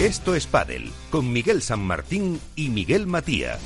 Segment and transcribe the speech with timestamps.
[0.00, 3.58] Esto es Padel con Miguel San Martín y Miguel Matía.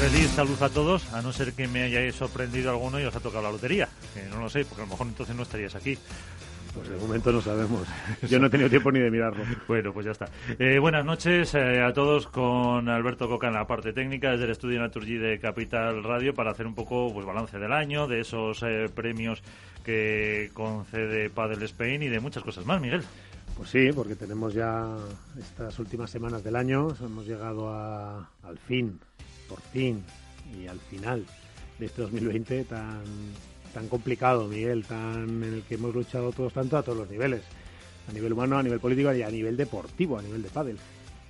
[0.00, 3.20] Feliz salud a todos, a no ser que me hayáis sorprendido alguno y os ha
[3.20, 3.88] tocado la lotería.
[4.14, 5.96] Que no lo sé, porque a lo mejor entonces no estarías aquí.
[6.76, 7.88] Pues de momento no sabemos.
[8.28, 9.44] Yo no he tenido tiempo ni de mirarlo.
[9.66, 10.26] Bueno, pues ya está.
[10.58, 14.50] Eh, buenas noches eh, a todos con Alberto Coca en la parte técnica desde el
[14.50, 18.62] estudio Naturgy de Capital Radio para hacer un poco pues balance del año, de esos
[18.62, 19.42] eh, premios
[19.84, 23.02] que concede Padel Spain y de muchas cosas más, Miguel.
[23.56, 24.86] Pues sí, porque tenemos ya
[25.38, 29.00] estas últimas semanas del año, hemos llegado a, al fin,
[29.48, 30.04] por fin,
[30.54, 31.24] y al final
[31.78, 33.02] de este 2020 tan
[33.76, 37.42] tan complicado, Miguel, tan en el que hemos luchado todos tanto a todos los niveles,
[38.08, 40.78] a nivel humano, a nivel político y a nivel deportivo, a nivel de pádel.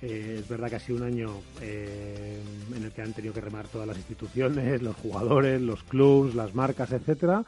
[0.01, 1.29] Eh, es verdad que ha sido un año
[1.59, 2.41] eh,
[2.73, 6.55] en el que han tenido que remar todas las instituciones, los jugadores, los clubs, las
[6.55, 7.43] marcas, etcétera,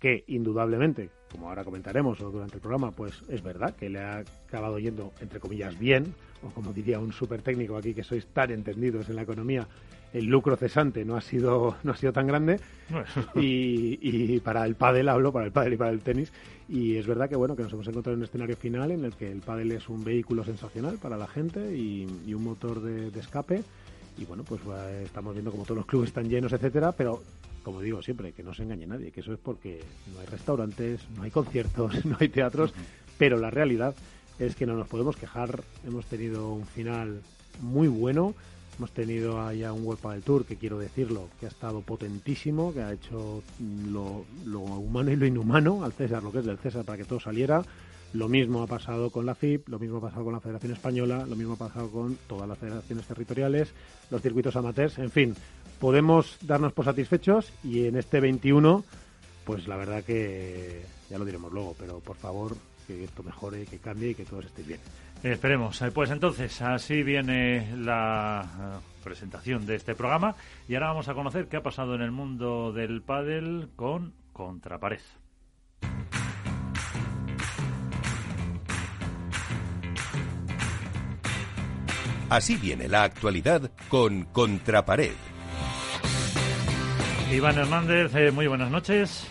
[0.00, 4.78] que indudablemente, como ahora comentaremos durante el programa, pues es verdad que le ha acabado
[4.78, 9.10] yendo, entre comillas, bien, o como diría un súper técnico aquí que sois tan entendidos
[9.10, 9.68] en la economía,
[10.12, 12.60] el lucro cesante no ha sido no ha sido tan grande.
[13.34, 16.32] Y, y, para el pádel hablo para el pádel y para el tenis.
[16.68, 19.12] Y es verdad que bueno que nos hemos encontrado en un escenario final en el
[19.12, 23.62] que el pádel es un vehículo sensacional para la gente y, un motor de, escape.
[24.16, 24.60] Y bueno pues
[25.04, 26.92] estamos viendo como todos los clubes están llenos etcétera.
[26.92, 27.22] Pero
[27.62, 29.82] como digo siempre que no se engañe nadie que eso es porque
[30.14, 32.72] no hay restaurantes no hay conciertos no hay teatros.
[33.18, 33.94] Pero la realidad
[34.38, 35.62] es que no nos podemos quejar.
[35.86, 37.20] Hemos tenido un final
[37.60, 38.34] muy bueno
[38.78, 42.80] Hemos tenido allá un World del Tour, que quiero decirlo, que ha estado potentísimo, que
[42.80, 43.42] ha hecho
[43.90, 47.18] lo, humano y lo inhumano al César, lo que es del César, para que todo
[47.18, 47.64] saliera.
[48.12, 51.26] Lo mismo ha pasado con la FIP, lo mismo ha pasado con la Federación Española,
[51.28, 53.68] lo mismo ha pasado con todas las federaciones territoriales,
[54.12, 55.34] los circuitos amateurs, en fin,
[55.80, 58.84] podemos darnos por satisfechos y en este 21,
[59.44, 63.78] pues la verdad que ya lo diremos luego, pero por favor que esto mejore, que
[63.78, 64.80] cambie y que todos estéis bien.
[65.22, 65.82] Esperemos.
[65.82, 70.36] Eh, pues entonces, así viene la eh, presentación de este programa
[70.68, 75.00] y ahora vamos a conocer qué ha pasado en el mundo del pádel con Contrapared.
[82.30, 85.14] Así viene la actualidad con Contrapared.
[87.32, 89.26] Iván Hernández, eh, muy buenas noches.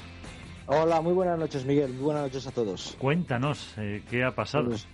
[0.65, 1.93] Hola, muy buenas noches, Miguel.
[1.93, 2.97] Muy buenas noches a todos.
[2.99, 3.73] Cuéntanos,
[4.09, 4.69] ¿qué ha pasado?
[4.71, 4.87] Pues,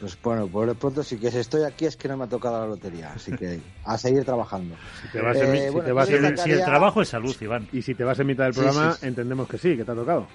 [0.00, 2.28] pues bueno, por lo pronto sí que si estoy aquí es que no me ha
[2.28, 4.76] tocado la lotería, así que a seguir trabajando.
[5.10, 7.68] Si, el trabajo es salud, Iván.
[7.72, 10.26] Y si te vas en mitad del programa, entendemos que sí, que te ha tocado.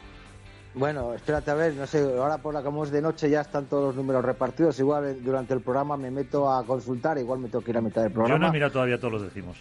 [0.76, 3.66] Bueno, espérate a ver, no sé, ahora por la que es de noche ya están
[3.66, 7.48] todos los números repartidos, igual eh, durante el programa me meto a consultar, igual me
[7.48, 8.36] tengo que ir a mitad del programa.
[8.36, 9.58] Yo no he mirado todavía todos los decimos.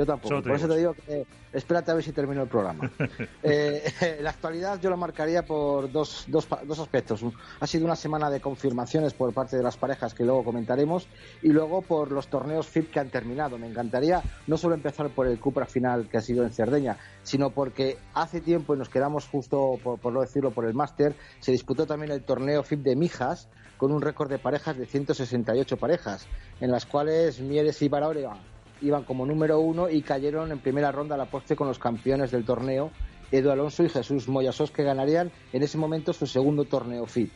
[0.00, 0.42] Yo tampoco.
[0.42, 2.90] Por eso te digo que espérate a ver si termino el programa.
[3.42, 7.22] eh, la actualidad yo la marcaría por dos, dos, dos aspectos.
[7.60, 11.06] Ha sido una semana de confirmaciones por parte de las parejas que luego comentaremos
[11.42, 13.58] y luego por los torneos FIP que han terminado.
[13.58, 17.50] Me encantaría no solo empezar por el Cupra final que ha sido en Cerdeña, sino
[17.50, 21.52] porque hace tiempo y nos quedamos justo, por, por no decirlo, por el máster, se
[21.52, 26.26] disputó también el torneo FIP de Mijas con un récord de parejas de 168 parejas,
[26.62, 28.38] en las cuales Mieres y Barahora
[28.80, 32.30] iban como número uno y cayeron en primera ronda a la postre con los campeones
[32.30, 32.90] del torneo,
[33.30, 37.30] Edu Alonso y Jesús Moyasos, que ganarían en ese momento su segundo torneo FIP.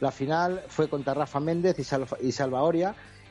[0.00, 1.84] La final fue contra Rafa Méndez y,
[2.32, 2.72] Salva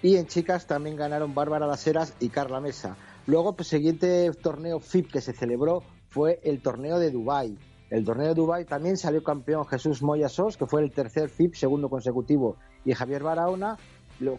[0.01, 2.97] y en chicas también ganaron Bárbara Las y Carla Mesa.
[3.27, 7.57] Luego, el pues, siguiente torneo FIP que se celebró fue el torneo de Dubái.
[7.89, 11.89] El torneo de Dubái también salió campeón Jesús Moyasos, que fue el tercer FIP, segundo
[11.89, 13.77] consecutivo, y Javier Barahona,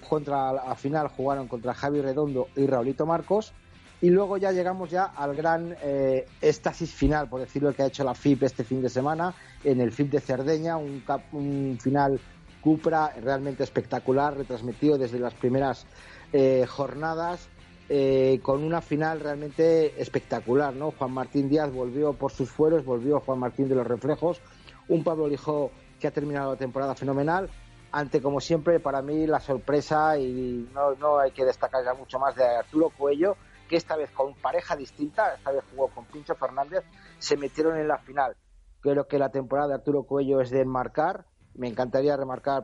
[0.09, 3.53] contra a final jugaron contra Javi Redondo y Raulito Marcos
[4.01, 8.05] y luego ya llegamos ya al gran eh, éxtasis final, por decirlo, que ha hecho
[8.05, 12.21] la FIP este fin de semana en el FIP de Cerdeña, un, un final
[12.61, 15.87] Cupra realmente espectacular, retransmitido desde las primeras
[16.33, 17.49] eh, jornadas,
[17.89, 20.91] eh, con una final realmente espectacular, ¿no?
[20.91, 24.41] Juan Martín Díaz volvió por sus fueros, volvió Juan Martín de los Reflejos,
[24.89, 25.71] un Pablo Lijo
[26.01, 27.49] que ha terminado la temporada fenomenal,
[27.93, 32.19] ante, como siempre, para mí la sorpresa, y no, no hay que destacar ya mucho
[32.19, 33.37] más, de Arturo Cuello,
[33.69, 36.85] que esta vez con pareja distinta, esta vez jugó con Pincho Fernández,
[37.19, 38.37] se metieron en la final.
[38.81, 41.25] Creo que la temporada de Arturo Cuello es de enmarcar.
[41.55, 42.63] Me encantaría remarcar,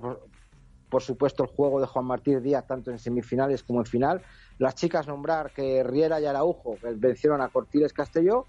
[0.88, 4.22] por, supuesto, el juego de Juan Martín Díaz, tanto en semifinales como en final.
[4.58, 8.46] Las chicas nombrar que Riera y Araujo vencieron a Cortiles Castelló.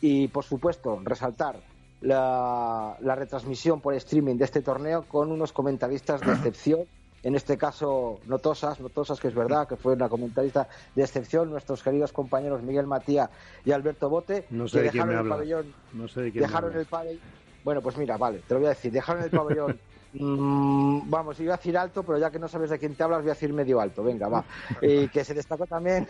[0.00, 1.56] Y, por supuesto, resaltar
[2.00, 6.80] la, retransmisión por streaming de este torneo con unos comentaristas de excepción
[7.22, 11.82] en este caso Notosas, Notosas que es verdad, que fue una comentarista de excepción, nuestros
[11.82, 13.30] queridos compañeros Miguel Matía
[13.64, 16.32] y Alberto Bote, no sé que de quién dejaron me el pabellón, no sé de
[16.32, 17.20] quién dejaron el pabellón,
[17.64, 19.80] bueno pues mira, vale, te lo voy a decir, dejaron el pabellón
[20.18, 23.20] Mm, vamos, iba a decir alto, pero ya que no sabes de quién te hablas,
[23.20, 24.02] voy a decir medio alto.
[24.02, 24.44] Venga, va.
[24.80, 26.08] Y que se destacó también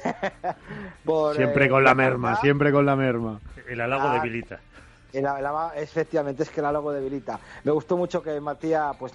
[1.05, 1.35] por.
[1.37, 3.41] Siempre eh, con la merma, siempre con la merma.
[3.69, 4.61] El halago Ah, debilita.
[5.13, 7.39] Efectivamente, es que el halago debilita.
[7.65, 9.13] Me gustó mucho que Matías, pues.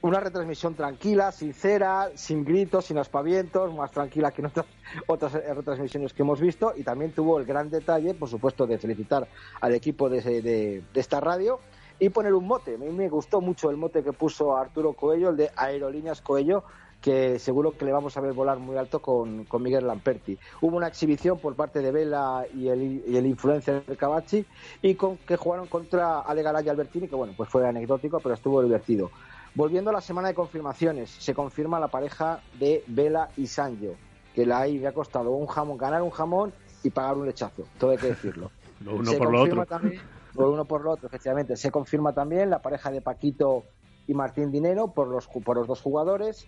[0.00, 4.66] Una retransmisión tranquila, sincera, sin gritos, sin aspavientos, más tranquila que en otras,
[5.08, 6.72] otras eh, retransmisiones que hemos visto.
[6.76, 9.26] Y también tuvo el gran detalle, por supuesto, de felicitar
[9.60, 11.58] al equipo de, de- de esta radio
[11.98, 12.76] y poner un mote.
[12.76, 16.62] A mí me gustó mucho el mote que puso Arturo Coello, el de Aerolíneas Coello,
[17.00, 20.36] que seguro que le vamos a ver volar muy alto con, con Miguel Lamperti.
[20.60, 24.44] Hubo una exhibición por parte de Vela y el, y el influencer de Cavachi
[24.82, 28.34] y con, que jugaron contra Ale Garay y Albertini, que bueno, pues fue anecdótico, pero
[28.34, 29.10] estuvo divertido.
[29.54, 33.94] Volviendo a la semana de confirmaciones, se confirma la pareja de Vela y Sanjo,
[34.34, 36.52] que la le ha costado un jamón, ganar un jamón
[36.82, 38.50] y pagar un lechazo, todo hay que decirlo.
[38.80, 39.76] Lo uno Se por lo confirma otro.
[39.78, 40.02] también-
[40.34, 41.56] por uno por lo otro, efectivamente.
[41.56, 43.64] Se confirma también la pareja de Paquito
[44.06, 46.46] y Martín Dinero por los, por los dos jugadores.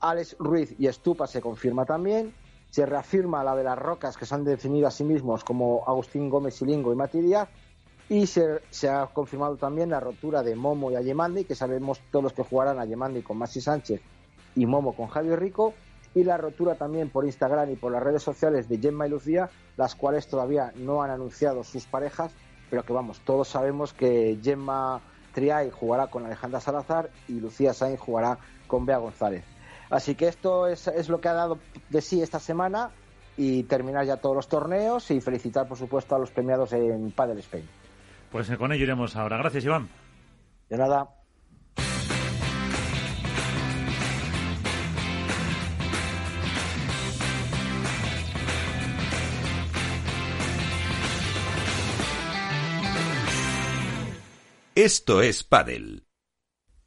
[0.00, 2.34] Alex Ruiz y Estupa se confirma también.
[2.70, 6.28] Se reafirma la de las rocas que se han definido a sí mismos como Agustín
[6.28, 7.32] Gómez Silingo y Mati.
[8.10, 12.22] Y se, se ha confirmado también la rotura de Momo y Ayemandi, que sabemos todos
[12.22, 14.00] los que jugarán Ayemandi con Masi Sánchez
[14.54, 15.74] y Momo con Javier Rico.
[16.14, 19.50] Y la rotura también por Instagram y por las redes sociales de Gemma y Lucía,
[19.76, 22.32] las cuales todavía no han anunciado sus parejas,
[22.70, 25.00] pero que vamos, todos sabemos que Gemma
[25.34, 29.44] Triay jugará con Alejandra Salazar y Lucía Sainz jugará con Bea González.
[29.90, 31.58] Así que esto es, es lo que ha dado
[31.88, 32.90] de sí esta semana
[33.36, 37.38] y terminar ya todos los torneos y felicitar, por supuesto, a los premiados en Padel
[37.38, 37.68] Spain.
[38.30, 39.38] Pues eh, con ello iremos ahora.
[39.38, 39.88] Gracias, Iván.
[40.68, 41.08] De nada.
[54.74, 56.04] Esto es Padel.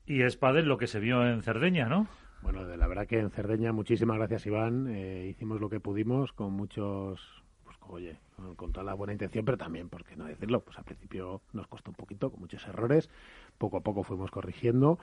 [0.05, 2.07] Y es Padel lo que se vio en Cerdeña, ¿no?
[2.41, 4.87] Bueno, de la verdad que en Cerdeña, muchísimas gracias, Iván.
[4.89, 8.17] Eh, hicimos lo que pudimos con muchos, pues oye,
[8.55, 10.61] con, toda la buena intención, pero también, ¿por qué no decirlo?
[10.61, 13.09] Pues al principio nos costó un poquito, con muchos errores.
[13.57, 14.97] Poco a poco fuimos corrigiendo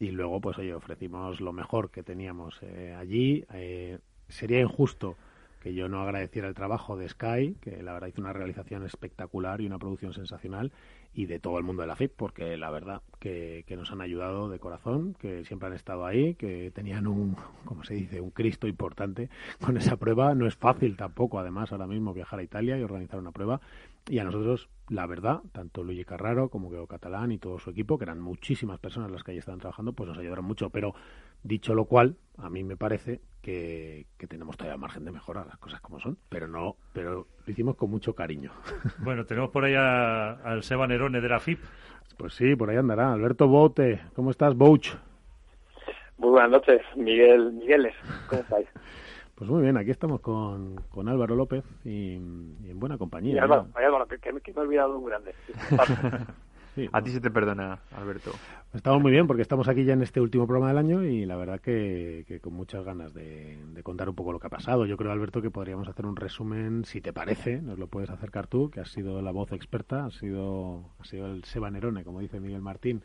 [0.00, 3.44] y luego, pues oye, ofrecimos lo mejor que teníamos eh, allí.
[3.52, 3.98] Eh,
[4.28, 5.16] sería injusto
[5.60, 9.60] que yo no agradeciera el trabajo de Sky, que la verdad hizo una realización espectacular
[9.60, 10.72] y una producción sensacional,
[11.18, 14.00] y de todo el mundo de la FIP, porque la verdad que, que nos han
[14.00, 17.34] ayudado de corazón, que siempre han estado ahí, que tenían un,
[17.64, 19.28] como se dice, un Cristo importante
[19.60, 20.32] con esa prueba.
[20.36, 23.60] No es fácil tampoco, además, ahora mismo viajar a Italia y organizar una prueba.
[24.08, 27.98] Y a nosotros, la verdad, tanto Luigi Carraro como Geo Catalán y todo su equipo,
[27.98, 30.70] que eran muchísimas personas las que ahí estaban trabajando, pues nos ayudaron mucho.
[30.70, 30.94] Pero
[31.42, 35.56] dicho lo cual, a mí me parece que, que tenemos todavía margen de mejora, las
[35.56, 36.18] cosas como son.
[36.28, 38.52] Pero no, pero lo hicimos con mucho cariño.
[38.98, 41.58] Bueno, tenemos por ahí a- al Seba Nerone de la FIP.
[42.18, 43.10] Pues sí, por ahí andará.
[43.10, 44.90] Alberto Bote, ¿cómo estás, Bouch?
[46.18, 47.94] Muy buenas noches, Miguel Migueles.
[48.28, 48.68] ¿Cómo estáis?
[49.34, 53.36] Pues muy bien, aquí estamos con, con Álvaro López y, y en buena compañía.
[53.36, 53.38] Y.
[53.38, 55.32] Álvaro, ay, Álvaro, que, que me que me he olvidado un grande.
[56.74, 58.32] Sí, A ti se te perdona, Alberto.
[58.74, 61.36] Estamos muy bien porque estamos aquí ya en este último programa del año y la
[61.36, 64.86] verdad que, que con muchas ganas de, de contar un poco lo que ha pasado.
[64.86, 68.46] Yo creo, Alberto, que podríamos hacer un resumen, si te parece, nos lo puedes acercar
[68.46, 72.20] tú, que has sido la voz experta, has sido, has sido el Seba Nerone, como
[72.20, 73.02] dice Miguel Martín,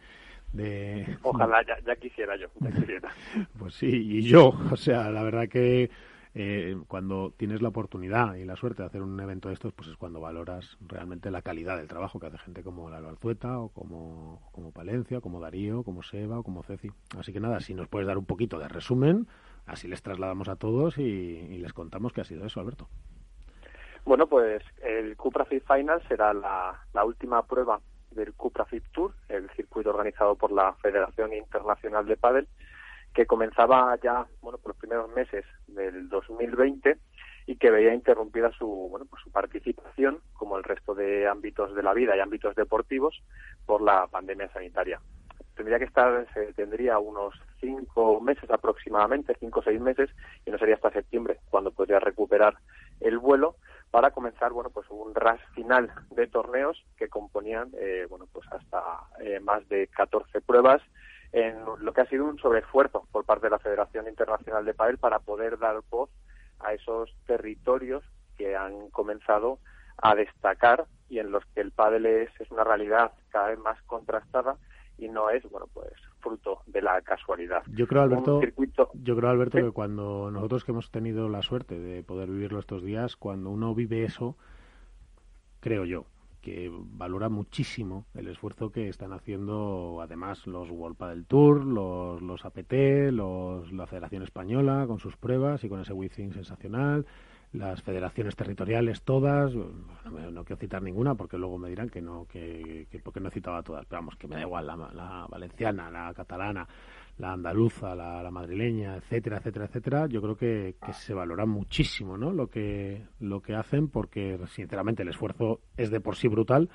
[0.52, 1.18] de...
[1.24, 3.10] Ojalá, ya, ya quisiera yo, ya quisiera.
[3.58, 5.90] Pues sí, y yo, o sea, la verdad que
[6.36, 9.88] eh, cuando tienes la oportunidad y la suerte de hacer un evento de estos, pues
[9.90, 13.70] es cuando valoras realmente la calidad del trabajo que hace gente como la Alzueta o
[13.70, 16.92] como, como Palencia, como Darío, como Seba o como Ceci.
[17.18, 19.28] Así que nada, si nos puedes dar un poquito de resumen,
[19.66, 22.88] así les trasladamos a todos y, y les contamos qué ha sido eso, Alberto.
[24.06, 27.80] Bueno, pues el Cupra Fit Final será la, la última prueba
[28.12, 32.48] del Cupra Fit Tour, el circuito organizado por la Federación Internacional de Padel,
[33.14, 36.98] que comenzaba ya, bueno, por los primeros meses del 2020
[37.46, 41.84] y que veía interrumpida su, bueno, pues su participación, como el resto de ámbitos de
[41.84, 43.22] la vida y ámbitos deportivos,
[43.66, 45.00] por la pandemia sanitaria.
[45.56, 50.10] Tendría que estar, se tendría unos cinco meses aproximadamente, cinco o seis meses,
[50.46, 52.58] y no sería hasta septiembre cuando podría recuperar
[53.02, 53.58] el vuelo
[53.94, 58.82] para comenzar bueno pues un ras final de torneos que componían eh, bueno pues hasta
[59.20, 60.82] eh, más de 14 pruebas
[61.34, 65.00] en lo que ha sido un sobreesfuerzo por parte de la Federación Internacional de Padel
[65.00, 66.10] para poder dar voz
[66.60, 68.04] a esos territorios
[68.38, 69.60] que han comenzado
[69.98, 73.82] a destacar y en los que el pádel es, es una realidad cada vez más
[73.84, 74.58] contrastada
[74.98, 77.64] y no es bueno pues fruto de la casualidad.
[77.68, 78.40] Yo creo, Alberto,
[78.94, 82.84] yo creo, Alberto, que cuando nosotros que hemos tenido la suerte de poder vivirlo estos
[82.84, 84.38] días, cuando uno vive eso,
[85.60, 86.06] creo yo,
[86.44, 92.44] que valora muchísimo el esfuerzo que están haciendo además los World del Tour, los, los
[92.46, 92.74] APT,
[93.12, 97.06] los, la Federación Española con sus pruebas y con ese Withing sensacional,
[97.54, 102.88] las federaciones territoriales todas, no, quiero citar ninguna porque luego me dirán que no, que,
[102.92, 105.26] que porque no he citado a todas, pero vamos, que me da igual, la, la
[105.30, 106.68] valenciana, la catalana,
[107.18, 112.32] la andaluza, la, madrileña, etcétera, etcétera, etcétera, yo creo que, se valora muchísimo ¿no?
[112.32, 116.70] lo, que, lo que hacen porque, sinceramente, el esfuerzo es de por sí brutal,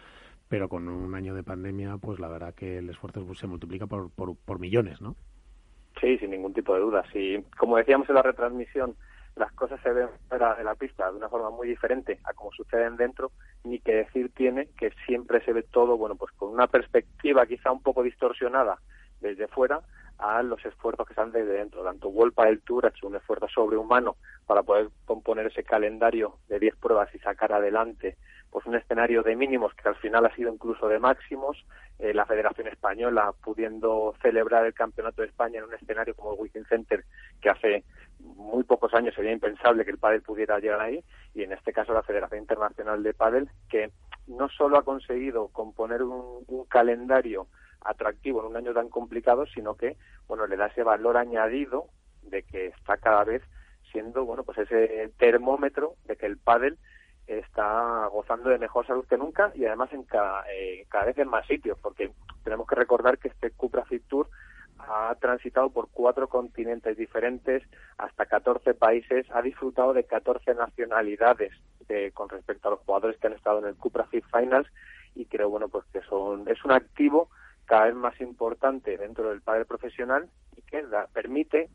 [0.49, 4.11] pero con un año de pandemia, pues la verdad que el esfuerzo se multiplica por,
[4.11, 5.17] por, millones, ¿no?
[6.01, 7.05] Sí, sin ningún tipo de duda.
[7.13, 8.95] Sí, como decíamos en la retransmisión,
[9.37, 12.51] las cosas se ven fuera de la pista de una forma muy diferente a como
[12.53, 13.33] suceden dentro,
[13.65, 17.71] ni que decir tiene que siempre se ve todo, bueno, pues con una perspectiva quizá
[17.71, 18.79] un poco distorsionada
[19.21, 19.81] desde fuera,
[20.19, 21.85] a los esfuerzos que están desde dentro.
[21.85, 26.59] Tanto Wolpa del Tour ha hecho un esfuerzo sobrehumano para poder componer ese calendario de
[26.59, 28.17] 10 pruebas y sacar adelante
[28.51, 31.65] pues un escenario de mínimos que al final ha sido incluso de máximos.
[31.99, 36.41] Eh, la Federación Española pudiendo celebrar el Campeonato de España en un escenario como el
[36.41, 37.05] Wiking Center
[37.41, 37.85] que hace
[38.21, 41.03] muy pocos años sería impensable que el pádel pudiera llegar ahí
[41.35, 43.91] y en este caso la Federación Internacional de Pádel que
[44.29, 47.49] no solo ha conseguido componer un calendario
[47.83, 51.87] atractivo en un año tan complicado, sino que, bueno, le da ese valor añadido
[52.23, 53.43] de que está cada vez
[53.93, 56.79] siendo, bueno, pues ese termómetro de que el pádel
[57.27, 61.29] está gozando de mejor salud que nunca y además en cada, eh, cada vez en
[61.29, 62.11] más sitios, porque
[62.43, 64.29] tenemos que recordar que este Cupra Fit Tour
[64.79, 67.63] ha transitado por cuatro continentes diferentes,
[67.99, 71.53] hasta 14 países, ha disfrutado de 14 nacionalidades
[71.89, 74.69] de, con respecto a los jugadores que han estado en el Cupra Fit Finals
[75.15, 77.29] y creo, bueno, pues que son, es un activo
[77.69, 80.83] cada vez más importante dentro del padre profesional y que
[81.13, 81.69] permite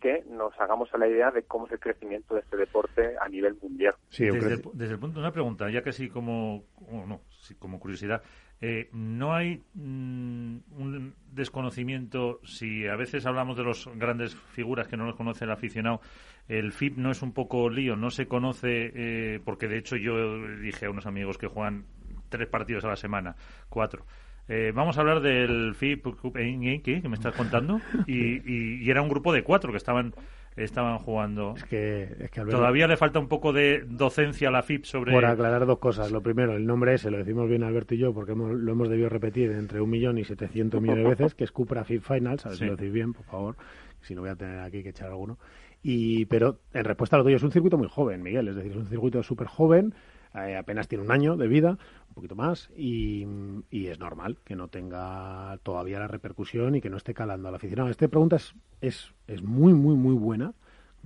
[0.00, 3.28] que nos hagamos a la idea de cómo es el crecimiento de este deporte a
[3.28, 3.94] nivel mundial.
[4.08, 7.20] desde, el, punto de una pregunta, ya que sí como, no,
[7.58, 8.22] como curiosidad,
[8.62, 14.96] eh, ¿no hay mm, un desconocimiento, si a veces hablamos de las grandes figuras que
[14.96, 16.00] no los conoce el aficionado,
[16.48, 20.46] el FIP no es un poco lío, no se conoce, eh, porque de hecho yo
[20.58, 21.84] dije a unos amigos que juegan
[22.28, 23.36] tres partidos a la semana,
[23.68, 24.06] cuatro,
[24.52, 27.80] eh, vamos a hablar del FIP que me estás contando.
[28.08, 30.12] Y, y, era un grupo de cuatro que estaban
[30.56, 31.54] estaban jugando.
[31.56, 35.12] Es que, es que Todavía le falta un poco de docencia a la FIP sobre.
[35.12, 36.10] Por aclarar dos cosas.
[36.10, 39.08] Lo primero, el nombre ese lo decimos bien Alberto y yo porque lo hemos debido
[39.08, 42.44] repetir entre un millón y setecientos millones de veces, que es Cupra FIP Finals.
[42.44, 43.56] A ver si lo decís bien, por favor.
[44.00, 45.38] Si no voy a tener aquí que echar alguno.
[45.80, 48.48] Y, pero en respuesta a lo tuyo, es un circuito muy joven, Miguel.
[48.48, 49.94] Es decir, es un circuito súper joven
[50.34, 53.26] eh, apenas tiene un año de vida, un poquito más, y,
[53.70, 57.88] es normal que no tenga todavía la repercusión y que no esté calando al aficionado.
[57.88, 60.54] Esta pregunta es, es, es muy, muy, muy buena.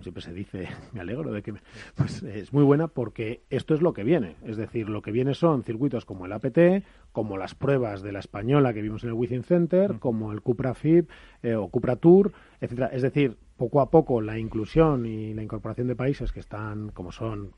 [0.02, 1.54] Siempre se dice, me alegro de que
[1.94, 4.36] pues es muy buena porque esto es lo que viene.
[4.44, 8.18] Es decir, lo que viene son circuitos como el APT, como las pruebas de la
[8.18, 11.08] española que vimos en el Within Center, como el Cupra FIB
[11.42, 12.88] eh, o Cupra Tour, etcétera.
[12.88, 17.12] Es decir, poco a poco la inclusión y la incorporación de países que están, como
[17.12, 17.52] son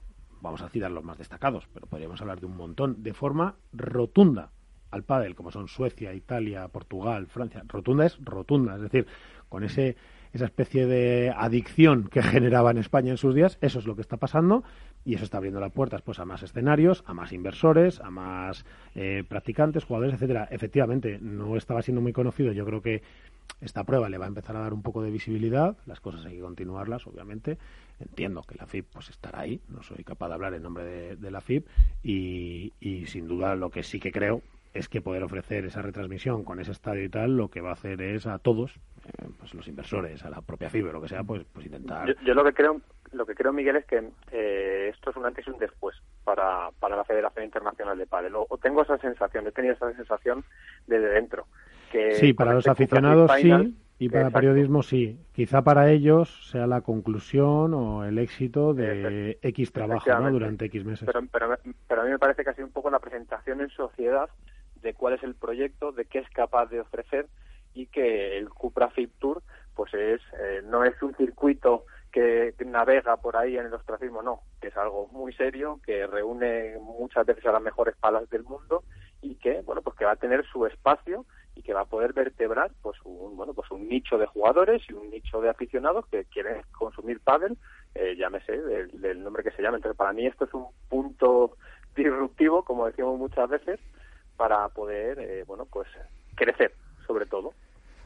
[0.47, 4.51] vamos a citar los más destacados, pero podríamos hablar de un montón, de forma rotunda
[4.91, 7.63] al pádel, como son Suecia, Italia, Portugal, Francia.
[7.67, 9.07] Rotunda es rotunda, es decir,
[9.49, 9.97] con ese
[10.33, 14.03] esa especie de adicción que generaba en España en sus días, eso es lo que
[14.03, 14.65] está pasando
[15.05, 18.65] y eso está abriendo las puertas pues a más escenarios, a más inversores, a más
[18.95, 20.49] eh, practicantes, jugadores, etcétera.
[20.51, 22.53] Efectivamente, no estaba siendo muy conocido.
[22.53, 23.03] Yo creo que
[23.61, 25.77] esta prueba le va a empezar a dar un poco de visibilidad.
[25.87, 27.59] Las cosas hay que continuarlas, obviamente.
[27.99, 29.61] Entiendo que la FIP pues estará ahí.
[29.69, 31.67] No soy capaz de hablar en nombre de, la FIP
[32.03, 34.43] y, y sin duda lo que sí que creo
[34.77, 37.75] es que poder ofrecer esa retransmisión con ese estadio y tal, lo que va a
[37.75, 41.23] hacer es a todos, eh, pues los inversores, a la propia FIBE, lo que sea,
[41.25, 42.15] pues, pues intentar.
[42.25, 42.81] Yo, lo que creo,
[43.13, 46.71] lo que creo Miguel es que eh, esto es un antes y un después para,
[46.79, 48.35] para la Federación Internacional de Padel.
[48.37, 50.45] O, tengo esa sensación, he tenido esa sensación
[50.87, 51.47] desde dentro.
[51.91, 53.75] Que sí, para los aficionados sí.
[53.99, 55.19] Y para periodismo sí.
[55.33, 60.31] Quizá para ellos sea la conclusión o el éxito de X trabajo ¿no?
[60.31, 61.07] durante X meses.
[61.07, 61.57] Pero, pero,
[61.89, 64.29] pero, a mí me parece que ha sido un poco la presentación en sociedad
[64.83, 67.27] de cuál es el proyecto, de qué es capaz de ofrecer
[67.73, 69.43] y que el Cupra Fit Tour
[69.75, 74.41] pues es eh, no es un circuito que, navega por ahí en el ostracismo, no,
[74.61, 78.85] que es algo muy serio, que reúne muchas veces a las mejores palas del mundo
[79.21, 82.13] y que, bueno, pues que va a tener su espacio y que va a poder
[82.13, 86.25] vertebrar pues un, bueno, pues un nicho de jugadores y un nicho de aficionados que
[86.27, 87.57] quieren consumir pádel,
[87.95, 89.79] eh, llámese del, del nombre que se llame.
[89.79, 91.57] Entonces, para mí esto es un punto
[91.97, 93.81] disruptivo, como decimos muchas veces,
[94.37, 95.89] para poder, eh, bueno, pues
[96.35, 96.75] crecer,
[97.07, 97.53] sobre todo.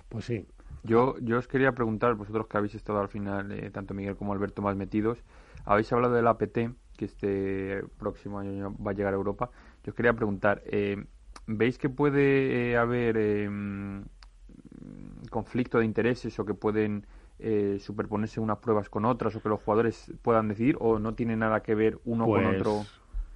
[0.08, 0.46] Pues sí.
[0.82, 4.32] Yo, yo os quería preguntar, vosotros que habéis estado al final, eh, tanto Miguel como
[4.32, 5.22] Alberto, más metidos,
[5.66, 9.50] habéis hablado del APT, que este próximo año va a llegar a Europa.
[9.84, 11.04] Yo os quería preguntar, eh,
[11.56, 14.04] ¿veis que puede eh, haber em,
[15.30, 17.06] conflicto de intereses o que pueden
[17.78, 21.62] superponerse unas pruebas con otras o que los jugadores puedan decidir o no tiene nada
[21.62, 22.82] que ver uno con pues, otro?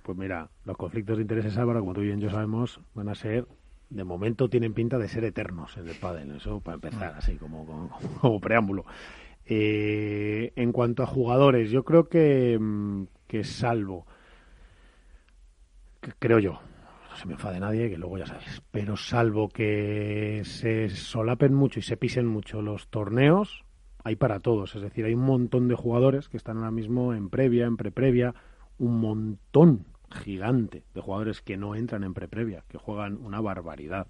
[0.03, 3.47] Pues mira, los conflictos de intereses, Álvaro, como tú bien yo sabemos, van a ser
[3.95, 7.91] de momento tienen pinta de ser eternos en el pádel, eso para empezar, así como,
[8.21, 8.85] como, preámbulo.
[9.47, 14.07] Eh, en cuanto a jugadores, yo creo que, mm, que salvo,
[16.19, 16.61] creo yo,
[17.15, 21.79] no se me enfade nadie, que luego ya sabes, pero salvo que se solapen mucho
[21.79, 23.65] y se pisen mucho los torneos,
[24.03, 27.31] hay para todos, es decir, hay un montón de jugadores que están ahora mismo en
[27.31, 28.35] previa, en preprevia,
[28.79, 34.09] un montón gigante de jugadores que no entran en pre-previa, que juegan una barbaridad,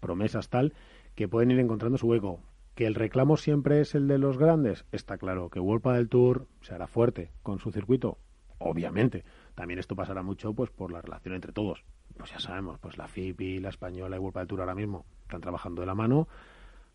[0.00, 0.74] promesas tal,
[1.14, 2.40] que pueden ir encontrando su hueco.
[2.74, 5.50] Que el reclamo siempre es el de los grandes, está claro.
[5.50, 8.18] Que World del Tour se hará fuerte con su circuito,
[8.58, 9.24] obviamente.
[9.54, 11.84] También esto pasará mucho pues por la relación entre todos.
[12.16, 15.40] Pues ya sabemos, pues la FIP la española y World del Tour ahora mismo están
[15.40, 16.28] trabajando de la mano.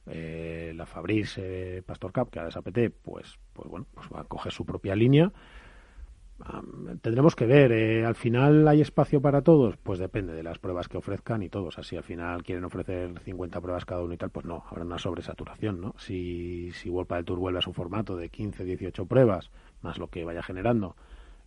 [0.05, 4.23] Eh, la Fabrice Pastor Cup, que ahora es APT, pues, pues bueno, pues va a
[4.23, 5.31] coger su propia línea
[7.01, 7.71] tendremos que ver.
[7.71, 11.49] Eh, al final hay espacio para todos, pues depende de las pruebas que ofrezcan y
[11.49, 11.77] todos.
[11.79, 14.99] Así al final quieren ofrecer 50 pruebas cada uno y tal, pues no, habrá una
[14.99, 15.95] sobresaturación, ¿no?
[15.97, 19.49] Si, si World del Tour vuelve a su formato de 15, 18 pruebas,
[19.81, 20.95] más lo que vaya generando,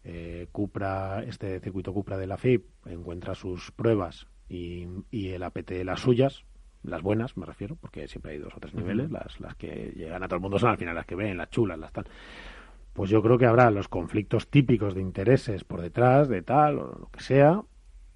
[0.05, 5.71] eh, Cupra, este circuito Cupra de la FIP encuentra sus pruebas y, y el APT
[5.85, 6.45] las suyas,
[6.83, 10.23] las buenas me refiero, porque siempre hay dos o tres niveles, las, las que llegan
[10.23, 12.07] a todo el mundo son al final las que ven, las chulas, las tal
[12.93, 16.99] pues yo creo que habrá los conflictos típicos de intereses por detrás, de tal, o
[17.01, 17.63] lo que sea,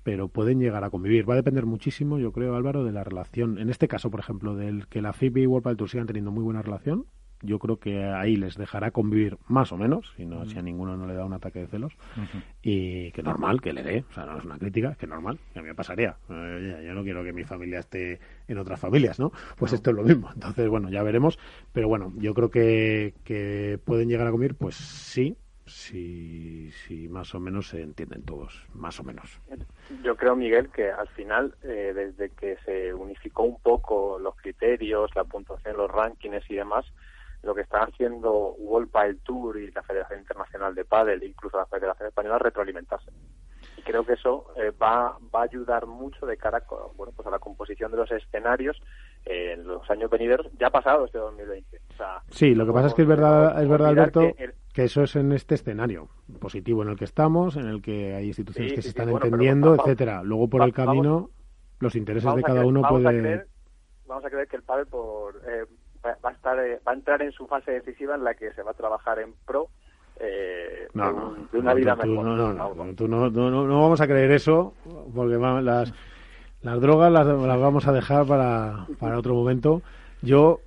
[0.03, 1.29] pero pueden llegar a convivir.
[1.29, 3.59] Va a depender muchísimo, yo creo, Álvaro, de la relación.
[3.59, 6.43] En este caso, por ejemplo, del que la FIB y World Tour sigan teniendo muy
[6.43, 7.07] buena relación,
[7.45, 10.97] yo creo que ahí les dejará convivir más o menos, si, no, si a ninguno
[10.97, 11.93] no le da un ataque de celos,
[12.63, 15.59] y que normal que le dé, o sea, no es una crítica, que normal, que
[15.59, 16.17] a mí me pasaría.
[16.31, 19.33] Eh, yo no quiero que mi familia esté en otras familias, ¿no?
[19.57, 20.31] Pues esto es lo mismo.
[20.35, 21.39] Entonces, bueno, ya veremos,
[21.73, 27.35] pero bueno, yo creo que, que pueden llegar a convivir, pues sí, si, si más
[27.35, 29.41] o menos se entienden todos, más o menos.
[30.03, 35.11] Yo creo, Miguel, que al final, eh, desde que se unificó un poco los criterios,
[35.15, 36.85] la puntuación, los rankings y demás,
[37.45, 41.67] lo que están haciendo World Padel Tour y la Federación Internacional de Padel, incluso la
[41.67, 43.11] Federación Española, retroalimentarse.
[43.77, 46.63] Y creo que eso eh, va, va a ayudar mucho de cara
[46.97, 48.81] bueno, pues a la composición de los escenarios
[49.25, 51.81] en los años venideros, ya pasado este 2020.
[52.29, 54.21] sí, lo que pasa es que es verdad, es verdad Alberto,
[54.73, 56.09] que, eso es en este escenario
[56.41, 60.23] positivo en el que estamos, en el que hay instituciones que se están entendiendo, etcétera.
[60.23, 61.31] Luego por el camino,
[61.81, 63.47] los intereses de cada uno puede...
[64.07, 65.37] vamos a creer que el padre por...
[65.47, 65.65] Eh,
[66.05, 68.63] va a estar eh, va a entrar en su fase decisiva en la que se
[68.63, 69.69] va a trabajar en pro
[70.21, 72.25] eh, de, una vida mejor.
[72.25, 74.75] No, no, no, no, vamos a creer eso
[75.15, 75.93] porque las
[76.63, 79.83] las drogas las, las vamos a dejar para, para otro momento.
[80.23, 80.61] Yo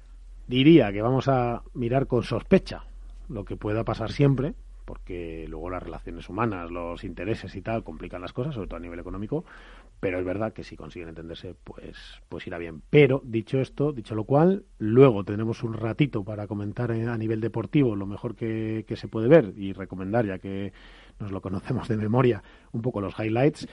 [0.48, 2.84] diría que vamos a mirar con sospecha
[3.30, 4.54] lo que pueda pasar siempre,
[4.88, 8.80] porque luego las relaciones humanas, los intereses y tal complican las cosas, sobre todo a
[8.80, 9.44] nivel económico,
[10.00, 11.98] pero es verdad que si consiguen entenderse, pues,
[12.30, 12.82] pues irá bien.
[12.90, 17.98] Pero, dicho esto, dicho lo cual, luego tenemos un ratito para comentar a nivel deportivo
[17.98, 20.72] lo mejor que, se puede ver y recomendar, ya que
[21.20, 23.68] nos lo conocemos de memoria, un poco los highlights.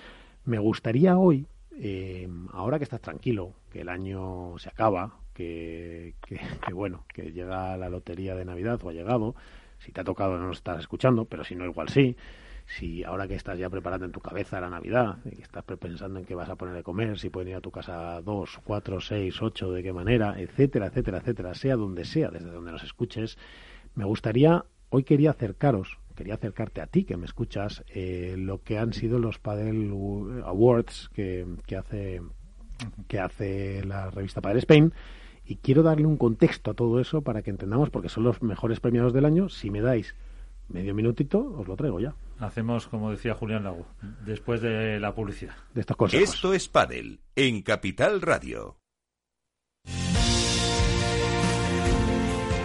[0.45, 1.47] Me gustaría hoy,
[1.79, 7.31] eh, ahora que estás tranquilo, que el año se acaba, que, que, que bueno, que
[7.31, 9.37] llega la lotería de Navidad o ha llegado,
[9.85, 12.17] si te ha tocado no nos estás escuchando, pero si no, igual sí.
[12.67, 16.25] Si ahora que estás ya preparando en tu cabeza la Navidad, que estás pensando en
[16.25, 19.43] qué vas a poner de comer, si pueden ir a tu casa dos, cuatro, seis,
[19.43, 23.37] ocho, de qué manera, etcétera, etcétera, etcétera, sea donde sea, desde donde nos escuches,
[23.95, 28.79] me gustaría, hoy quería acercaros, quería acercarte a ti que me escuchas, eh, lo que
[28.79, 29.91] han sido los Padel
[30.45, 32.23] Awards que, que hace
[33.09, 34.93] que hace la revista Padel Spain
[35.47, 38.81] y quiero darle un contexto a todo eso para que entendamos, porque son los mejores
[38.81, 39.49] premiados del año.
[39.49, 40.15] Si me dais
[40.69, 42.15] medio minutito, os lo traigo ya.
[42.39, 43.87] Hacemos, como decía Julián Lago,
[44.25, 45.55] después de la publicidad.
[45.75, 46.21] De estas cosas.
[46.21, 48.79] Esto es Padel, en Capital Radio.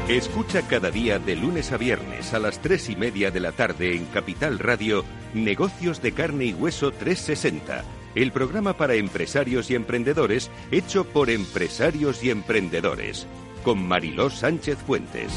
[0.07, 3.95] Escucha cada día de lunes a viernes a las tres y media de la tarde
[3.95, 5.03] en Capital Radio
[5.35, 12.23] Negocios de Carne y Hueso 360 el programa para empresarios y emprendedores hecho por empresarios
[12.23, 13.27] y emprendedores,
[13.63, 15.31] con Mariló Sánchez Fuentes.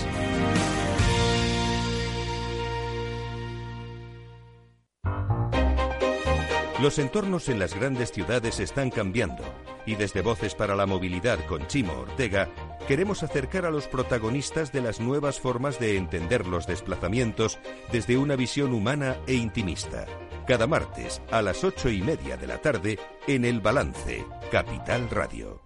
[6.83, 9.45] Los entornos en las grandes ciudades están cambiando
[9.87, 12.49] y desde Voces para la Movilidad con Chimo Ortega
[12.89, 17.61] queremos acercar a los protagonistas de las nuevas formas de entender los desplazamientos
[17.93, 20.07] desde una visión humana e intimista.
[20.47, 25.63] Cada martes a las ocho y media de la tarde en El Balance, Capital Radio.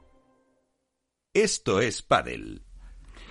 [1.32, 2.62] Esto es Padel.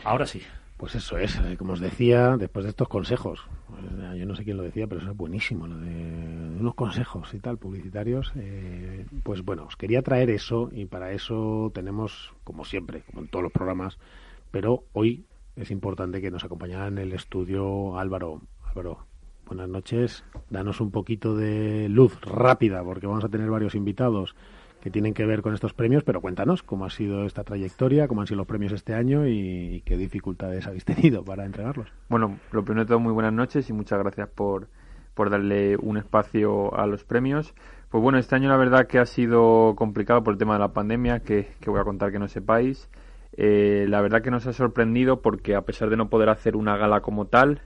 [0.04, 0.42] Ahora sí.
[0.78, 4.44] Pues eso es, eh, como os decía, después de estos consejos, pues, yo no sé
[4.44, 8.34] quién lo decía, pero eso es buenísimo, lo de unos consejos y tal, publicitarios.
[8.36, 13.28] Eh, pues bueno, os quería traer eso y para eso tenemos, como siempre, como en
[13.30, 14.00] todos los programas,
[14.52, 18.42] pero hoy es importante que nos acompañara en el estudio Álvaro.
[18.66, 19.06] Álvaro,
[19.46, 20.24] buenas noches.
[20.50, 24.36] Danos un poquito de luz rápida, porque vamos a tener varios invitados
[24.82, 28.22] que tienen que ver con estos premios, pero cuéntanos cómo ha sido esta trayectoria, cómo
[28.22, 31.88] han sido los premios este año y, qué dificultades habéis tenido para entregarlos.
[32.10, 34.68] Bueno, lo primero de todo, muy buenas noches y muchas gracias por,
[35.14, 37.54] por darle un espacio a los premios.
[37.90, 40.74] Pues bueno, este año la verdad que ha sido complicado por el tema de la
[40.74, 42.90] pandemia, que, voy a contar que no sepáis.
[43.38, 46.78] Eh, la verdad que nos ha sorprendido porque a pesar de no poder hacer una
[46.78, 47.62] gala como tal,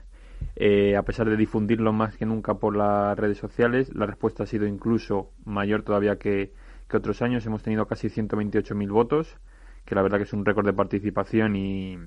[0.56, 4.46] eh, a pesar de difundirlo más que nunca por las redes sociales, la respuesta ha
[4.46, 6.52] sido incluso mayor todavía que,
[6.88, 7.46] que otros años.
[7.46, 9.38] Hemos tenido casi 128.000 votos,
[9.84, 11.98] que la verdad que es un récord de participación y,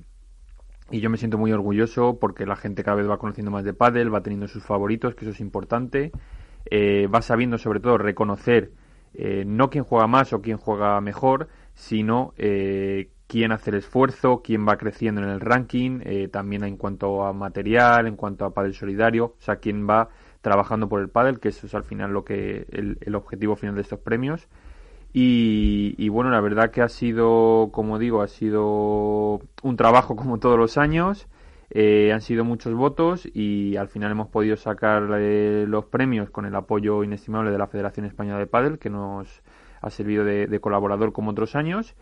[0.91, 3.73] y yo me siento muy orgulloso porque la gente cada vez va conociendo más de
[3.73, 6.11] pádel, va teniendo sus favoritos, que eso es importante.
[6.65, 8.71] Eh, va sabiendo sobre todo reconocer
[9.13, 14.41] eh, no quién juega más o quién juega mejor, sino eh, quién hace el esfuerzo,
[14.43, 18.73] quién va creciendo en el ranking, también en cuanto a material, en cuanto a pádel
[18.73, 20.09] solidario, o sea, quién va
[20.41, 23.81] trabajando por el pádel, que eso es al final lo que el objetivo final de
[23.81, 24.47] estos premios.
[25.15, 30.57] Y, bueno, la verdad que ha sido, como digo, ha sido un trabajo como todos
[30.57, 31.27] los años.
[31.69, 36.45] Eh, han sido muchos votos y al final hemos podido sacar eh, los premios con
[36.45, 39.41] el apoyo inestimable de la Federación Española de Padel, que nos
[39.81, 41.95] ha servido de, colaborador como otros años.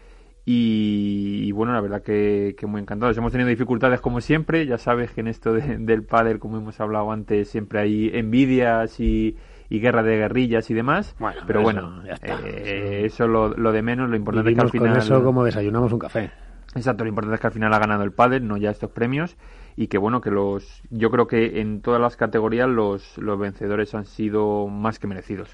[0.44, 3.18] Y, bueno, la verdad que, muy encantados.
[3.18, 4.66] Hemos tenido dificultades como siempre.
[4.66, 9.38] Ya sabes que en esto del pádel, como hemos hablado antes, siempre hay envidias y,
[9.70, 11.16] y guerra de guerrillas y demás.
[11.46, 14.90] pero bueno, eh, eso lo, lo, de menos, lo importante es que al final...
[14.90, 16.32] con eso como desayunamos un café.
[16.76, 19.36] Exacto, lo importante es que al final ha ganado el pádel, no ya estos premios,
[19.76, 23.94] y que bueno, que los, yo creo que en todas las categorías los, los vencedores
[23.94, 25.54] han sido más que merecidos.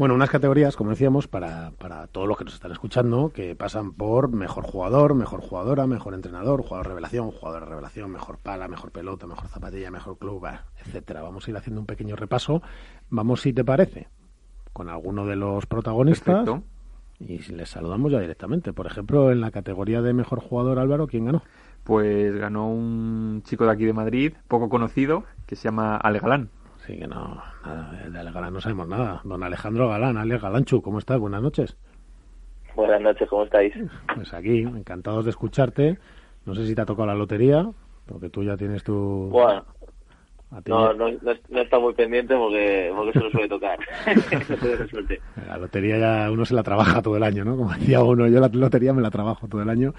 [0.00, 3.92] Bueno, unas categorías, como decíamos, para, para todos los que nos están escuchando, que pasan
[3.92, 9.26] por mejor jugador, mejor jugadora, mejor entrenador, jugador revelación, jugador revelación, mejor pala, mejor pelota,
[9.26, 10.48] mejor zapatilla, mejor club,
[10.82, 11.20] etcétera.
[11.20, 12.62] Vamos a ir haciendo un pequeño repaso.
[13.10, 14.08] Vamos, si te parece,
[14.72, 16.48] con alguno de los protagonistas.
[17.18, 18.72] Y si les saludamos ya directamente.
[18.72, 21.42] Por ejemplo, en la categoría de mejor jugador, Álvaro, ¿quién ganó?
[21.84, 26.48] Pues ganó un chico de aquí de Madrid, poco conocido, que se llama Ale Galán.
[26.86, 29.20] Sí, que no, de Ale Galán no sabemos nada.
[29.24, 31.18] Don Alejandro Galán, Ale Galanchu, ¿cómo estás?
[31.18, 31.76] Buenas noches.
[32.74, 33.74] Buenas noches, ¿cómo estáis?
[34.14, 35.98] Pues aquí, encantados de escucharte.
[36.46, 37.68] No sé si te ha tocado la lotería,
[38.06, 39.28] porque tú ya tienes tu...
[39.30, 39.64] Bueno,
[40.66, 41.06] no, no,
[41.48, 43.78] no, está muy pendiente porque, porque se lo suele tocar.
[45.46, 47.56] la lotería ya uno se la trabaja todo el año, ¿no?
[47.56, 49.94] Como decía uno, yo la lotería me la trabajo todo el año.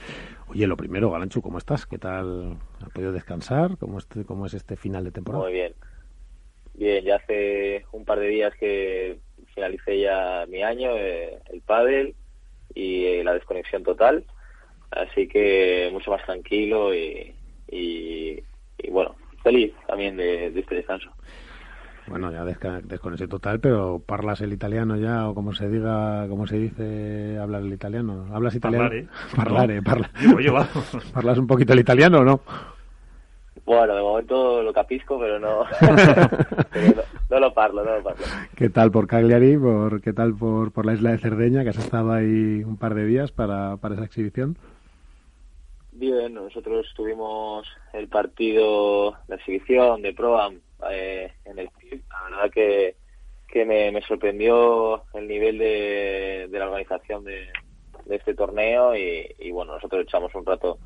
[0.49, 1.85] Oye, lo primero, Galanchu, ¿cómo estás?
[1.85, 2.57] ¿Qué tal?
[2.81, 3.77] ¿Has podido descansar?
[3.77, 5.43] ¿Cómo, este, cómo es este final de temporada?
[5.43, 5.73] Muy bien.
[6.81, 9.19] Bien, ya hace un par de días que
[9.53, 12.15] finalicé ya mi año, eh, el pádel
[12.73, 14.25] y eh, la desconexión total,
[14.89, 17.35] así que mucho más tranquilo y,
[17.67, 18.43] y,
[18.89, 21.11] bueno, feliz también de, este descanso.
[22.07, 26.57] Bueno, ya desconexión total, pero ¿parlas el italiano ya o como se diga, como se
[26.57, 28.25] dice hablar el italiano?
[28.33, 28.89] ¿Hablas italiano?
[29.35, 29.81] Parlare.
[29.81, 29.81] Parlare,
[31.13, 32.41] ¿Parlas un poquito el italiano o no?
[33.65, 35.65] Bueno, de momento lo capisco, pero no,
[37.29, 38.25] no, lo parlo, no lo parlo.
[38.55, 39.57] ¿Qué tal por Cagliari?
[39.57, 42.95] Por, ¿Qué tal por, por la isla de Cerdeña, que has estado ahí un par
[42.95, 44.57] de días para, para esa exhibición?
[45.91, 51.69] Bien, nosotros tuvimos el partido, la exhibición de Proam eh, en el
[52.09, 52.95] La verdad que,
[53.47, 57.49] que me, sorprendió el nivel de, de la organización de,
[58.05, 60.79] de este torneo y, y bueno, nosotros echamos un rato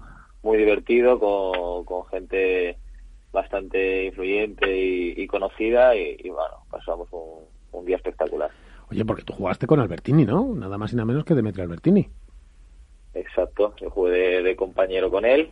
[0.46, 2.78] muy divertido con, gente
[3.34, 8.52] bastante influyente y, conocida y, bueno, pasamos un, día espectacular.
[8.90, 10.54] Oye, porque tú jugaste con Albertini, ¿no?
[10.56, 12.08] Nada más y nada menos que Demetrio Albertini.
[13.16, 15.52] Exacto, yo jugué de, compañero con él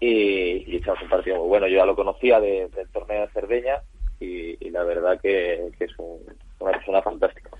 [0.00, 1.68] y, echamos un partido muy bueno.
[1.68, 3.82] Yo ya lo conocía del torneo de Cerdeña
[4.18, 7.50] y, la verdad que, es una persona fantástica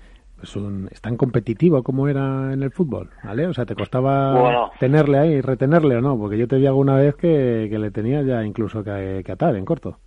[0.43, 3.47] es, tan competitivo como era en el fútbol, ¿vale?
[3.47, 6.17] O sea, ¿te costaba tenerle ahí, retenerle o no?
[6.17, 9.97] Porque yo te vi alguna vez que, le tenía ya incluso que, atar en corto.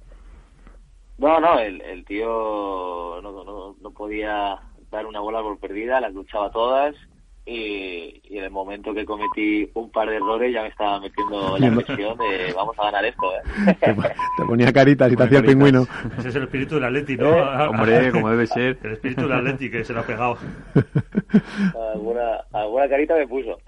[1.18, 4.58] No, no, el, tío no, no, no podía
[4.90, 6.94] dar una bola por perdida, las luchaba todas
[7.46, 11.70] y, en el momento que cometí un par de errores ya me estaba metiendo la
[11.70, 13.32] presión de vamos a ganar esto.
[13.34, 13.76] ¿eh?
[14.36, 15.86] Te ponía caritas y te hacía el pingüino.
[16.18, 17.30] Ese es el espíritu del Atleti, ¿no?
[17.70, 18.78] Hombre, como debe ser.
[18.82, 20.36] El espíritu del Atleti que se lo ha pegado.
[21.94, 23.58] Alguna, alguna carita me puso.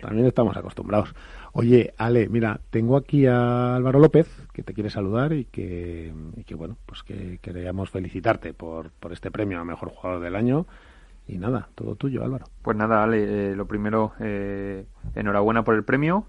[0.00, 1.14] También estamos acostumbrados.
[1.52, 6.44] Oye, Ale, mira, tengo aquí a Álvaro López, que te quiere saludar y que, y
[6.44, 10.66] que bueno, pues que queríamos felicitarte por, por este premio a Mejor Jugador del Año
[11.28, 12.46] y nada, todo tuyo, Álvaro.
[12.62, 16.26] Pues nada, Ale, eh, lo primero, eh, enhorabuena por el premio.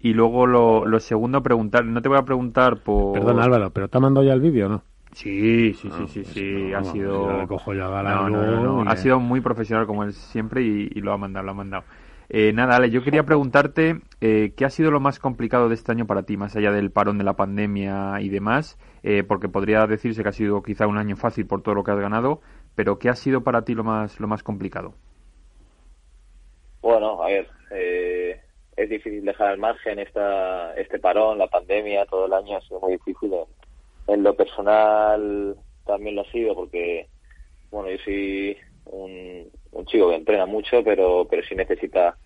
[0.00, 3.14] Y luego lo, lo, segundo, preguntar, no te voy a preguntar por...
[3.14, 4.82] Perdón, Álvaro, ¿pero te ha mandado ya el vídeo no?
[5.12, 7.46] Sí, sí, sí, sí, sí, ha sido...
[7.48, 11.12] Cojo ya no, no, no, ha sido muy profesional como él siempre y, y, lo
[11.12, 11.84] ha mandado, lo ha mandado.
[12.30, 15.92] Eh, nada, Ale, yo quería preguntarte eh, qué ha sido lo más complicado de este
[15.92, 19.86] año para ti, más allá del parón de la pandemia y demás, eh, porque podría
[19.86, 22.42] decirse que ha sido quizá un año fácil por todo lo que has ganado,
[22.78, 24.94] pero ¿qué ha sido para ti lo más, lo más complicado?
[26.80, 28.40] Bueno, a ver, eh,
[28.76, 32.78] es difícil dejar al margen esta, este parón, la pandemia, todo el año ha sido
[32.78, 33.32] muy difícil.
[34.06, 37.08] En, lo personal también lo ha sido porque,
[37.72, 42.16] bueno, yo soy un, un chico que entrena mucho, pero, pero sí necesita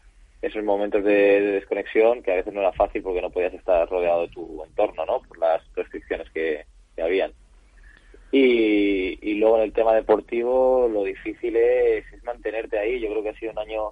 [0.43, 4.27] esos momentos de, desconexión que a veces no era fácil porque no podías estar rodeado
[4.27, 5.23] de tu entorno, ¿no?
[5.23, 7.33] Por las restricciones que, que habían.
[8.35, 12.99] Y, luego en el tema deportivo lo difícil es, mantenerte ahí.
[12.99, 13.91] Yo creo que ha sido un año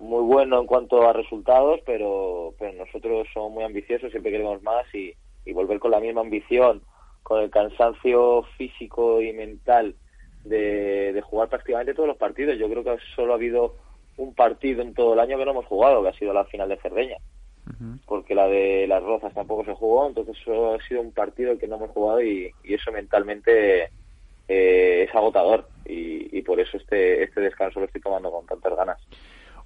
[0.00, 4.84] muy bueno en cuanto a resultados, pero, pero nosotros somos muy ambiciosos, siempre queremos más
[4.94, 5.14] y,
[5.52, 6.82] volver con la misma ambición,
[7.22, 9.94] con el cansancio físico y mental
[10.44, 12.58] de, jugar prácticamente todos los partidos.
[12.58, 13.76] Yo creo que solo ha habido
[14.18, 16.68] un partido en todo el año que no hemos jugado, que ha sido la final
[16.68, 17.16] de Cerdeña
[18.06, 21.68] porque la de las Rozas tampoco se jugó, entonces solo ha sido un partido que
[21.68, 23.90] no hemos jugado y, eso mentalmente
[24.48, 28.98] eh, es agotador y, por eso este, este descanso lo estoy tomando con tantas ganas.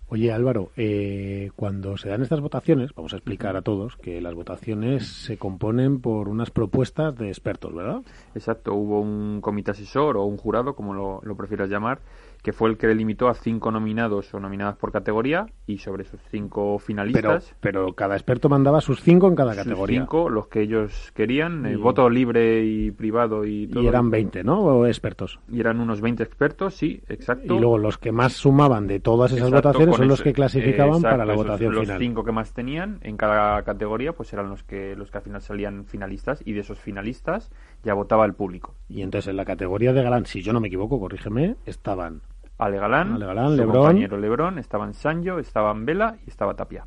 [0.08, 4.34] Oye Álvaro, eh, cuando se dan estas votaciones, vamos a explicar a todos que las
[4.34, 8.02] votaciones se componen por unas propuestas de expertos, ¿verdad?
[8.34, 12.00] Exacto, hubo un comité asesor o un jurado, como lo, lo prefieras llamar,
[12.42, 16.20] que fue el que delimitó a cinco nominados o nominadas por categoría y sobre esos
[16.30, 17.54] cinco finalistas.
[17.60, 20.00] Pero, cada experto mandaba sus cinco en cada categoría.
[20.00, 23.82] cinco, los que ellos querían, el voto libre y privado y todo.
[23.82, 24.60] Y eran 20, ¿no?
[24.60, 25.38] ¿O expertos?
[25.48, 27.54] Y eran unos 20 expertos, sí, exacto.
[27.54, 31.24] Y luego los que más sumaban de todas esas votaciones son los que clasificaban para
[31.24, 31.86] la votación final.
[31.86, 35.24] Los cinco que más tenían en cada categoría, pues eran los que, los que al
[35.24, 37.52] final salían finalistas y de esos finalistas
[37.84, 38.74] ya votaba el público.
[38.88, 42.22] Y entonces en la categoría de galán, si yo no me equivoco, corrígeme, estaban
[42.64, 43.18] Ale Galán,
[43.56, 46.86] su compañero Lebrón, estaban Sancho, estaban Vela y estaba Tapia.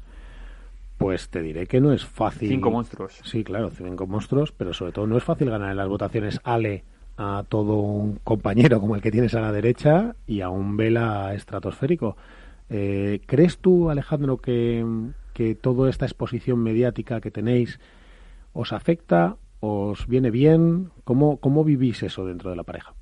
[0.97, 2.47] Pues te diré que no es fácil.
[2.47, 3.19] Cinco monstruos.
[3.23, 6.83] Sí, claro, cinco monstruos, pero sobre todo no es fácil ganar en las votaciones Ale
[7.17, 11.33] a todo un compañero como el que tienes a la derecha y a un Vela
[11.33, 12.15] estratosférico.
[12.69, 14.85] Eh, ¿Crees tú, Alejandro, que,
[15.33, 17.79] que toda esta exposición mediática que tenéis
[18.53, 20.91] os afecta, os viene bien?
[21.03, 22.93] ¿Cómo, cómo vivís eso dentro de la pareja?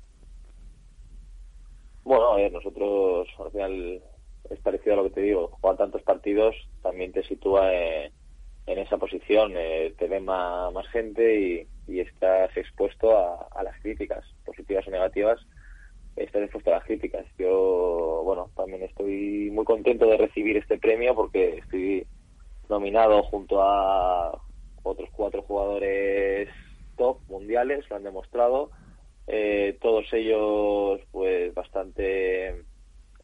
[2.04, 4.02] Bueno, ver, nosotros al final
[4.50, 8.12] es parecido a lo que te digo, jugar tantos partidos también te sitúa en,
[8.66, 14.90] esa posición, eh, te ve más, gente y, estás expuesto a, las críticas, positivas o
[14.90, 15.40] negativas,
[16.16, 17.26] estás expuesto a las críticas.
[17.38, 22.06] Yo, bueno, también estoy muy contento de recibir este premio porque estoy
[22.68, 24.42] nominado junto a
[24.82, 26.48] otros cuatro jugadores
[26.96, 28.70] top mundiales, lo han demostrado
[29.26, 32.64] eh, todos ellos pues bastante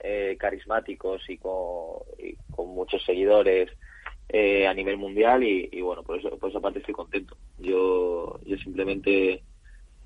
[0.01, 2.01] eh, carismáticos y con,
[2.69, 3.71] muchos seguidores
[4.29, 7.37] eh, a nivel mundial y, bueno por eso por esa parte estoy contento.
[7.59, 9.43] Yo yo simplemente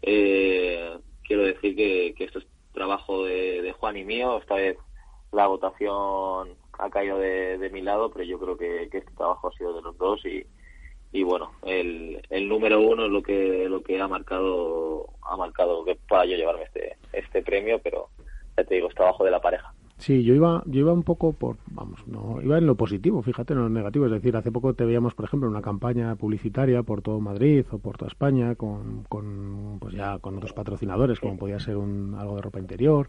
[0.01, 4.39] quiero decir que, esto es trabajo de, Juan y mío.
[4.39, 4.77] Esta vez
[5.33, 9.57] la votación ha caído de, mi lado pero yo creo que, que este trabajo ha
[9.57, 10.45] sido de los dos y,
[11.15, 15.85] y bueno el, el número uno es lo que lo que ha marcado ha marcado
[15.85, 18.09] que para yo llevarme este este premio pero
[18.57, 21.33] ya te digo es trabajo de la pareja Sí, yo iba, yo iba un poco
[21.33, 24.07] por, vamos, no, iba en lo positivo, fíjate, en lo negativo.
[24.07, 27.65] Es decir, hace poco te veíamos, por ejemplo, en una campaña publicitaria por todo Madrid
[27.71, 32.17] o por toda España con, con pues ya con otros patrocinadores, como podía ser un,
[32.19, 33.09] algo de ropa interior.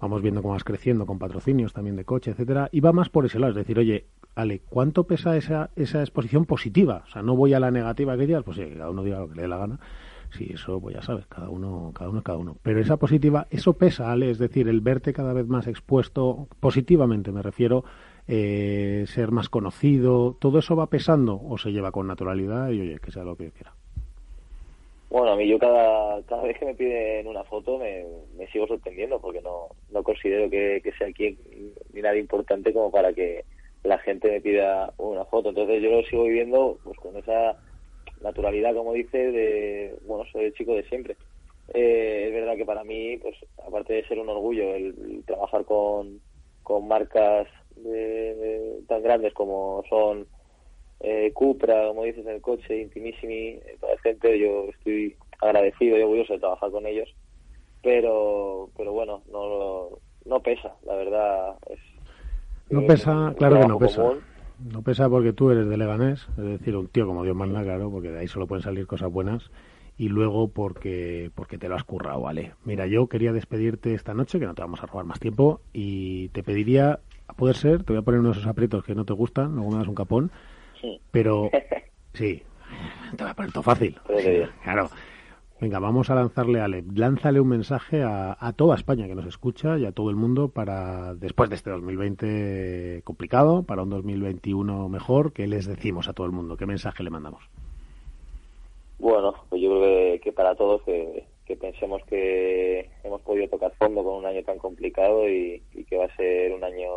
[0.00, 2.68] Vamos viendo cómo vas creciendo con patrocinios también de coche, etcétera.
[2.72, 7.04] Iba más por ese lado, es decir, oye, Ale, ¿cuánto pesa esa, esa exposición positiva?
[7.06, 9.28] O sea, no voy a la negativa que digas, pues sí, cada uno diga lo
[9.28, 9.80] que le dé la gana.
[10.30, 12.56] Sí, eso, pues ya sabes, cada uno, cada uno es cada uno.
[12.62, 17.32] Pero esa positiva, eso pesa, Ale, es decir, el verte cada vez más expuesto, positivamente
[17.32, 17.84] me refiero,
[18.26, 22.98] eh, ser más conocido, ¿todo eso va pesando o se lleva con naturalidad y oye,
[22.98, 23.75] que sea lo que yo quiera?
[25.08, 28.04] Bueno, a mí yo cada, cada vez que me piden una foto me,
[28.36, 31.38] me sigo sorprendiendo porque no, no considero que, que sea aquí
[31.92, 33.44] ni nada importante como para que
[33.84, 35.50] la gente me pida una foto.
[35.50, 37.56] Entonces yo lo sigo viviendo pues con esa
[38.20, 41.16] naturalidad, como dice, de, bueno, soy el chico de siempre.
[41.74, 46.20] Eh, es verdad que para mí, pues aparte de ser un orgullo el, trabajar con,
[46.62, 47.48] con marcas
[48.88, 50.26] tan grandes como son
[51.00, 55.98] eh, Cupra, como dices, en el coche, Intimissimi, eh, toda la gente, yo estoy agradecido
[55.98, 57.08] y orgulloso de trabajar con ellos,
[57.82, 59.90] pero, pero bueno, no,
[60.24, 61.56] no pesa, la verdad.
[61.70, 61.80] Es,
[62.70, 64.02] no pesa, claro que no pesa.
[64.58, 67.90] No pesa porque tú eres de Leganés, es decir, un tío como Dios manda, claro,
[67.90, 69.50] porque de ahí solo pueden salir cosas buenas
[69.98, 72.54] y luego porque porque te lo has currado, ¿vale?
[72.64, 76.28] Mira, yo quería despedirte esta noche, que no te vamos a robar más tiempo, y
[76.30, 79.12] te pediría, a poder ser, te voy a poner unos esos aprietos que no te
[79.12, 80.30] gustan, luego me das un capón,
[81.10, 81.50] pero
[82.14, 82.42] sí,
[83.16, 83.98] te voy a poner todo fácil.
[84.62, 84.88] Claro.
[85.58, 89.86] Venga, vamos a lanzarle, Ale, lánzale un mensaje a, toda España que nos escucha y
[89.86, 95.46] a todo el mundo para, después de este 2020 complicado, para un 2021 mejor, ¿qué
[95.46, 96.58] les decimos a todo el mundo?
[96.58, 97.42] ¿Qué mensaje le mandamos?
[98.98, 101.24] Bueno, pues yo creo que, para todos que,
[101.58, 106.16] pensemos que hemos podido tocar fondo con un año tan complicado y, que va a
[106.16, 106.88] ser un año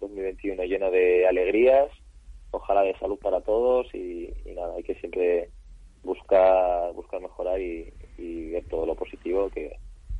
[0.00, 1.90] 2021 lleno de alegrías,
[2.50, 5.50] ojalá de salud para todos y, nada, hay que siempre
[6.02, 9.76] buscar buscar mejorar y, ver todo lo positivo que,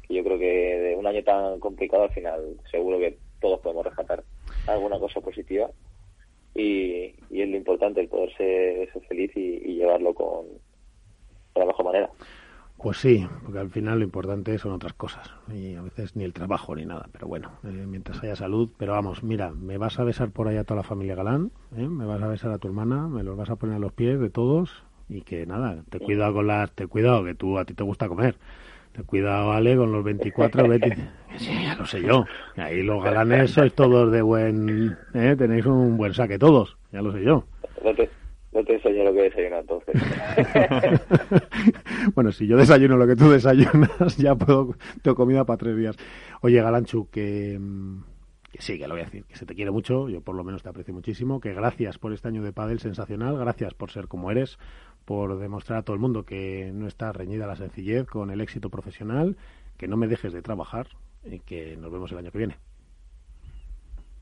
[0.08, 4.22] yo creo que de un año tan complicado al final seguro que todos podemos rescatar
[4.66, 5.70] alguna cosa positiva
[6.54, 10.46] y, es lo importante el poder ser, feliz y, llevarlo con
[11.54, 12.10] de la mejor manera.
[12.80, 16.32] Pues sí, porque al final lo importante son otras cosas y a veces ni el
[16.32, 18.70] trabajo ni nada, pero bueno, eh, mientras haya salud.
[18.78, 21.88] Pero vamos, mira, me vas a besar por ahí a toda la familia Galán, ¿eh?
[21.88, 24.20] me vas a besar a tu hermana, me los vas a poner a los pies
[24.20, 27.74] de todos y que nada, te cuidado con las, te cuidado que tú a ti
[27.74, 28.36] te gusta comer.
[28.92, 30.96] Te cuidado, Ale, con los 24, 20...
[31.36, 32.24] Sí, ya lo sé yo.
[32.56, 34.96] Ahí los galanes sois todos de buen...
[35.14, 35.36] ¿eh?
[35.36, 37.44] Tenéis un buen saque todos, ya lo sé yo.
[37.84, 38.08] No te
[38.52, 39.94] enseño lo que desayunas entonces.
[42.14, 45.96] bueno, si yo desayuno lo que tú desayunas, ya puedo, tengo comida para tres días.
[46.40, 47.58] Oye, Galanchu, que,
[48.52, 50.44] que, sí, que lo voy a decir, que se te quiere mucho, yo por lo
[50.44, 54.08] menos te aprecio muchísimo, que gracias por este año de pádel sensacional, gracias por ser
[54.08, 54.58] como eres,
[55.04, 58.70] por demostrar a todo el mundo que no está reñida la sencillez con el éxito
[58.70, 59.36] profesional,
[59.76, 60.88] que no me dejes de trabajar
[61.24, 62.56] y que nos vemos el año que viene.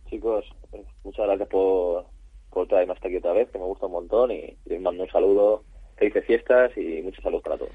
[0.08, 0.44] Chicos,
[1.02, 2.06] muchas gracias por
[2.56, 5.10] por traerme hasta aquí otra vez, que me gusta un montón y les mando un
[5.10, 5.62] saludo,
[5.98, 7.70] felices fiestas y mucha salud para todos.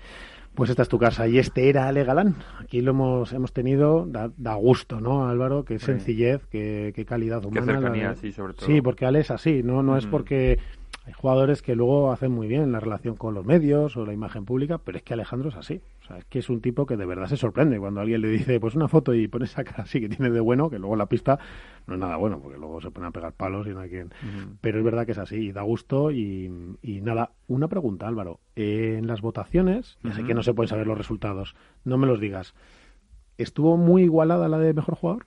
[0.56, 2.34] Pues esta es tu casa y este era Ale Galán.
[2.60, 5.66] Aquí lo hemos hemos tenido, da, gusto, ¿no, Álvaro?
[5.66, 7.68] Qué sencillez, qué, calidad humana.
[7.68, 8.66] Qué cercanía, sí, sobre todo.
[8.66, 10.58] Sí, porque Ale es así, no, no es porque
[11.04, 14.46] hay jugadores que luego hacen muy bien la relación con los medios o la imagen
[14.46, 15.82] pública, pero es que Alejandro es así.
[16.04, 18.28] O sea, es que es un tipo que de verdad se sorprende cuando alguien le
[18.30, 20.96] dice, pues una foto y pone esa cara así que tiene de bueno, que luego
[20.96, 21.40] la pista
[21.88, 24.14] no es nada bueno, porque luego se pone a pegar palos y no hay quien.
[24.62, 26.50] Pero es verdad que es así, da gusto y,
[27.02, 27.32] nada.
[27.48, 28.40] Una pregunta, Álvaro.
[28.56, 32.20] en las votaciones, ya sé que no se pueden saber los resultados, no me los
[32.20, 32.54] digas.
[33.40, 35.26] ¿Estuvo muy igualada la de mejor jugador?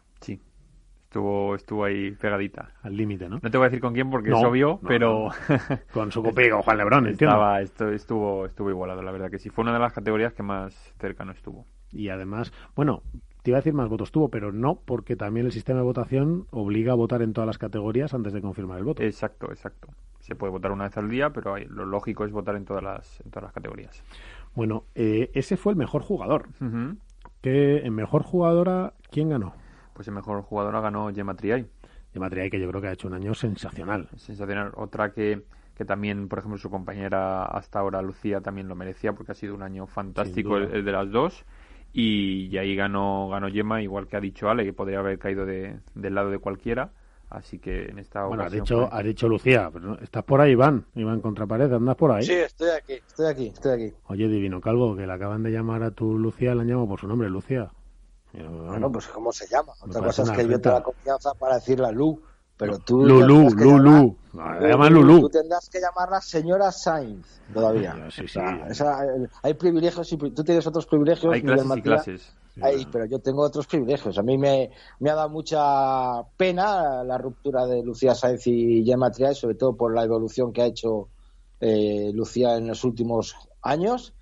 [1.14, 2.72] Estuvo estuvo ahí pegadita.
[2.83, 3.38] Al límite, ¿no?
[3.40, 5.29] No te voy a decir con quién porque es obvio, pero...
[5.92, 7.37] con su copiego Juan Lebrón, entiendo.
[7.37, 9.48] Estaba, esto, estuvo, estuvo igualado, la verdad que sí.
[9.48, 11.66] Fue una de las categorías que más cercano estuvo.
[11.92, 13.05] Y además, bueno,
[13.44, 16.48] te iba a decir más votos tuvo, pero no, porque también el sistema de votación
[16.50, 19.00] obliga a votar en todas las categorías antes de confirmar el voto.
[19.00, 19.90] Exacto, exacto.
[20.18, 23.20] Se puede votar una vez al día, pero lo lógico es votar en todas las,
[23.20, 24.03] en todas las categorías.
[24.57, 26.48] Bueno, eh, ese fue el mejor jugador.
[27.40, 29.55] que en mejor jugadora, ¿quién ganó?
[29.95, 31.67] Pues el mejor jugador ganó Gemma Triay.
[32.13, 34.09] Gemma Triay que yo creo que ha hecho un año sensacional.
[34.17, 34.73] Sensacional.
[34.77, 35.43] Otra que,
[35.75, 39.55] que también, por ejemplo, su compañera hasta ahora, Lucía, también lo merecía porque ha sido
[39.55, 41.45] un año fantástico el, de las dos.
[41.93, 45.79] Y, ahí ganó, ganó Gemma, igual que ha dicho Ale, que podría haber caído de,
[45.95, 46.91] del lado de cualquiera.
[47.31, 50.85] Así que en esta Bueno, ha dicho, ha dicho Lucía, pero estás por ahí, Iván.
[50.95, 52.25] Iván Contrapared, ¿andas por ahí?
[52.25, 53.97] Sí, estoy aquí, estoy aquí, estoy aquí.
[54.07, 57.01] Oye, Divino Calvo, que le acaban de llamar a tu Lucía, la han llamado por
[57.01, 57.71] su nombre, Lucía.
[58.42, 59.73] Bueno, pues ¿cómo se llama?
[59.81, 62.20] Otra cosa es que yo te la confianza para decirle a Lu,
[62.57, 63.05] pero tú...
[63.05, 64.17] Lulu, Lulu.
[64.33, 65.21] llama Lulu.
[65.21, 68.09] Tú tendrás que llamarla señora Sainz todavía.
[68.11, 68.40] Sí, sí.
[69.42, 71.33] hay privilegios y tú tienes otros privilegios.
[71.33, 72.35] Hay clases y clases.
[72.90, 74.19] pero yo tengo otros privilegios.
[74.19, 79.11] A mí me, me ha dado mucha pena la ruptura de Lucía Sainz y Gemma
[79.13, 81.09] Triay, sobre todo por la evolución que ha hecho
[81.61, 84.13] eh, Lucía en los últimos años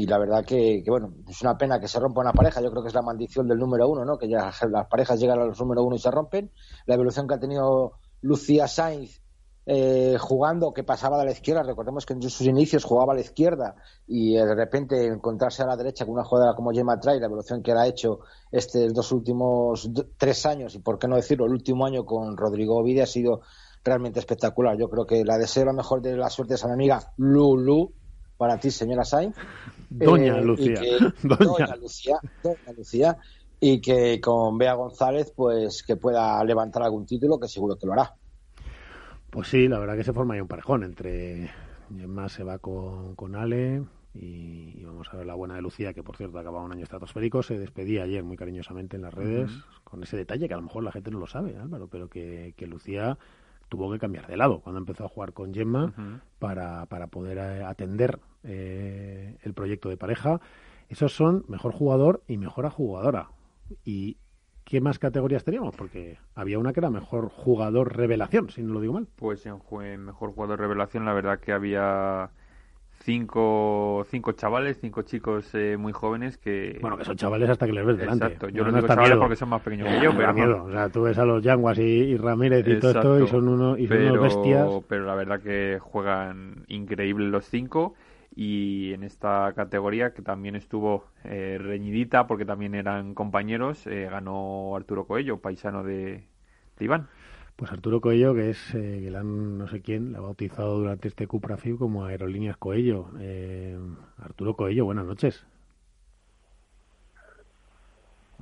[0.00, 2.82] y la verdad que, bueno, es una pena que se rompa una pareja, yo creo
[2.82, 4.16] que es la maldición del número uno, ¿no?
[4.16, 6.50] Que ya las parejas llegan a los número uno y se rompen.
[6.86, 9.20] La evolución que ha tenido Lucía Sainz
[9.66, 11.62] eh, jugando que pasaba a la izquierda.
[11.62, 13.76] Recordemos que en sus inicios jugaba a la izquierda
[14.06, 17.62] y de repente encontrarse a la derecha con una jugadora como Gemma Tray, la evolución
[17.62, 18.20] que ha hecho
[18.50, 22.78] estos dos últimos tres años y por qué no decirlo, el último año con Rodrigo
[22.78, 23.42] Ovidia ha sido
[23.84, 24.78] realmente espectacular.
[24.78, 27.92] Yo creo que la deseo la mejor de la suerte a mi amiga Lulu
[28.40, 29.36] para ti, señora Sainz.
[29.90, 30.80] Doña eh, Lucía.
[31.22, 31.76] doña.
[31.76, 32.18] Lucía.
[32.42, 33.18] Doña Lucía.
[33.60, 37.92] Y que con Bea González, pues que pueda levantar algún título, que seguro que lo
[37.92, 38.14] hará.
[39.28, 41.50] Pues sí, la verdad que se forma ahí un parejón entre
[41.94, 43.82] Gemma se va con, con Ale
[44.14, 47.42] y, vamos a ver la buena de Lucía, que por cierto acababa un año estratosférico,
[47.42, 49.50] se despedía ayer muy cariñosamente en las redes
[49.84, 52.54] con ese detalle que a lo mejor la gente no lo sabe, Álvaro, pero que,
[52.56, 53.18] que Lucía
[53.70, 57.64] tuvo que cambiar de lado cuando empezó a jugar con Gemma para, para, poder eh,
[57.64, 60.40] atender eh, el proyecto de pareja.
[60.88, 63.28] Esos son mejor jugador y mejor jugadora.
[63.84, 64.16] ¿Y
[64.64, 65.74] qué más categorías teníamos?
[65.76, 69.06] Porque había una que era mejor jugador revelación, si no lo digo mal.
[69.16, 72.30] Pues en, en mejor jugador revelación la verdad que había
[73.02, 76.78] cinco, cinco chavales, cinco chicos eh, muy jóvenes que...
[76.80, 78.24] Bueno, que son chavales hasta que les ves delante.
[78.26, 80.64] Exacto, yo no, los digo chavales porque son más pequeños que yo, pero...
[80.64, 83.76] O sea, tú ves a los Yanguas y, Ramírez y todo esto y son, uno,
[83.76, 84.68] y son unos bestias.
[84.88, 87.94] Pero la verdad que juegan increíbles los cinco
[88.34, 94.76] y en esta categoría que también estuvo eh, reñidita porque también eran compañeros, eh, ganó
[94.76, 96.24] Arturo Coello, paisano de,
[96.78, 97.08] de Iván.
[97.56, 101.26] Pues Arturo Coello, que es, eh, que no sé quién, la ha bautizado durante este
[101.26, 103.10] Cupra FIB como Aerolíneas Coello.
[103.20, 103.78] Eh,
[104.18, 105.46] Arturo Coello, buenas noches.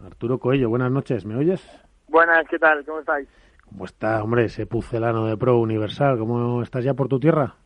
[0.05, 1.67] Arturo Coello, buenas noches, ¿me oyes?
[2.07, 2.85] Buenas, ¿qué tal?
[2.85, 3.29] ¿Cómo estáis?
[3.65, 6.17] ¿Cómo está, hombre, ese pucelano de Pro Universal?
[6.17, 7.57] ¿Cómo estás ya por tu tierra?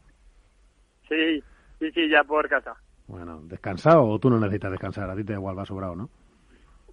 [1.07, 1.45] Sí,
[1.83, 2.76] sí, sí, ya por casa.
[3.09, 5.11] Bueno, ¿descansado o tú no necesitas descansar?
[5.11, 6.09] A ti te igual va sobrado, ¿no?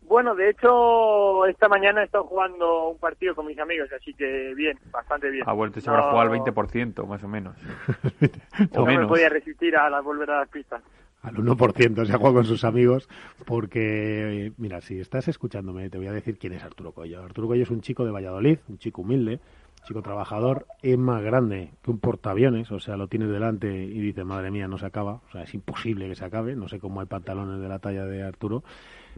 [0.02, 4.56] Bueno, de hecho, esta mañana he estado jugando un partido con mis amigos, así que
[4.56, 5.44] bien, bastante bien.
[5.48, 7.56] Ha vuelto y se habrá jugado al 20%, más o menos.
[8.72, 9.04] o no menos.
[9.04, 10.82] me podía resistir a la, volver a las pistas.
[11.22, 13.08] Al 1% se ha jugado con sus amigos,
[13.46, 17.22] porque, mira, si estás escuchándome, te voy a decir quién es Arturo Coello.
[17.22, 19.40] Arturo Coello es un chico de Valladolid, un chico humilde,
[19.84, 24.26] chico trabajador, es más grande que un portaaviones, o sea, lo tienes delante y dices,
[24.26, 27.02] madre mía, no se acaba, o sea, es imposible que se acabe, no sé cómo
[27.02, 28.64] hay pantalones de la talla de Arturo,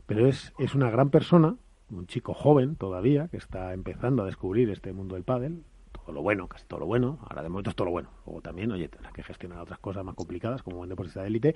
[0.05, 1.55] pero es, es una gran persona,
[1.89, 6.21] un chico joven todavía, que está empezando a descubrir este mundo del pádel, todo lo
[6.21, 8.09] bueno, casi todo lo bueno, ahora de momento es todo lo bueno.
[8.25, 11.55] Luego también, oye, tendrá que gestionar otras cosas más complicadas como buen deportista de élite,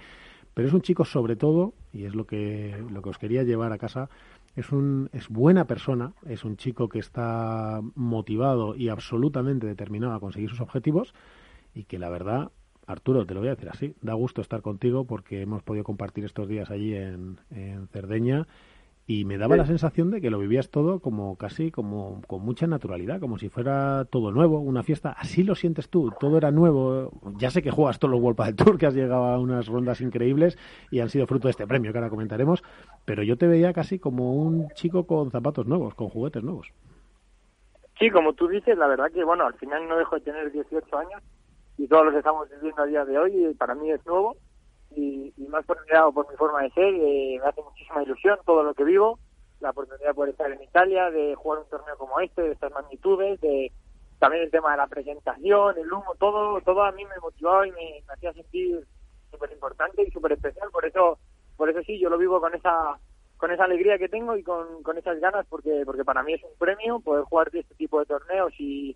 [0.53, 3.71] pero es un chico sobre todo, y es lo que, lo que os quería llevar
[3.71, 4.09] a casa,
[4.55, 10.19] es, un, es buena persona, es un chico que está motivado y absolutamente determinado a
[10.19, 11.13] conseguir sus objetivos
[11.73, 12.51] y que la verdad
[12.87, 16.23] Arturo, te lo voy a decir así, da gusto estar contigo porque hemos podido compartir
[16.23, 17.39] estos días allí en,
[17.91, 18.47] Cerdeña
[19.07, 22.65] y me daba la sensación de que lo vivías todo como casi como con mucha
[22.65, 25.11] naturalidad, como si fuera todo nuevo, una fiesta.
[25.15, 27.11] Así lo sientes tú, todo era nuevo.
[27.37, 30.01] Ya sé que juegas todos los World del Tour, que has llegado a unas rondas
[30.01, 30.57] increíbles
[30.89, 32.63] y han sido fruto de este premio que ahora comentaremos,
[33.05, 36.67] pero yo te veía casi como un chico con zapatos nuevos, con juguetes nuevos.
[37.99, 40.97] Sí, como tú dices, la verdad que bueno, al final no dejo de tener 18
[40.97, 41.21] años
[41.77, 44.35] y todos los que estamos viviendo a día de hoy para mí es nuevo
[44.95, 48.63] y, más por mi por mi forma de ser eh, me hace muchísima ilusión todo
[48.63, 49.19] lo que vivo
[49.59, 52.71] la oportunidad de poder estar en Italia de jugar un torneo como este de estas
[52.71, 53.71] magnitudes de
[54.19, 57.71] también el tema de la presentación el humo todo todo a mí me motivaba y
[57.71, 58.85] me, hacía sentir
[59.31, 61.19] súper importante y súper especial por eso
[61.57, 62.99] por eso sí yo lo vivo con esa
[63.37, 66.43] con esa alegría que tengo y con, con esas ganas porque porque para mí es
[66.43, 68.95] un premio poder jugar este tipo de torneos y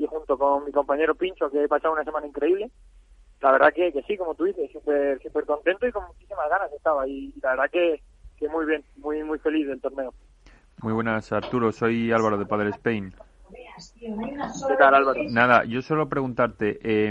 [0.00, 2.70] y junto con mi compañero Pincho, que he pasado una semana increíble.
[3.40, 6.72] La verdad que, que sí, como tú dices, súper super contento y con muchísimas ganas
[6.72, 7.08] estaba.
[7.08, 8.02] Y, la verdad que,
[8.36, 10.12] que muy bien, muy muy feliz del torneo.
[10.82, 11.72] Muy buenas, Arturo.
[11.72, 13.14] Soy Álvaro de Padre Spain.
[13.98, 15.20] ¿Qué tal, Álvaro?
[15.30, 17.10] Nada, yo solo preguntarte, eh,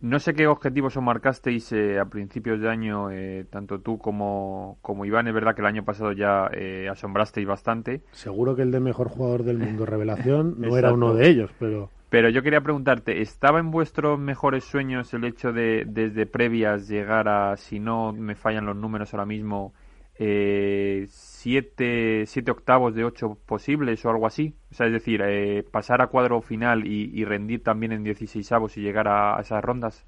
[0.00, 4.78] no sé qué objetivos os marcasteis eh, a principios de año, eh, tanto tú como,
[4.80, 5.28] como Iván.
[5.28, 8.02] Es verdad que el año pasado ya eh, asombrasteis bastante.
[8.12, 11.90] Seguro que el de mejor jugador del mundo revelación no era uno de ellos, pero...
[12.10, 17.28] Pero yo quería preguntarte, ¿estaba en vuestros mejores sueños el hecho de desde previas llegar
[17.28, 19.72] a, si no me fallan los números ahora mismo,
[20.18, 24.56] eh, siete, siete octavos de ocho posibles o algo así.
[24.72, 28.76] O sea, es decir, eh, pasar a cuadro final y, rendir también en 16 avos
[28.76, 30.04] y llegar a, esas rondas.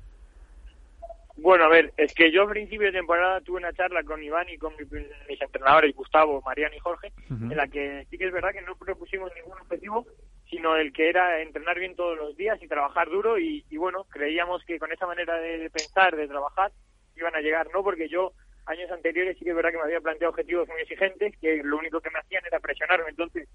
[1.37, 4.49] Bueno, a ver, es que yo a principio de temporada tuve una charla con Iván
[4.49, 8.53] y con mis entrenadores, Gustavo, Mariano y Jorge, en la que sí que es verdad
[8.53, 10.05] que no propusimos ningún objetivo,
[10.53, 14.63] sino el que era entrenar bien todos los días y trabajar duro y, bueno, creíamos
[14.67, 16.71] que con esa manera de pensar, de trabajar,
[17.17, 17.83] iban a llegar, ¿no?
[17.83, 18.35] Porque yo
[18.67, 21.79] años anteriores sí que es verdad que me había planteado objetivos muy exigentes, que lo
[21.79, 23.09] único que me hacían era presionarme.
[23.09, 23.49] Entonces,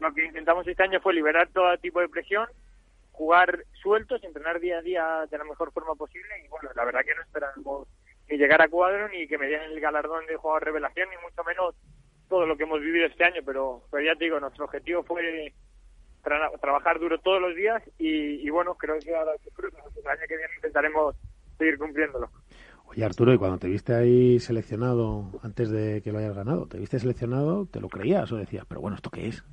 [0.00, 2.46] lo que intentamos este año fue liberar todo tipo de presión
[3.12, 7.04] jugar sueltos, entrenar día a día de la mejor forma posible y bueno, la verdad
[7.06, 7.88] que no esperamos
[8.28, 11.42] ni llegar a cuadro ni que me den el galardón de jugador revelación ni mucho
[11.44, 11.74] menos
[12.28, 15.52] todo lo que hemos vivido este año, pero, pero ya te digo, nuestro objetivo fue
[16.24, 21.14] trabajar duro todos los días y, bueno, creo que ahora el año que viene intentaremos
[21.58, 22.30] seguir cumpliéndolo.
[22.86, 26.78] Oye Arturo, y cuando te viste ahí seleccionado antes de que lo hayas ganado, ¿te
[26.78, 27.66] viste seleccionado?
[27.66, 29.44] ¿Te lo creías o decías, pero bueno, ¿esto qué es?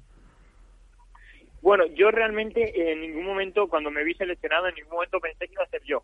[1.61, 5.53] Bueno, yo realmente en ningún momento, cuando me vi seleccionado, en ningún momento pensé que
[5.53, 6.03] iba a ser yo.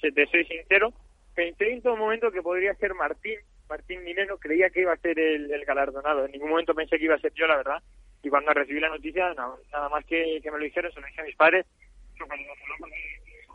[0.00, 0.92] Si te soy sincero,
[1.34, 3.38] pensé en todo momento que podría ser Martín,
[3.68, 6.24] Martín Minero, creía que iba a ser el, galardonado.
[6.24, 7.82] En ningún momento pensé que iba a ser yo, la verdad.
[8.24, 11.24] Y cuando recibí la noticia, nada más que, me lo dijeron, se lo dije a
[11.24, 11.66] mis padres.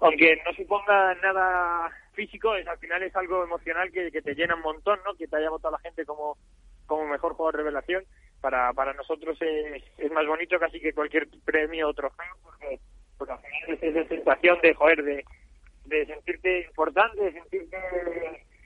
[0.01, 4.61] Aunque no suponga nada físico, es, al final es algo emocional que, te llena un
[4.61, 5.15] montón, ¿no?
[5.15, 6.37] Que te haya votado la gente como,
[6.85, 8.05] como mejor jugador de revelación
[8.41, 12.79] para, para nosotros es, es más bonito casi que cualquier premio o trofeo, porque,
[13.17, 15.25] porque al final es esa sensación de, joder, de,
[15.85, 17.77] de sentirte importante, de sentirte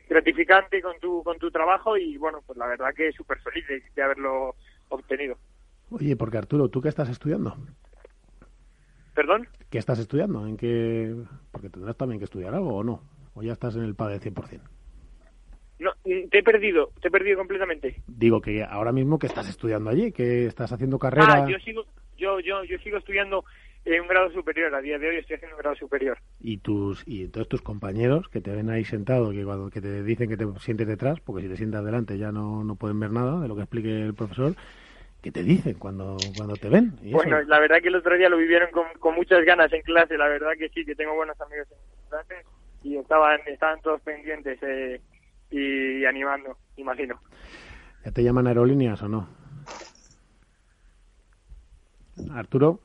[0.07, 4.03] gratificante con tu, con tu trabajo y bueno, pues la verdad que súper feliz de,
[4.03, 4.55] haberlo
[4.89, 5.37] obtenido.
[5.93, 7.55] Oye, porque Arturo, ¿tú qué estás estudiando?
[9.13, 9.47] ¿Perdón?
[9.69, 10.47] ¿Qué estás estudiando?
[10.47, 11.13] ¿En qué...?
[11.51, 13.03] Porque tendrás también que estudiar algo o no.
[13.35, 14.59] ¿O ya estás en el PADE 100%?
[15.77, 18.01] No, te he perdido, te he perdido completamente.
[18.07, 21.43] Digo que ahora mismo que estás estudiando allí, que estás haciendo carrera.
[21.43, 21.83] Ah, yo sigo,
[22.17, 23.43] yo, yo, yo sigo estudiando
[23.85, 24.73] en un grado superior.
[24.73, 26.17] A día de hoy estoy haciendo un grado superior.
[26.39, 30.03] Y tus y todos tus compañeros que te ven ahí sentado, que cuando que te
[30.03, 33.11] dicen que te sientes detrás, porque si te sientas delante ya no, no pueden ver
[33.11, 34.55] nada de lo que explique el profesor.
[35.23, 36.99] ¿Qué te dicen cuando, cuando te ven?
[37.01, 40.17] bueno, la verdad que el otro día lo vivieron con, con muchas ganas en clase.
[40.17, 42.45] La verdad que sí, que tengo buenos amigos en clase
[42.83, 44.59] y estaban, estaban todos pendientes.
[44.61, 44.99] Eh,
[45.49, 47.21] y animando, imagino.
[48.03, 49.29] ¿Ya te llaman aerolíneas o no?
[52.31, 52.81] Arturo.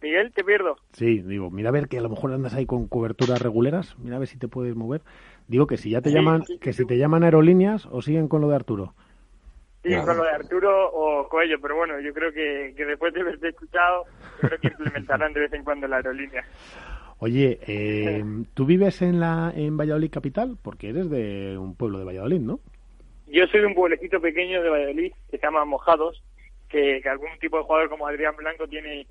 [0.00, 0.76] Miguel, te pierdo.
[0.92, 4.14] Sí, digo, mira a ver que a lo mejor andas ahí con coberturas reguleras, mira
[4.14, 5.02] a ver si te puedes mover.
[5.48, 8.48] Digo que si ya te llaman, que si te llaman aerolíneas o siguen con lo
[8.48, 8.94] de Arturo.
[9.88, 13.22] Sí, con lo de Arturo o Coello, pero bueno, yo creo que, que después de
[13.22, 14.04] haberte escuchado,
[14.40, 16.44] creo que implementarán de vez en cuando la aerolínea.
[17.18, 18.22] Oye, eh,
[18.54, 20.56] ¿tú vives en la en Valladolid capital?
[20.62, 22.60] Porque eres de un pueblo de Valladolid, ¿no?
[23.26, 26.22] Yo soy de un pueblecito pequeño de Valladolid que se llama Mojados,
[26.68, 29.06] que, algún tipo de jugador como Adrián Blanco tiene,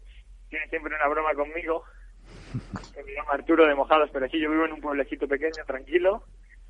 [0.49, 1.83] tiene siempre una broma conmigo,
[2.95, 6.23] que me llama Arturo de Mojados, pero sí, yo vivo en un pueblecito pequeño, tranquilo,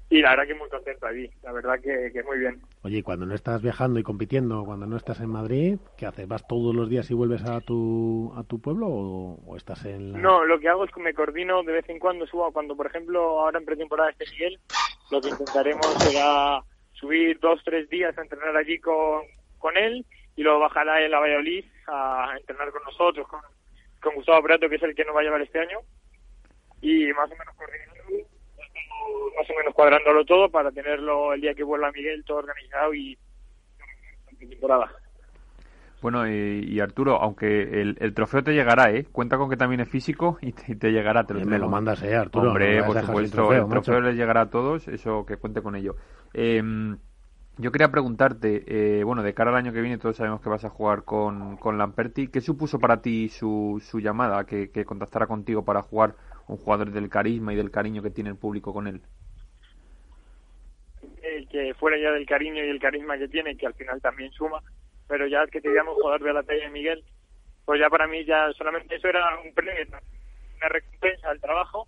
[0.10, 2.62] y la verdad que muy contento allí, la verdad que, que muy bien.
[2.84, 6.28] Oye, cuando no estás viajando y compitiendo, cuando no estás en Madrid, ¿qué haces?
[6.28, 10.20] ¿Vas todos los días y vuelves a tu, a tu pueblo o, estás en la...
[10.20, 12.88] No, lo que hago es que me coordino de vez en cuando, subo cuando, por
[12.88, 14.60] ejemplo, ahora en pretemporada este Miguel,
[15.12, 16.62] lo que intentaremos será
[16.94, 19.24] subir dos, tres días a entrenar allí con,
[19.58, 20.06] con él
[20.38, 23.42] y luego bajará él a Valladolid a entrenar con nosotros, con,
[24.02, 25.80] con Gustavo Prato, que es el que nos va a llevar este año,
[26.82, 27.97] y más o menos coordinando
[29.38, 33.18] más o menos cuadrándolo todo para tenerlo el día que vuelva Miguel todo organizado y
[34.40, 34.92] temporada.
[36.02, 39.06] Bueno, y, Arturo, aunque el, trofeo te llegará, ¿eh?
[39.12, 41.24] Cuenta con que también es físico y te, llegará.
[41.26, 42.50] Te lo me lo mandas, ¿eh, Arturo?
[42.50, 45.96] Hombre, por supuesto, el trofeo les llegará a todos, eso que cuente con ello.
[46.34, 46.98] Em,
[47.58, 50.64] yo quería preguntarte, eh, bueno, de cara al año que viene todos sabemos que vas
[50.66, 52.28] a jugar con, con Lamperti.
[52.28, 56.14] ¿Qué supuso para ti su, su llamada, que, que contactara contigo para jugar
[56.48, 59.02] un jugador del carisma y del cariño que tiene el público con él.
[61.52, 64.62] que fuera ya del cariño y el carisma que tiene, que al final también suma,
[65.08, 67.04] pero ya que te un jugador de la talla de Miguel,
[67.66, 71.88] pues ya para mí ya solamente eso era un premio, una recompensa al trabajo.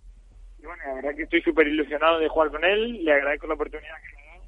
[0.58, 3.54] Y bueno, la verdad que estoy súper ilusionado de jugar con él, le agradezco la
[3.54, 4.44] oportunidad que me da.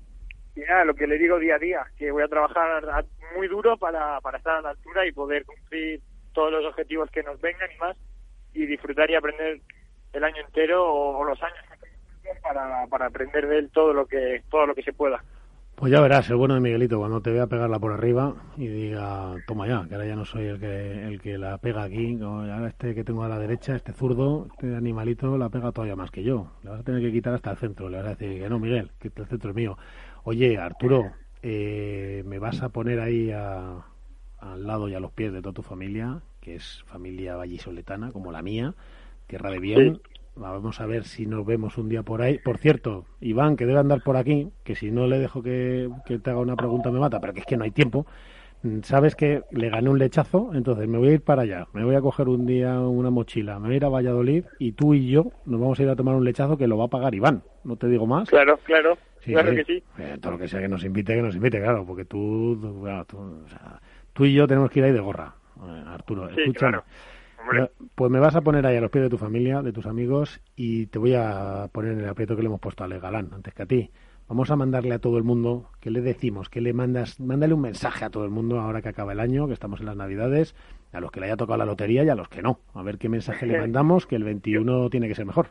[0.55, 3.79] Y nada, lo que le digo día a día, que voy a trabajar muy duro
[3.79, 6.01] para, para estar a la altura y poder cumplir
[6.35, 7.97] todos los objetivos que nos vengan y más,
[8.53, 9.61] y disfrutar y aprender
[10.13, 11.59] el año entero o, los años
[12.43, 15.23] para, para aprender de él todo lo que todo lo que se pueda.
[15.75, 19.35] Pues ya verás, el bueno de Miguelito, cuando te vea pegarla por arriba y diga,
[19.49, 22.69] toma ya, que ahora ya no soy el que, el que la pega aquí, ahora
[22.69, 26.23] este que tengo a la derecha, este zurdo, este animalito la pega todavía más que
[26.23, 26.53] yo.
[26.63, 28.61] Le vas a tener que quitar hasta el centro, le vas a decir que no,
[28.61, 29.77] Miguel, que el centro es mío.
[30.23, 31.11] Oye, Arturo,
[31.43, 35.63] eh, me vas a poner ahí al lado y a los pies de toda tu
[35.63, 38.75] familia, que es familia vallisoletana, como la mía,
[39.33, 39.99] tierra de bien.
[40.37, 42.37] Vamos a ver si nos vemos un día por ahí.
[42.37, 46.31] Por cierto, Iván, que debe andar por aquí, que si no le dejo que, te
[46.31, 48.05] haga una pregunta me mata, pero que es que no hay tiempo.
[48.63, 51.67] Mm, sabes que le gané un lechazo, entonces me voy a ir para allá.
[51.73, 54.73] Me voy a coger un día una mochila, me voy a ir a Valladolid y
[54.73, 56.89] tú y yo nos vamos a ir a tomar un lechazo que lo va a
[56.89, 57.43] pagar Iván.
[57.65, 58.29] No te digo más.
[58.29, 58.99] Claro, claro.
[59.25, 59.83] claro que sí.
[59.99, 62.61] Eh, todo lo que sea que nos invite, que nos invite, claro, porque tú,
[64.13, 65.37] tú, y yo tenemos que ir ahí de gorra.
[65.57, 66.81] Eh, Arturo, escúchame.
[67.95, 70.41] Pues me vas a poner ahí a los pies de tu familia, de tus amigos,
[70.57, 73.31] y te voy a poner en el aprieto que le hemos puesto a Ale Galán,
[73.33, 73.91] antes que a ti.
[74.29, 76.49] Vamos a mandarle a todo el mundo, ¿qué le decimos?
[76.49, 77.21] ¿Qué le mandas?
[77.21, 79.87] Mándale un mensaje a todo el mundo ahora que acaba el año, que estamos en
[79.87, 80.55] las Navidades,
[80.93, 82.61] a los que le haya tocado la lotería y a los que no.
[82.75, 85.49] A ver qué mensaje le mandamos, que el 21 tiene que ser mejor.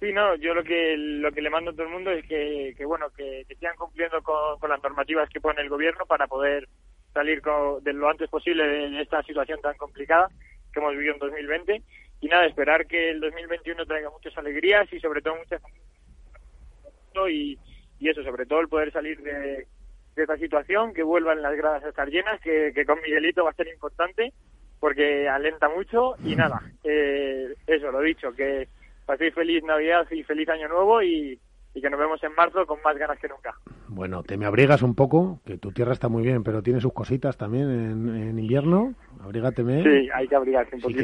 [0.00, 2.84] Sí, no, yo lo que lo que le mando a todo el mundo es que,
[2.84, 6.68] bueno, que, sigan cumpliendo con, las normativas que pone el gobierno para poder
[7.16, 7.40] salir
[7.80, 10.28] de lo antes posible de esta situación tan complicada
[10.72, 11.82] que hemos vivido en 2020
[12.20, 15.62] y nada, esperar que el 2021 traiga muchas alegrías y sobre todo muchas
[17.30, 17.58] y,
[17.98, 19.66] y eso, sobre todo el poder salir de,
[20.14, 23.68] esta situación, que vuelvan las gradas a estar llenas, que, con Miguelito va a ser
[23.68, 24.32] importante
[24.80, 26.14] porque alenta mucho.
[26.24, 28.68] Y nada, eh, eso, lo dicho, que
[29.06, 31.38] paséis feliz Navidad y feliz Año Nuevo y,
[31.80, 33.54] que nos vemos en marzo con más ganas que nunca.
[33.88, 36.92] Bueno, te me abrigas un poco, que tu tierra está muy bien, pero tiene sus
[36.92, 38.94] cositas también en, invierno.
[39.20, 39.82] Abrígateme.
[39.82, 41.00] Sí, hay que abrigarse un poquito.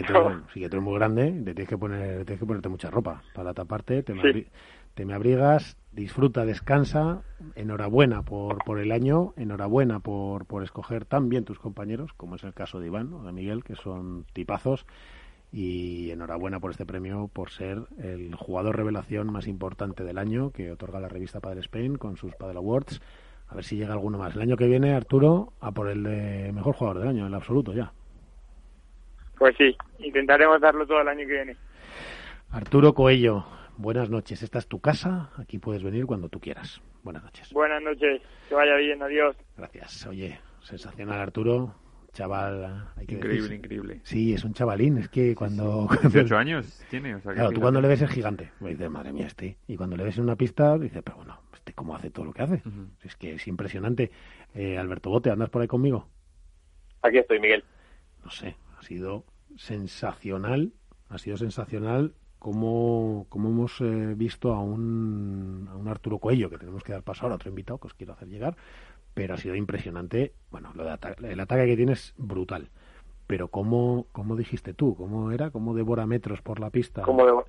[0.52, 3.22] Sí, que tú, eres muy grande, te tienes que poner, tienes que ponerte mucha ropa
[3.34, 4.02] para taparte.
[4.02, 4.46] Te me,
[4.94, 7.22] te me abrigas, disfruta, descansa.
[7.54, 12.44] Enhorabuena por, por el año, enhorabuena por, por escoger tan bien tus compañeros, como es
[12.44, 14.86] el caso de Iván o de Miguel, que son tipazos.
[15.52, 20.72] Y enhorabuena por este premio, por ser el jugador revelación más importante del año que
[20.72, 23.02] otorga la revista Padre Spain con sus Padre Awards.
[23.48, 24.34] A ver si llega alguno más.
[24.34, 27.34] El año que viene, Arturo, a por el de mejor jugador del año, en el
[27.34, 27.92] absoluto ya.
[29.36, 31.56] Pues sí, intentaremos darlo todo el año que viene.
[32.50, 33.44] Arturo Coello,
[33.76, 34.42] buenas noches.
[34.42, 36.80] Esta es tu casa, aquí puedes venir cuando tú quieras.
[37.02, 37.52] Buenas noches.
[37.52, 39.36] Buenas noches, que vaya bien, adiós.
[39.56, 40.06] Gracias.
[40.06, 41.74] Oye, sensacional Arturo,
[42.12, 42.88] chaval.
[43.00, 44.00] increíble, increíble.
[44.04, 45.88] Sí, es un chavalín, es que cuando...
[46.02, 49.12] 18 años tiene, o sea, Claro, tú cuando le ves es gigante, pues dices, madre
[49.12, 49.58] mía, este.
[49.66, 52.32] Y cuando le ves en una pista, dices, pero bueno, este cómo hace todo lo
[52.32, 52.62] que hace.
[53.02, 54.10] Es que es impresionante.
[54.54, 56.08] Eh, Alberto Bote, ¿andas por ahí conmigo?
[57.02, 57.64] Aquí estoy, Miguel.
[58.24, 59.24] No sé, ha sido
[59.56, 60.72] sensacional,
[61.08, 66.58] ha sido sensacional cómo, cómo hemos eh, visto a un, a un Arturo Coello, que
[66.58, 68.56] tenemos que dar paso ahora, otro invitado que os quiero hacer llegar,
[69.14, 70.32] pero ha sido impresionante.
[70.50, 72.68] Bueno, lo de el ataque que tiene es brutal.
[73.26, 74.94] Pero ¿cómo, cómo dijiste tú?
[74.94, 75.50] ¿Cómo era?
[75.50, 77.02] ¿Cómo devora metros por la pista?
[77.02, 77.46] ¿Cómo, devora,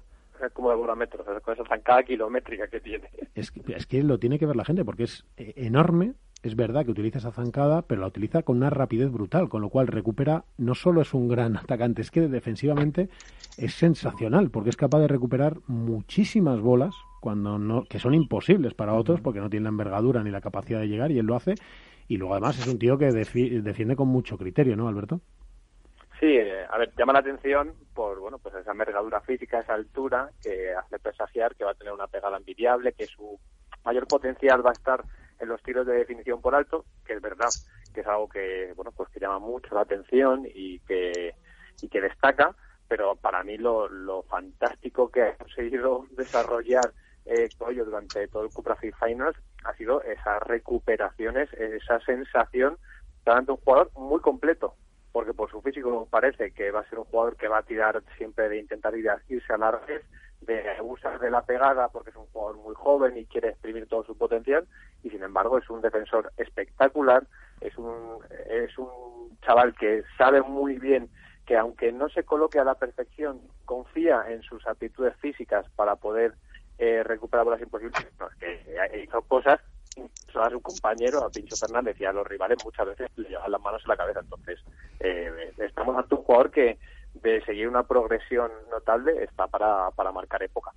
[0.53, 1.25] cómo devora metros?
[1.41, 3.09] Con esa zancada kilométrica que tiene.
[3.35, 6.55] Es que, es que lo tiene que ver la gente porque es eh, enorme, es
[6.55, 9.87] verdad que utiliza esa zancada, pero la utiliza con una rapidez brutal, con lo cual
[9.87, 13.09] recupera, no solo es un gran atacante, es que defensivamente
[13.57, 18.95] es sensacional, porque es capaz de recuperar muchísimas bolas cuando no, que son imposibles para
[18.95, 21.53] otros, porque no tienen la envergadura ni la capacidad de llegar, y él lo hace,
[22.09, 25.21] y luego además es un tío que defiende con mucho criterio, ¿no, Alberto?
[26.19, 30.31] Sí, eh, a ver, llama la atención por bueno, pues esa envergadura física, esa altura
[30.43, 33.39] que hace presagiar que va a tener una pegada envidiable, que su
[33.85, 35.01] mayor potencial va a estar
[35.39, 37.49] en los tiros de definición por alto, que es verdad
[37.93, 41.35] que es algo que, bueno, pues que llama mucho la atención y que,
[41.81, 42.53] y que destaca,
[42.89, 46.91] pero para mí lo, lo fantástico que ha conseguido desarrollar
[47.25, 52.77] eh, durante todo el Cupra Free Finals ha sido esas recuperaciones, esa sensación
[53.25, 54.75] de un jugador muy completo,
[55.11, 58.03] porque por su físico parece que va a ser un jugador que va a tirar
[58.17, 60.01] siempre de intentar irse a la red,
[60.41, 64.03] de abusar de la pegada porque es un jugador muy joven y quiere exprimir todo
[64.03, 64.67] su potencial
[65.01, 67.25] y sin embargo es un defensor espectacular,
[67.61, 68.19] es un,
[68.49, 71.09] es un chaval que sabe muy bien
[71.45, 76.33] que aunque no se coloque a la perfección, confía en sus aptitudes físicas para poder
[76.77, 78.05] eh, recuperar bolas imposibles,
[78.39, 79.59] que hizo cosas
[80.35, 83.61] a su compañero, a Pincho Fernández y a los rivales muchas veces le llevan las
[83.61, 84.19] manos en la cabeza.
[84.21, 84.59] Entonces,
[84.99, 86.79] eh, estamos ante un jugador que
[87.13, 90.71] de seguir una progresión notable está para, para marcar época.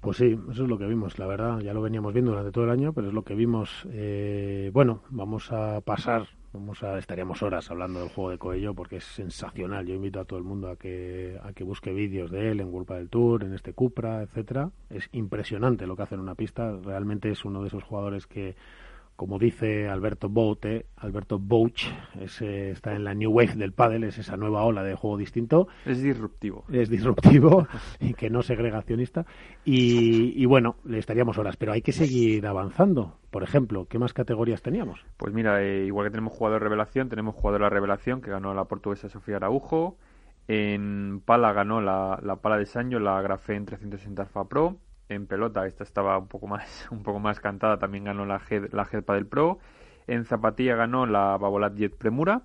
[0.00, 2.64] Pues sí, eso es lo que vimos, la verdad, ya lo veníamos viendo durante todo
[2.64, 3.84] el año, pero es lo que vimos.
[3.90, 8.96] Eh, bueno, vamos a pasar, vamos a estaríamos horas hablando del juego de Coello porque
[8.96, 9.86] es sensacional.
[9.86, 12.70] Yo invito a todo el mundo a que a que busque vídeos de él en
[12.70, 14.70] Culpa del Tour, en este Cupra, etcétera.
[14.90, 16.76] Es impresionante lo que hace en una pista.
[16.82, 18.56] Realmente es uno de esos jugadores que
[19.18, 21.86] como dice Alberto Boute, Alberto Bouch,
[22.20, 25.66] está en la new wave del pádel, es esa nueva ola de juego distinto.
[25.84, 26.64] Es disruptivo.
[26.70, 27.66] Es disruptivo
[27.98, 29.26] y que no segregacionista.
[29.64, 33.18] Y, bueno, le estaríamos horas, pero hay que seguir avanzando.
[33.32, 35.04] Por ejemplo, ¿qué más categorías teníamos?
[35.16, 38.54] Pues mira, eh, igual que tenemos jugador revelación, tenemos jugador de la revelación que ganó
[38.54, 39.96] la portuguesa Sofía Araujo.
[40.46, 44.76] En pala ganó la, la pala de Sancho, la Grafén 360 Alpha Pro
[45.08, 48.40] en pelota, esta estaba un poco más, un poco más cantada, también ganó la
[48.72, 49.58] la del Pro.
[50.06, 52.42] En zapatilla ganó la Babolat Jet Premura.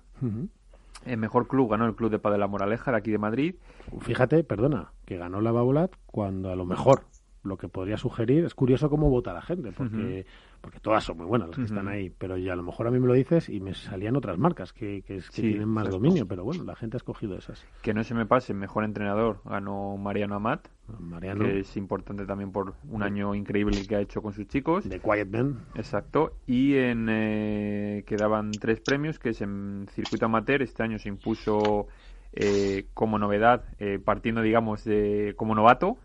[1.06, 3.56] En mejor club ganó el club de La Moraleja de aquí de Madrid.
[4.00, 7.04] Fíjate, perdona, que ganó la Babolat cuando a lo mejor
[7.44, 10.26] lo que podría sugerir, es curioso cómo vota la gente, porque,
[10.60, 12.90] porque todas son muy buenas las que están ahí, pero ya a lo mejor a
[12.90, 16.42] mí me lo dices y me salían otras marcas que, que, tienen más dominio, pero
[16.42, 17.66] bueno, la gente ha escogido esas.
[17.82, 20.68] Que no se me pase, mejor entrenador ganó Mariano Amat,
[20.98, 21.44] Mariano.
[21.44, 24.88] que es importante también por un año increíble que ha hecho con sus chicos.
[24.88, 25.64] De Quiet Man.
[25.74, 31.08] Exacto, y en eh, quedaban tres premios, que es en circuito amateur, este año se
[31.08, 31.88] impuso
[32.32, 35.98] eh, como novedad, eh, partiendo digamos de como novato,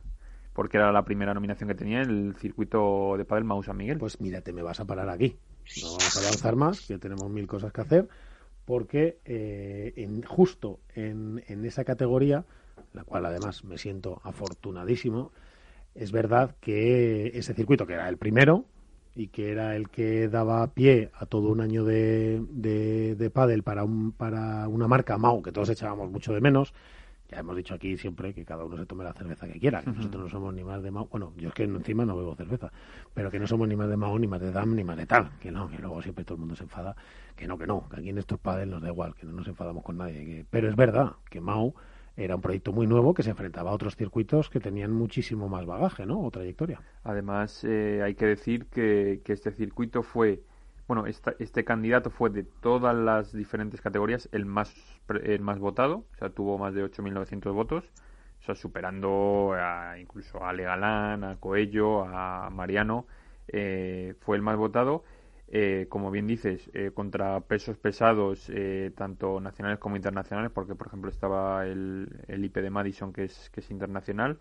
[0.53, 3.97] porque era la primera nominación que tenía el circuito de Padel Mau San Miguel.
[3.97, 5.37] Pues mírate, me vas a parar aquí.
[5.81, 8.07] No vamos a avanzar más, que tenemos mil cosas que hacer,
[8.65, 12.45] porque eh, en, justo en, en esa categoría,
[12.93, 15.31] la cual además me siento afortunadísimo,
[15.95, 18.65] es verdad que ese circuito, que era el primero,
[19.15, 23.63] y que era el que daba pie a todo un año de, de, de pádel
[23.63, 26.73] para, un, para una marca Mau, que todos echábamos mucho de menos,
[27.29, 29.91] ya hemos dicho aquí siempre que cada uno se tome la cerveza que quiera, que
[29.91, 32.71] nosotros no somos ni más de Mao, bueno, yo es que encima no bebo cerveza,
[33.13, 35.05] pero que no somos ni más de Mao, ni más de Dam, ni más de
[35.05, 36.95] tal, que no, que luego siempre todo el mundo se enfada,
[37.35, 39.47] que no, que no, que aquí en estos padres nos da igual, que no nos
[39.47, 41.75] enfadamos con nadie, pero es verdad que Mao
[42.19, 45.65] era un proyecto muy nuevo que se enfrentaba a otros circuitos que tenían muchísimo más
[45.65, 46.21] bagaje, ¿no?
[46.21, 46.81] O trayectoria.
[47.03, 50.43] Además, eh, hay que decir que, este circuito fue
[50.87, 54.73] bueno, este candidato fue de todas las diferentes categorías el más,
[55.23, 57.85] el más votado, o sea, tuvo más de 8.900 votos,
[58.41, 63.05] o sea, superando a, incluso a Legalán, a Coello, a Mariano,
[63.47, 65.03] eh, fue el más votado.
[65.51, 68.51] Eh, como bien dices, eh, contra pesos pesados,
[68.95, 73.49] tanto nacionales como internacionales, porque por ejemplo estaba el, el IP de Madison, que es,
[73.49, 74.37] que es internacional,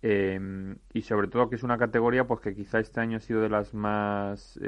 [0.00, 3.48] y sobre todo que es una categoría pues que quizá este año ha sido de
[3.48, 4.60] las más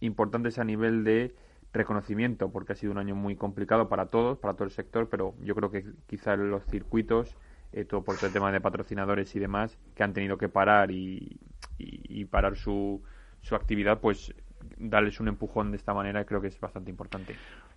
[0.00, 1.34] importantes a nivel de
[1.72, 5.34] reconocimiento, porque ha sido un año muy complicado para todos, para todo el sector, pero
[5.40, 7.36] yo creo que quizá los circuitos,
[7.72, 11.38] eh, todo por el tema de patrocinadores y demás, que han tenido que parar y,
[11.78, 13.02] y, parar su,
[13.40, 14.34] su actividad, pues
[14.82, 17.36] darles un empujón de esta manera creo que es bastante importante.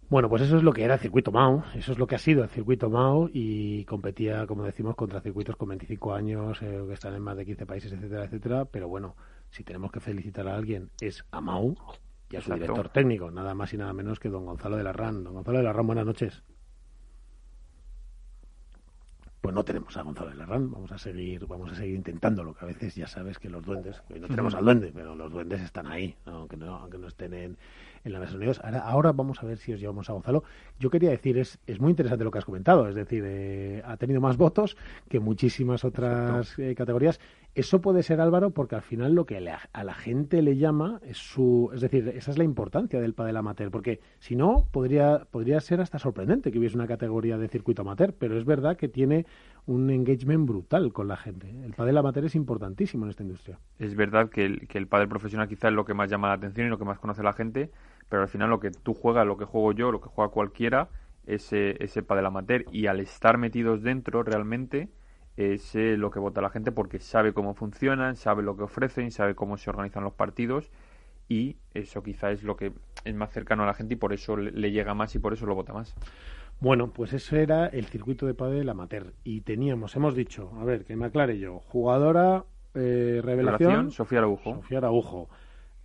[0.09, 2.19] Bueno, pues eso es lo que era el circuito Mao, eso es lo que ha
[2.19, 6.93] sido el circuito Mao y competía, como decimos, contra circuitos con 25 años eh, que
[6.93, 9.15] están en más de 15 países, etcétera, etcétera, pero bueno,
[9.49, 11.75] si tenemos que felicitar a alguien es a Mao,
[12.29, 14.93] y a su director técnico, nada más y nada menos que don Gonzalo de la
[14.93, 15.23] RAN.
[15.23, 16.43] Don Gonzalo de la RAN, buenas noches.
[19.45, 22.55] Pues no tenemos a Gonzalo de la RAN, vamos a seguir, vamos a seguir intentándolo,
[22.55, 25.61] que a veces ya sabes que los duendes, no tenemos al duende, pero los duendes
[25.61, 27.57] están ahí, aunque no, aunque no estén en,
[28.05, 28.61] en la Mesa Unidos.
[28.63, 30.43] Ahora, ahora vamos a ver si os llevamos a Gonzalo.
[30.79, 33.97] Yo quería decir, es, es muy interesante lo que has comentado, es decir, eh, ha
[33.97, 34.77] tenido más votos
[35.09, 37.19] que muchísimas otras eh, categorías.
[37.55, 41.17] Eso puede ser, Álvaro, porque al final lo que a la gente le llama es
[41.17, 41.71] su...
[41.73, 45.79] Es decir, esa es la importancia del padel amateur, porque si no, podría, podría ser
[45.79, 49.25] hasta sorprendente que hubiese una categoría de circuito amateur, pero es verdad que tiene
[49.67, 51.49] un engagement brutal con la gente.
[51.63, 53.57] El padel amateur es importantísimo en esta industria.
[53.79, 56.33] Es verdad que el, que el padel profesional quizás es lo que más llama la
[56.33, 57.71] atención y lo que más conoce la gente,
[58.09, 60.89] pero al final lo que tú juegas, lo que juego yo, lo que juega cualquiera,
[61.25, 62.65] es, ese padel amateur.
[62.71, 64.89] Y al estar metidos dentro realmente
[65.37, 69.11] es eh, lo que vota la gente porque sabe cómo funcionan, sabe lo que ofrecen,
[69.11, 70.71] sabe cómo se organizan los partidos
[71.27, 72.71] y eso quizá es lo que
[73.03, 75.45] es más cercano a la gente y por eso le llega más y por eso
[75.45, 75.95] lo vota más.
[76.61, 80.85] Bueno, pues eso era el circuito de padel amateur y teníamos, hemos dicho, a ver,
[80.85, 84.55] que me aclare yo, jugadora eh, revelación, Sofía Araujo.
[84.55, 85.29] Sofía Araujo.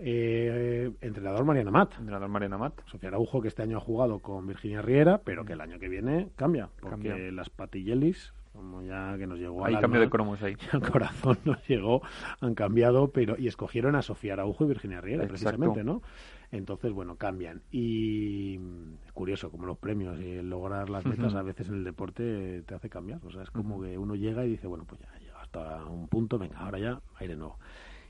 [0.03, 1.93] Eh, entrenador Mariana Mat.
[1.99, 2.75] Entrenador Mariana Mat.
[2.87, 5.89] Sofía Araujo, que este año ha jugado con Virginia Riera, pero que el año que
[5.89, 10.57] viene cambia, porque las patillelis, como ya que nos llegó Hay cambio de cromos ahí.
[10.73, 12.03] Al corazón nos llegó,
[12.41, 16.03] han cambiado, pero y escogieron a Sofía Araujo y Virginia Riera, precisamente, ¿no?
[16.51, 17.63] Entonces, bueno, cambian.
[17.71, 18.59] Y
[19.07, 22.75] es curioso, como los premios y lograr las metas a veces en el deporte te
[22.75, 23.21] hace cambiar.
[23.25, 26.09] O sea, es como que uno llega y dice, bueno, pues ya, llega hasta un
[26.09, 27.59] punto, venga, ahora ya, aire nuevo.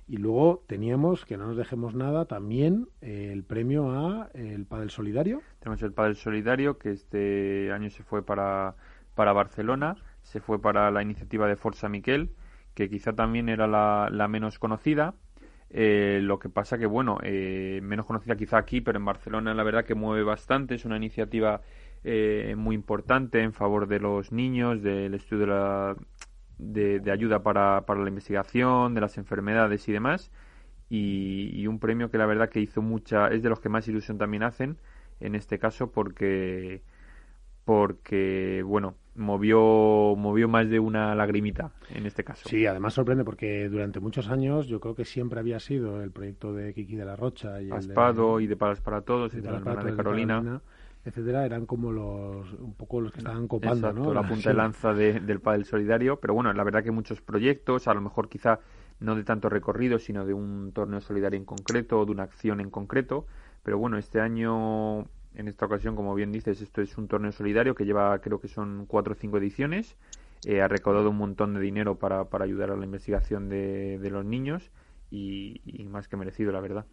[0.07, 4.91] Y luego teníamos, que no nos dejemos nada, también eh, el premio a el Padel
[4.91, 5.41] Solidario.
[5.61, 8.75] Tenemos el Padel Solidario, que este año se fue para,
[9.15, 12.31] para Barcelona, se fue para la iniciativa de Forza Miquel,
[12.75, 15.15] que quizá también era la, menos conocida.
[15.73, 19.63] Eh, lo que pasa que, bueno, eh, menos conocida quizá aquí, pero en Barcelona la
[19.63, 20.75] verdad que mueve bastante.
[20.75, 21.61] Es una iniciativa
[22.57, 25.97] muy importante en favor de los niños, del estudio de la,
[26.61, 30.31] de, ayuda para, para, la investigación de las enfermedades y demás.
[30.89, 34.19] Y, un premio que la verdad que hizo mucha, es de los que más ilusión
[34.19, 34.77] también hacen
[35.21, 36.83] en este caso porque
[37.65, 42.49] porque bueno movió movió más de una lagrimita en este caso.
[42.49, 46.55] Sí además sorprende porque durante muchos años yo creo que siempre había sido el proyecto
[46.55, 49.61] de Kiki de la Rocha y Aspado y de Palas para Todos y de, la,
[49.61, 50.63] de Carolina
[51.05, 54.13] etcétera, eran como los un poco los que estaban copando, ¿no?
[54.13, 57.95] la punta de lanza del pádel solidario, pero bueno, la verdad que muchos proyectos, a
[57.95, 58.61] lo mejor quizá
[59.01, 62.61] no de tanto recorrido, sino de un torneo solidario en concreto o de una acción
[62.61, 63.27] en concreto.
[63.63, 67.75] Pero bueno, este año, en esta ocasión, como bien dices, esto es un torneo solidario
[67.75, 69.97] que lleva, creo que son cuatro o cinco ediciones.
[70.45, 74.11] Eh, ha recaudado un montón de dinero para, para ayudar a la investigación de, de
[74.11, 74.71] los niños
[75.11, 76.87] y, y más que merecido, la verdad.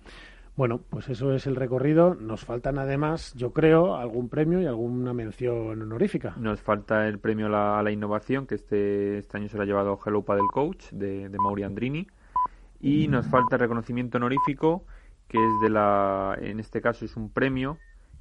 [0.57, 2.15] Bueno, pues eso es el recorrido.
[2.15, 6.33] Nos faltan además, yo creo, algún premio y alguna mención honorífica.
[6.37, 9.99] Nos falta el premio a la, innovación, que este, este año se lo ha llevado
[10.03, 12.07] Hello Paddle Coach de, de Mauri Andrini.
[12.81, 14.83] Y nos falta el reconocimiento honorífico,
[15.27, 17.77] que es de la, en este caso es un premio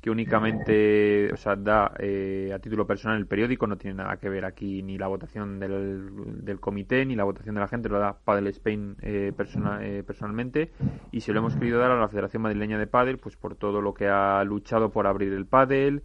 [0.07, 4.29] que únicamente o sea, da eh, a título personal el periódico, no tiene nada que
[4.29, 7.99] ver aquí ni la votación del, del comité ni la votación de la gente, lo
[7.99, 10.71] da Padel Spain eh, eh, personalmente
[11.11, 13.81] y se lo hemos querido dar a la Federación Madrileña de Padel pues por todo
[13.81, 16.05] lo que ha luchado por abrir el Padel,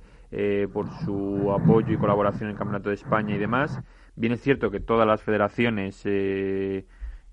[0.74, 3.80] por su apoyo y colaboración en el Campeonato de España y demás.
[4.16, 6.04] Bien es cierto que todas las federaciones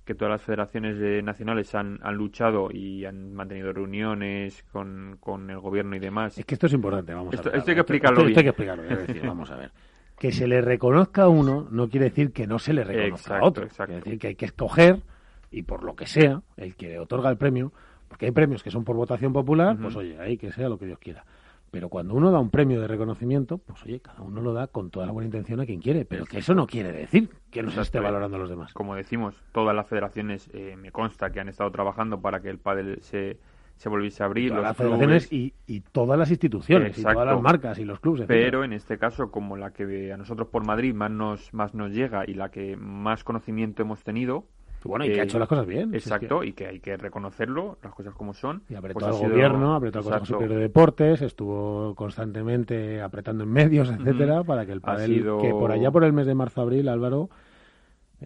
[0.08, 5.50] que todas las federaciones eh, nacionales han, han, luchado y han mantenido reuniones con, con,
[5.50, 6.38] el gobierno y demás.
[6.38, 7.58] Es que esto es importante, vamos esto, a ver.
[7.58, 9.70] Esto hay que explicarlo esto, hay que explicarlo, decir, vamos a ver.
[10.18, 13.44] Que se le reconozca a uno no quiere decir que no se le reconozca exacto,
[13.44, 13.64] a otro.
[13.64, 13.92] Exacto.
[13.92, 15.02] Quiere decir que hay que escoger,
[15.50, 17.70] y por lo que sea, el que otorga el premio,
[18.08, 19.82] porque hay premios que son por votación popular, uh -huh.
[19.82, 21.22] pues oye, ahí que sea lo que Dios quiera.
[21.70, 24.90] Pero cuando uno da un premio de reconocimiento, pues oye, cada uno lo da con
[24.90, 27.70] toda la buena intención a quien quiere, pero que eso no quiere decir que no
[27.70, 28.72] se esté valorando a los demás.
[28.72, 32.58] Como decimos, todas las federaciones eh, me consta que han estado trabajando para que el
[32.58, 33.38] pádel se,
[33.76, 34.50] se volviese a abrir.
[34.50, 37.10] Todas las federaciones y, y, todas las instituciones, Exacto.
[37.10, 38.26] y todas las marcas y los clubes.
[38.26, 41.92] Pero en este caso, como la que a nosotros por Madrid más nos, más nos
[41.92, 44.46] llega y la que más conocimiento hemos tenido,
[44.84, 45.94] bueno, y que ha hecho las cosas bien.
[45.94, 46.62] Exacto, si es que...
[46.62, 48.62] y que hay que reconocerlo, las cosas como son.
[48.68, 53.50] Y apretó pues al gobierno, apretó al Consejo Superior de Deportes, estuvo constantemente apretando en
[53.50, 55.38] medios, etcétera, para que el padel, sido...
[55.38, 57.28] que por allá por el mes de marzo-abril, Álvaro,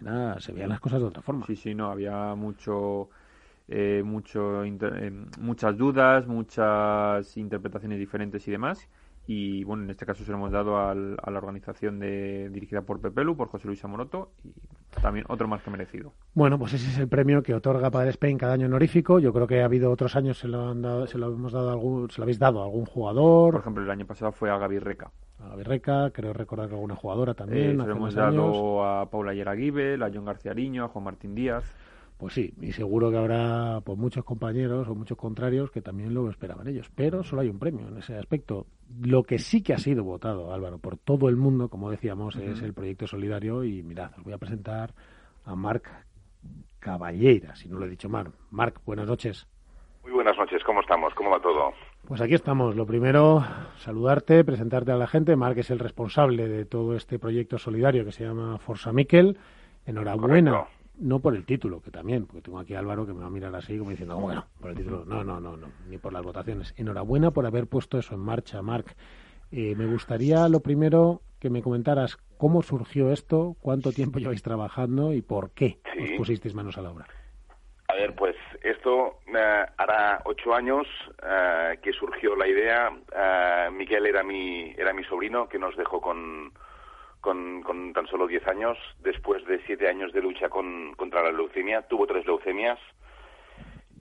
[0.01, 1.45] nada, se veían las cosas de otra forma.
[1.45, 3.09] Sí, sí, no, había mucho...
[3.69, 8.89] Eh, mucho eh, muchas dudas, muchas interpretaciones diferentes y demás
[9.25, 12.81] y bueno, en este caso se lo hemos dado al, a la organización de, dirigida
[12.81, 14.53] por Pepelu, por José Luis Amoroto y
[15.01, 16.13] también otro más que merecido.
[16.33, 19.19] Bueno, pues ese es el premio que otorga Padre Spain cada año honorífico.
[19.19, 21.69] Yo creo que ha habido otros años se lo han dado, se lo hemos dado
[21.69, 23.53] a algún, se lo habéis dado a algún jugador.
[23.53, 25.11] Por ejemplo, el año pasado fue a Gaby Reca.
[25.39, 27.79] A Gaby Reca, creo recordar que alguna jugadora también.
[27.79, 31.33] Eh, se lo hemos dado a Paula Yeraguibe, a John García Ariño, a Juan Martín
[31.33, 31.63] Díaz.
[32.17, 36.29] Pues sí, y seguro que habrá pues, muchos compañeros o muchos contrarios que también lo
[36.29, 36.89] esperaban ellos.
[36.95, 38.67] Pero solo hay un premio en ese aspecto.
[39.01, 42.39] Lo que sí que ha sido votado, Álvaro, por todo el mundo, como decíamos, uh
[42.39, 42.51] -huh.
[42.53, 43.63] es el proyecto solidario.
[43.63, 44.93] Y mirad, os voy a presentar
[45.45, 45.89] a Marc
[46.79, 48.31] Caballera, si no lo he dicho mal.
[48.51, 49.47] Marc, buenas noches.
[50.03, 51.13] Muy buenas noches, ¿cómo estamos?
[51.15, 51.71] ¿Cómo va todo?
[52.07, 52.75] Pues aquí estamos.
[52.75, 53.43] Lo primero,
[53.77, 55.35] saludarte, presentarte a la gente.
[55.37, 59.37] Marc es el responsable de todo este proyecto solidario que se llama Forza Miquel.
[59.85, 60.51] Enhorabuena.
[60.51, 63.27] Correcto no por el título, que también, porque tengo aquí a Álvaro que me va
[63.27, 66.13] a mirar así como diciendo, bueno, por el título, no, no, no, no, ni por
[66.13, 66.73] las votaciones.
[66.77, 68.95] Enhorabuena por haber puesto eso en marcha, Marc.
[69.51, 75.13] Eh, me gustaría lo primero que me comentaras cómo surgió esto, cuánto tiempo lleváis trabajando
[75.13, 76.03] y por qué sí.
[76.03, 77.05] os pusisteis manos a la obra.
[77.89, 80.87] A ver, pues esto uh, hará ocho años
[81.21, 82.89] uh, que surgió la idea.
[82.89, 86.51] Uh, Miguel era mi, era mi sobrino que nos dejó con,
[87.23, 91.31] con, con, tan solo 10 años, después de siete años de lucha con, contra la
[91.31, 91.81] leucemia.
[91.83, 92.77] Tuvo tres leucemias.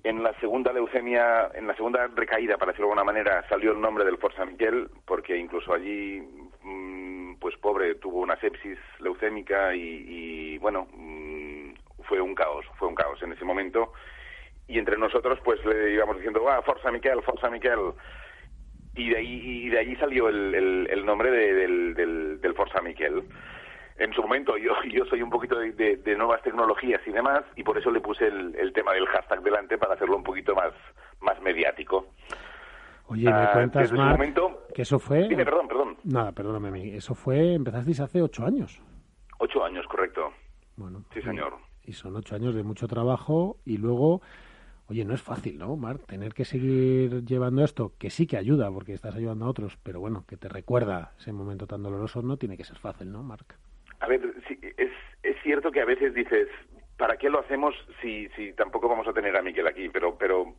[0.02, 3.80] En la segunda leucemia, en la segunda recaída, para decirlo de alguna manera, salió el
[3.80, 6.20] nombre del Forza Miquel, porque incluso allí,
[6.64, 11.74] mmm, pues pobre, tuvo una sepsis leucémica y, y bueno, mmm,
[12.08, 13.92] fue un caos, fue un caos en ese momento.
[14.66, 17.92] Y entre nosotros, pues le íbamos diciendo, ah, Forza Miquel, Forza Miquel
[18.94, 22.54] y de ahí y de allí salió el, el, el nombre de, del, del, del,
[22.54, 23.22] Forza Miquel.
[23.98, 27.42] En su momento yo, yo soy un poquito de, de, de, nuevas tecnologías y demás
[27.56, 30.54] y por eso le puse el, el, tema del hashtag delante para hacerlo un poquito
[30.54, 30.72] más,
[31.20, 32.06] más mediático.
[33.06, 34.66] Oye, ¿me cuentas, uh, Marc, momento...
[34.74, 35.28] que eso fue...
[35.28, 35.96] Dime, perdón, perdón.
[36.04, 36.96] Nada, perdóname.
[36.96, 37.54] Eso fue...
[37.54, 38.80] Empezasteis hace ocho años.
[39.38, 40.32] Ocho años, correcto.
[40.76, 41.04] Bueno.
[41.12, 41.54] Sí, señor.
[41.84, 44.22] Y son ocho años de mucho trabajo y luego
[44.92, 46.04] Oye, no es fácil, ¿no, Marc?
[46.04, 50.00] Tener que seguir llevando esto, que sí que ayuda, porque estás ayudando a otros, pero
[50.00, 53.54] bueno, que te recuerda ese momento tan doloroso, no tiene que ser fácil, ¿no, Marc?
[54.00, 54.20] A ver,
[54.76, 54.90] es,
[55.22, 56.46] es cierto que a veces dices,
[56.98, 59.88] ¿para qué lo hacemos si, si tampoco vamos a tener a Miquel aquí?
[59.88, 60.54] Pero, pero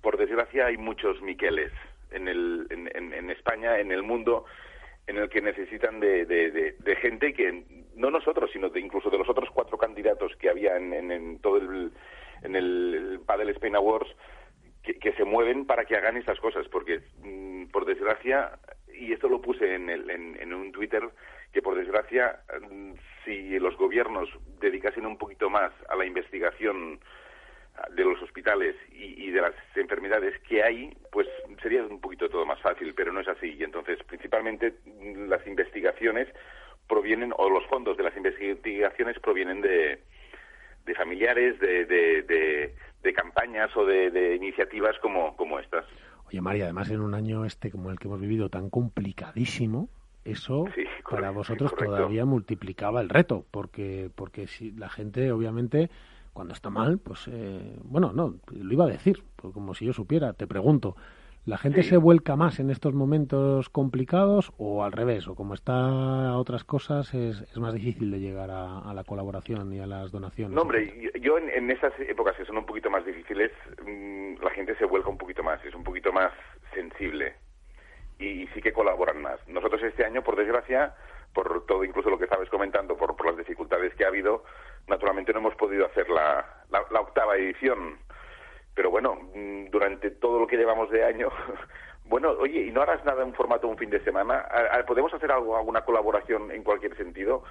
[0.00, 1.72] por desgracia hay muchos Miqueles
[2.12, 4.44] en, el, en, en, España, en el mundo,
[5.08, 7.64] en el que necesitan de, de, gente que,
[7.96, 11.40] no nosotros, sino de incluso de los otros cuatro candidatos que había en, en, en
[11.40, 11.90] todo el
[12.42, 14.10] en el Padel Spain Awards
[14.82, 18.58] que, se mueven para que hagan estas cosas, porque mmm, por desgracia,
[18.92, 21.08] y esto lo puse en, el, en, en un Twitter,
[21.52, 22.92] que por desgracia, mm,
[23.24, 24.28] si los gobiernos
[24.60, 26.98] dedicasen un poquito más a la investigación
[27.94, 31.26] de los hospitales y, de las enfermedades que hay, pues
[31.62, 33.56] sería un poquito todo más fácil, pero no es así.
[33.58, 34.74] Y entonces, principalmente,
[35.28, 36.28] las investigaciones
[36.86, 40.00] provienen, o los fondos de las investigaciones provienen de,
[40.84, 45.84] de familiares, de, de, campañas o de, iniciativas como, como estas.
[46.26, 49.88] Oye, María, además en un año este como el que hemos vivido tan complicadísimo,
[50.24, 50.64] eso
[51.08, 55.90] para vosotros todavía multiplicaba el reto, porque, porque si la gente obviamente
[56.32, 59.92] cuando está mal, pues eh, bueno, no, lo iba a decir, pues como si yo
[59.92, 60.96] supiera, te pregunto,
[61.44, 65.74] ¿la gente se vuelca más en estos momentos complicados o al revés, o como está
[66.28, 70.12] a otras cosas es, es más difícil de llegar a, la colaboración y a las
[70.12, 70.54] donaciones?
[70.54, 73.50] No, hombre, yo en, en, esas épocas que son un poquito más difíciles,
[73.84, 76.32] mm, la gente se vuelca un poquito más, es un poquito más
[76.74, 77.34] sensible
[78.22, 79.46] y, sí que colaboran más.
[79.48, 80.94] Nosotros este año, por desgracia,
[81.34, 84.44] por todo incluso lo que estabas comentando, por, por las dificultades que ha habido,
[84.86, 87.98] naturalmente no hemos podido hacer la, la, octava edición.
[88.74, 91.28] Pero bueno, mm, durante todo lo que llevamos de año,
[92.04, 94.46] bueno, oye, ¿y no harás nada en formato un fin de semana?
[94.86, 97.44] ¿Podemos hacer algo, alguna colaboración en cualquier sentido?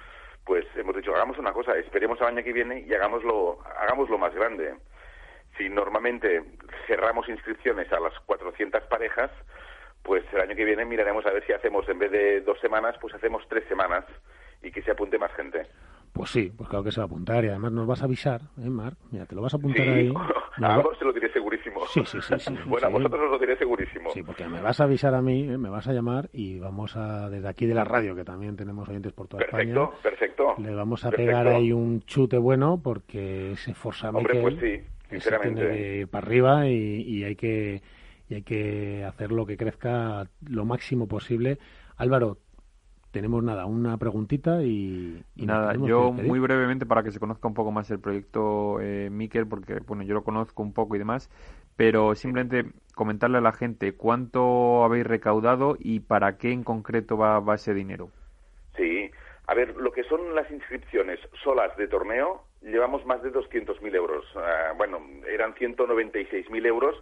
[0.44, 4.34] Pues hemos dicho, hagamos una cosa, esperemos al año que viene y hagámoslo, hagámoslo más
[4.34, 4.74] grande.
[5.56, 6.42] Si normalmente
[6.86, 9.30] cerramos inscripciones a las 400 parejas,
[10.02, 12.96] pues el año que viene miraremos a ver si hacemos, en vez de dos semanas,
[13.00, 14.04] pues hacemos tres semanas
[14.62, 15.66] y que se apunte más gente.
[16.12, 18.42] Pues sí, pues claro que se va a apuntar y además nos vas a avisar,
[18.58, 18.98] ¿eh, Marc?
[19.10, 20.12] Mira, te lo vas a apuntar ahí.
[20.60, 21.80] A ambos se lo diré segurísimo.
[21.86, 22.34] Sí, sí, sí.
[22.38, 24.10] sí bueno, a vosotros os lo diré segurísimo.
[24.10, 25.56] Sí, porque me vas a avisar a mí, ¿eh?
[25.56, 28.86] me vas a llamar y vamos a, desde aquí de la radio, que también tenemos
[28.86, 29.72] oyentes por toda España.
[29.72, 30.54] Perfecto, perfecto.
[30.58, 35.66] Le vamos a pegar ahí un chute bueno porque ese Forza Hombre, pues sí, sinceramente.
[35.66, 37.80] tiene para arriba y, y hay que
[38.28, 41.58] y hay que hacerlo que crezca lo máximo posible.
[41.96, 42.38] Álvaro,
[43.12, 45.74] tenemos nada, una preguntita y, nada.
[45.74, 49.80] Yo muy brevemente para que se conozca un poco más el proyecto eh, Miquel, porque
[49.86, 51.30] bueno, yo lo conozco un poco y demás,
[51.76, 57.38] pero simplemente comentarle a la gente cuánto habéis recaudado y para qué en concreto va,
[57.38, 58.08] va ese dinero.
[58.76, 59.10] Sí,
[59.46, 64.24] a ver, lo que son las inscripciones solas de torneo, llevamos más de 200.000 euros.
[64.36, 64.98] Ah, bueno,
[65.28, 66.96] eran 196.000 euros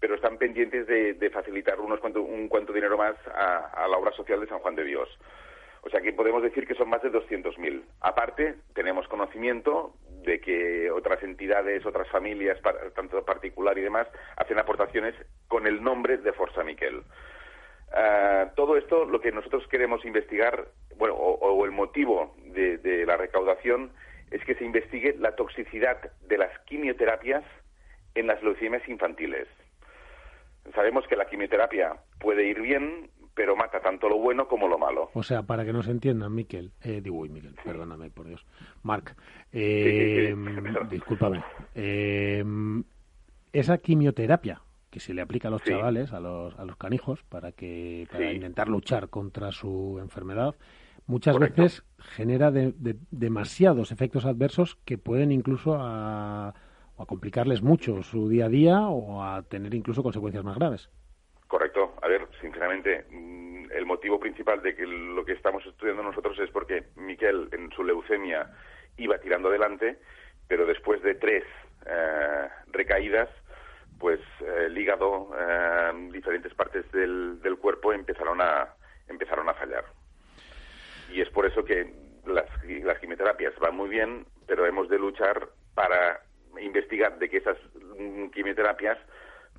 [0.00, 4.40] pero están pendientes de, facilitar unos cuanto, un cuanto dinero más a, la obra social
[4.40, 5.08] de San Juan de Dios.
[5.86, 7.80] O sea que podemos decir que son más de 200.000.
[8.00, 12.58] Aparte, tenemos conocimiento de que otras entidades, otras familias,
[12.96, 15.14] tanto particular y demás, hacen aportaciones
[15.46, 17.04] con el nombre de Forza Miquel.
[17.92, 20.66] Ah, todo esto, lo que nosotros queremos investigar,
[20.96, 23.92] bueno, o, el motivo de, de la recaudación,
[24.32, 27.44] es que se investigue la toxicidad de las quimioterapias
[28.16, 29.46] en las leucemias infantiles.
[30.74, 35.10] Sabemos que la quimioterapia puede ir bien, pero mata tanto lo bueno como lo malo.
[35.12, 38.44] O sea, para que nos entiendan, Miquel, eh, digo, uy, Miquel, perdóname, por Dios.
[38.82, 39.14] Marc,
[39.52, 40.34] eh,
[40.90, 41.44] discúlpame.
[41.74, 42.42] Eh,
[43.52, 47.52] esa quimioterapia que se le aplica a los chavales, a los, a los canijos, para,
[47.52, 50.54] que, para intentar luchar contra su enfermedad,
[51.06, 56.54] muchas veces genera demasiados efectos adversos que pueden incluso a
[56.98, 60.88] a complicarles mucho su día a día o a tener incluso consecuencias más graves.
[61.46, 61.94] Correcto.
[62.02, 66.50] A ver, sinceramente, mm, el motivo principal de que lo que estamos estudiando nosotros es
[66.50, 68.50] porque Miquel en su leucemia
[68.96, 69.98] iba tirando adelante,
[70.48, 71.44] pero después de tres
[71.86, 73.28] eh, recaídas,
[73.98, 78.74] pues eh, el hígado, eh, diferentes partes del, del, cuerpo empezaron a
[79.08, 79.84] empezaron a fallar.
[81.12, 81.92] Y es por eso que
[82.26, 82.46] las,
[82.82, 86.20] las quimioterapias van muy bien, pero hemos de luchar para
[86.60, 87.56] investigar de que esas
[87.98, 88.98] mm, quimioterapias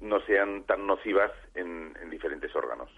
[0.02, 2.90] no sean tan nocivas en, diferentes órganos.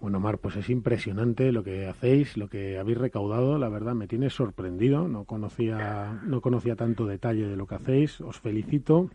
[0.00, 3.58] Bueno, Mar, pues es impresionante lo que hacéis, lo que habéis recaudado.
[3.58, 5.06] La verdad, me tiene sorprendido.
[5.06, 8.20] No conocía, no conocía tanto detalle de lo que hacéis.
[8.20, 9.10] Os felicito.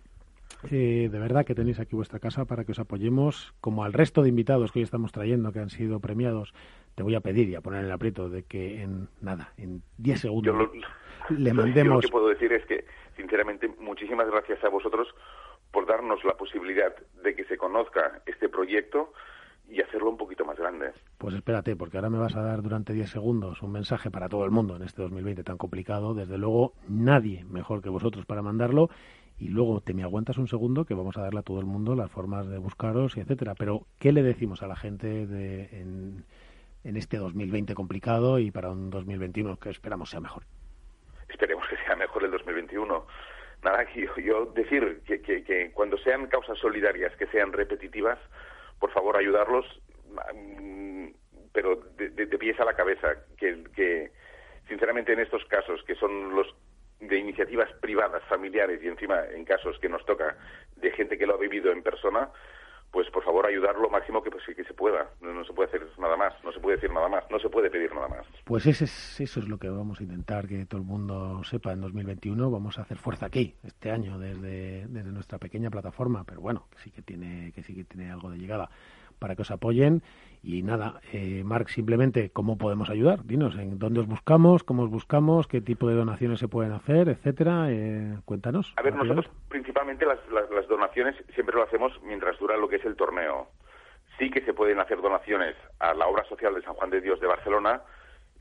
[0.71, 4.23] Eh, de verdad que tenéis aquí vuestra casa para que os apoyemos, como al resto
[4.23, 6.53] de invitados que hoy estamos trayendo, que han sido premiados.
[6.95, 10.21] Te voy a pedir y a poner el aprieto de que en nada, en 10
[10.21, 10.69] segundos
[11.29, 11.95] le mandemos.
[11.95, 12.85] lo que puedo decir es que
[13.15, 15.07] sinceramente, muchísimas gracias a vosotros
[15.78, 19.13] por darnos la posibilidad de que se conozca este proyecto
[19.69, 20.91] y hacerlo un poquito más grande.
[21.19, 24.43] Pues espérate, porque ahora me vas a dar durante 10 segundos un mensaje para todo
[24.43, 26.15] el mundo en este 2020 tan complicado.
[26.15, 28.89] Desde luego, nadie mejor que vosotros para mandarlo.
[29.38, 31.93] Y luego te me aguantas un segundo que vamos a darle a todo el mundo
[31.93, 33.53] las formas de buscaros y etcétera.
[33.53, 36.25] Pero, ¿qué le decimos a la gente de, en,
[36.86, 40.41] en este 2020 complicado y para un 2021 que esperamos sea mejor?
[41.30, 43.05] esperemos que sea mejor el 2021.
[43.68, 48.18] Nada, yo, yo decir que, cuando sean causas solidarias, que sean repetitivas,
[48.80, 49.65] por favor ayudarlos,
[50.34, 51.07] mm,
[51.51, 54.11] pero de, pies a la cabeza, que
[54.70, 56.47] sinceramente en estos casos, que son los
[57.01, 60.38] de iniciativas privadas, familiares y encima en casos que nos toca
[60.78, 62.30] de gente que lo ha vivido en persona,
[62.91, 65.09] pues por favor ayudar lo máximo que, pues, que se pueda.
[65.21, 67.69] No, se puede hacer nada más, no se puede decir nada más, no se puede
[67.69, 68.25] pedir nada más.
[68.45, 71.73] Pues ese es, eso es lo que vamos a intentar que todo el mundo sepa
[71.73, 72.49] en 2021.
[72.49, 76.79] Vamos a hacer fuerza aquí, este año, desde, desde nuestra pequeña plataforma, pero bueno, que
[76.79, 78.69] sí que tiene, que sí que tiene algo de llegada
[79.20, 80.01] para que os apoyen.
[80.43, 83.26] Y nada, eh, Marc, simplemente, ¿cómo podemos ayudar?
[83.26, 84.63] Dinos, ¿en dónde os buscamos?
[84.63, 85.47] ¿Cómo os buscamos?
[85.47, 87.09] ¿Qué tipo de donaciones se pueden hacer?
[87.09, 87.68] Etcétera.
[87.70, 88.74] Eh, cuéntanos.
[88.78, 92.86] A ver, nosotros principalmente las, las, donaciones siempre lo hacemos mientras dura lo que es
[92.86, 93.49] el torneo.
[94.18, 97.20] Sí que se pueden hacer donaciones a la obra social de San Juan de Dios
[97.20, 97.82] de Barcelona,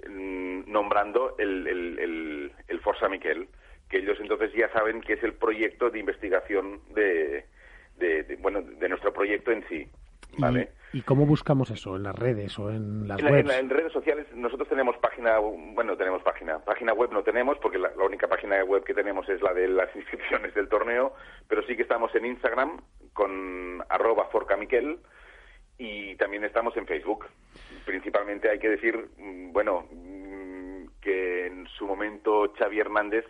[0.09, 3.49] mm, nombrando el, el, el, Forza Miquel,
[3.89, 7.47] que ellos entonces ya saben que es el proyecto de investigación de,
[7.97, 9.89] de bueno, de nuestro proyecto en sí.
[10.93, 11.97] ¿Y, cómo buscamos eso?
[11.97, 13.53] ¿En las redes o en las webs?
[13.53, 16.59] En, redes sociales nosotros tenemos página, bueno, tenemos página.
[16.59, 19.95] Página web no tenemos porque la, única página web que tenemos es la de las
[19.97, 21.15] inscripciones del torneo,
[21.49, 22.81] pero sí que estamos en Instagram
[23.13, 24.99] con arroba forcamiquel
[25.79, 27.27] y también estamos en Facebook.
[27.85, 33.27] Principalmente hay que decir, mm, bueno, mm, que en su momento Xavi Hernández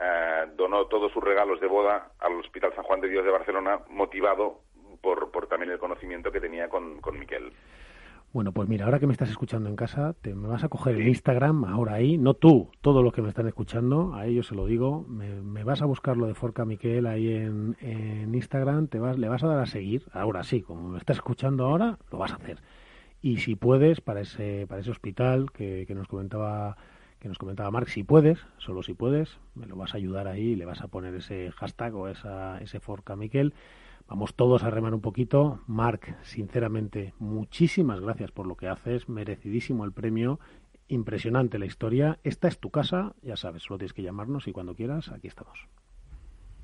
[0.00, 3.80] eh, donó todos sus regalos de boda al Hospital San Juan de Dios de Barcelona,
[3.88, 4.60] motivado
[5.00, 7.52] por, por también el conocimiento que tenía con, con Miquel.
[8.32, 10.94] Bueno, pues mira, ahora que me estás escuchando en casa, te me vas a coger
[10.94, 14.54] el Instagram ahora ahí, no tú, todos los que me están escuchando, a ellos se
[14.54, 19.00] lo digo, me, vas a buscar lo de Forca Miquel ahí en, en, Instagram, te
[19.00, 22.18] vas, le vas a dar a seguir, ahora sí, como me estás escuchando ahora, lo
[22.18, 22.58] vas a hacer.
[23.20, 26.76] Y si puedes, para ese, para ese hospital que, que nos comentaba
[27.18, 30.56] que nos comentaba Marc, si puedes, solo si puedes, me lo vas a ayudar ahí,
[30.56, 33.52] le vas a poner ese hashtag o esa, ese Forca Miquel
[34.10, 35.60] Vamos todos a remar un poquito.
[35.68, 39.08] Marc, sinceramente, muchísimas gracias por lo que haces.
[39.08, 40.40] Merecidísimo el premio.
[40.88, 42.18] Impresionante la historia.
[42.24, 45.64] Esta es tu casa, ya sabes, solo tienes que llamarnos y cuando quieras, aquí estamos.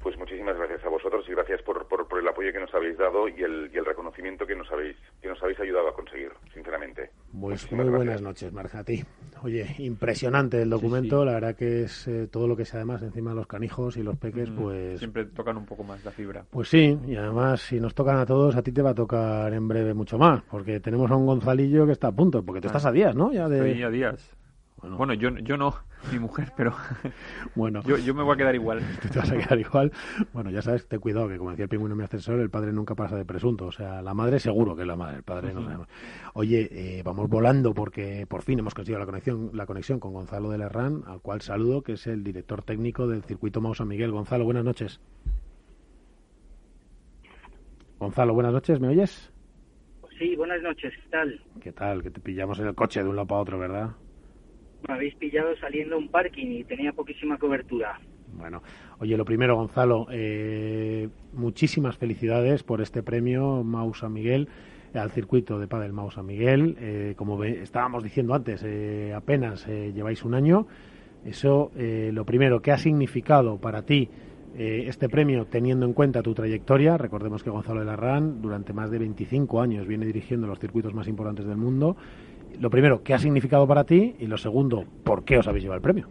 [0.01, 0.76] Pues muchísimas gracias
[1.07, 3.85] vosotros y gracias por, por, el apoyo que nos habéis dado y el, y el,
[3.85, 7.11] reconocimiento que nos habéis que nos habéis ayudado a conseguir, sinceramente.
[7.39, 9.05] Pues muy buenas noches, Marja, a ti.
[9.43, 13.31] Oye, impresionante el documento, la verdad que es eh, todo lo que sea además encima
[13.31, 14.99] de los canijos y los peques, mm, pues...
[14.99, 16.45] Siempre tocan un poco más la fibra.
[16.51, 19.53] Pues sí, y además si nos tocan a todos, a ti te va a tocar
[19.53, 22.69] en breve mucho más, porque tenemos a un Gonzalillo que está a punto, porque tú
[22.69, 22.71] ah.
[22.71, 23.33] estás a días, ¿no?
[23.33, 23.85] Ya de...
[23.85, 24.36] a días.
[24.91, 25.75] Bueno, yo, yo no,
[26.13, 26.75] mi mujer, pero
[27.55, 28.81] bueno, yo, yo me voy a quedar igual.
[29.13, 29.93] te vas a quedar igual.
[30.33, 32.73] Bueno, ya sabes, te cuidado, que como decía el pingüino en mi ascensor, el padre
[32.73, 33.67] nunca pasa de presunto.
[33.67, 35.89] O sea, la madre seguro que es la madre, el padre no sabemos.
[36.35, 40.51] Oye, eh, vamos volando porque por fin hemos conseguido la conexión, la conexión con Gonzalo
[40.51, 44.13] de Lerrán, al cual saludo, que es el director técnico del circuito Mau San Miguel.
[44.13, 45.01] Gonzalo, buenas noches.
[47.99, 49.33] Gonzalo, buenas noches, ¿me oyes?
[50.19, 51.41] Sí, buenas noches, ¿qué tal?
[51.61, 52.03] ¿Qué tal?
[52.03, 53.91] Que te pillamos en el coche de un lado para otro, ¿verdad?
[54.89, 57.99] Me habéis pillado saliendo un parking y tenía poquísima cobertura.
[58.37, 58.63] Bueno,
[58.99, 64.49] oye, lo primero, Gonzalo, eh, muchísimas felicidades por este premio Mausa Miguel
[64.95, 66.77] al circuito de Padel Mausa Miguel.
[66.81, 70.67] Eh, como estábamos diciendo antes, eh, apenas lleváis un año.
[71.25, 74.09] Eso, lo primero, ¿qué ha significado para ti
[74.57, 76.97] este premio teniendo en cuenta tu trayectoria?
[76.97, 81.09] Recordemos que Gonzalo de Larrán durante más de 25 años viene dirigiendo los circuitos más
[81.09, 81.97] importantes del mundo
[82.61, 84.17] lo primero, ¿qué ha significado para ti?
[84.19, 86.09] Y lo segundo, ¿por qué os habéis llevado el premio?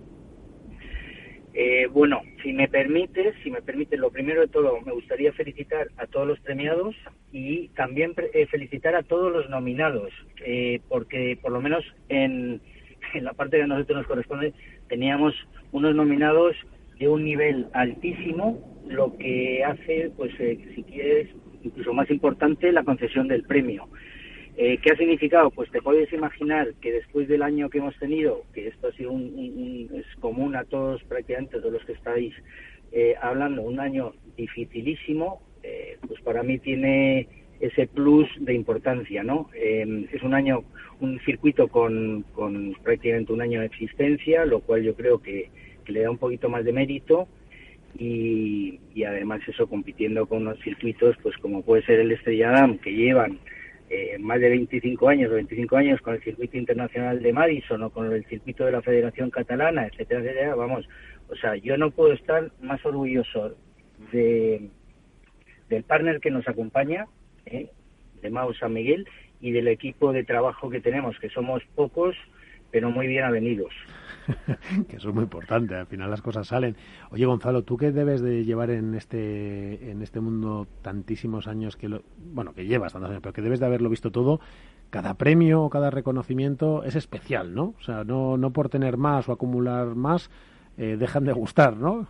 [1.57, 5.87] Eh, bueno, si me permite, si me permite, lo primero de todo, me gustaría felicitar
[5.95, 6.93] a todos los premiados
[7.31, 10.11] y también eh, felicitar a todos los nominados,
[10.45, 12.59] eh, porque por lo menos en,
[13.13, 14.53] en la parte que a nosotros nos corresponde
[14.89, 15.33] teníamos
[15.71, 16.57] unos nominados
[16.99, 21.29] de un nivel altísimo, lo que hace, pues, si quieres,
[21.63, 23.87] incluso más importante, la concesión del premio.
[24.57, 25.51] Eh, ¿Qué ha significado?
[25.51, 29.11] Pues te puedes imaginar que después del año que hemos tenido, que esto ha sido
[29.11, 32.33] un, es común a todos prácticamente, todos los que estáis
[32.93, 37.27] eh, hablando, un año dificilísimo, eh, pues para mí tiene
[37.59, 39.49] ese plus de importancia, ¿no?
[39.53, 40.63] Em, es un año,
[41.01, 45.49] un circuito con, con, prácticamente un año de existencia, lo cual yo creo que,
[45.87, 47.27] le da un poquito más de mérito
[47.99, 52.79] y, y, además eso compitiendo con unos circuitos, pues como puede ser el Estrella Damm,
[52.79, 53.37] que llevan
[53.89, 57.89] eh, más de 25 años o 25 años con el circuito internacional de Madison o
[57.89, 60.87] con el circuito de la Federación Catalana, etcétera, etcétera, vamos,
[61.29, 63.55] o sea, yo no puedo estar más orgulloso
[64.11, 64.69] de
[65.69, 67.07] del partner que nos acompaña,
[67.45, 67.69] ¿eh?
[68.21, 69.07] de Mau San Miguel,
[69.41, 72.15] y del equipo de trabajo que tenemos, que somos pocos,
[72.71, 73.73] pero muy bien avenidos.
[74.87, 76.75] que eso es muy importante, al final las cosas salen.
[77.11, 81.89] Oye, Gonzalo, ¿tú qué debes de llevar en este, en este mundo tantísimos años que
[81.89, 82.03] lo,
[82.33, 84.39] bueno, que llevas tantos años, pero que debes de haberlo visto todo?
[84.91, 87.73] cada premio o cada reconocimiento es especial, ¿no?
[87.77, 90.29] O sea, no, no por tener más o acumular más
[90.77, 92.07] eh, dejan de gustar, ¿no?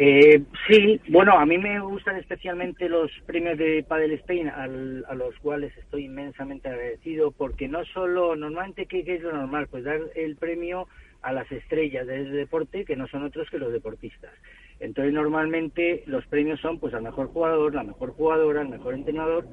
[0.00, 5.36] Eh, sí, bueno, a mí me gustan especialmente los premios de Padel Spain, a los
[5.40, 9.66] cuales estoy inmensamente agradecido, porque no solo, normalmente, ¿qué, es lo normal?
[9.68, 10.86] Pues dar el premio
[11.22, 14.30] a las estrellas del deporte, que no son otros que los deportistas.
[14.78, 19.48] Entonces, normalmente los premios son pues al mejor jugador, la mejor jugadora, al mejor entrenador,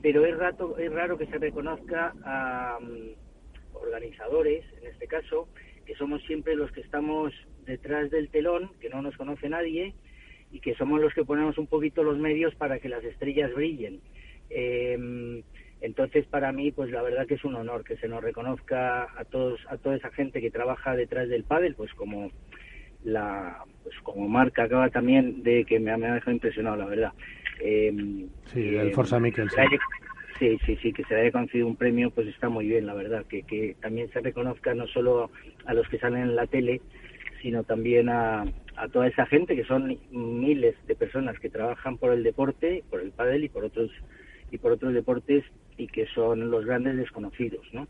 [0.00, 5.46] pero es, rato, es raro que se reconozca a mm, organizadores, en este caso,
[5.84, 7.34] que somos siempre los que estamos
[7.66, 9.94] detrás del telón, que no nos conoce nadie
[10.52, 14.00] y que somos los que ponemos un poquito los medios para que las estrellas brillen.
[14.50, 15.42] Em,
[15.80, 19.24] entonces, para mí, pues la verdad que es un honor que se nos reconozca a
[19.24, 22.30] todos, a toda esa gente que trabaja detrás del pádel, pues como
[23.04, 27.12] la, pues como marca acaba también de que me, ha dejado impresionado, la verdad.
[27.60, 29.68] Em, sí, el em, Forza Mikkelsen.
[30.38, 33.26] Sí, sí, sí, que se haya concedido un premio, pues está muy bien, la verdad,
[33.26, 35.30] que, que también se reconozca no solo
[35.66, 36.80] a los que salen en la tele,
[37.42, 38.44] sino también a,
[38.76, 43.00] a toda esa gente que son miles de personas que trabajan por el deporte, por
[43.00, 43.90] el pádel y por otros
[44.50, 45.44] y por otros deportes
[45.76, 47.86] y que son los grandes desconocidos, ¿no?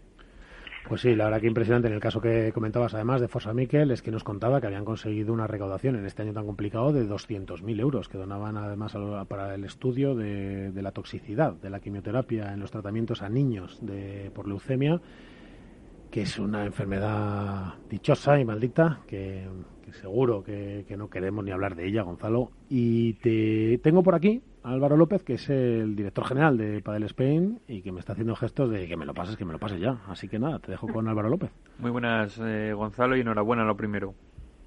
[0.89, 1.89] Pues sí, la verdad que impresionante.
[1.89, 4.85] En el caso que comentabas, además, de Forza Miquel, es que nos contaba que habían
[4.85, 8.97] conseguido una recaudación en este año tan complicado de 200.000 euros, que donaban además
[9.29, 13.79] para el estudio de, de, la toxicidad de la quimioterapia en los tratamientos a niños
[13.87, 15.01] de, por leucemia
[16.11, 19.47] que es una enfermedad dichosa y maldita, que,
[19.93, 22.51] seguro que, no queremos ni hablar de ella, Gonzalo.
[22.69, 27.05] Y te tengo por aquí a Álvaro López, que es el director general de Padel
[27.05, 29.59] Spain y que me está haciendo gestos de que me lo pases, que me lo
[29.59, 30.01] pases ya.
[30.09, 31.51] Así que nada, te dejo con Álvaro López.
[31.79, 34.15] Muy buenas, eh, Gonzalo, y enhorabuena lo primero.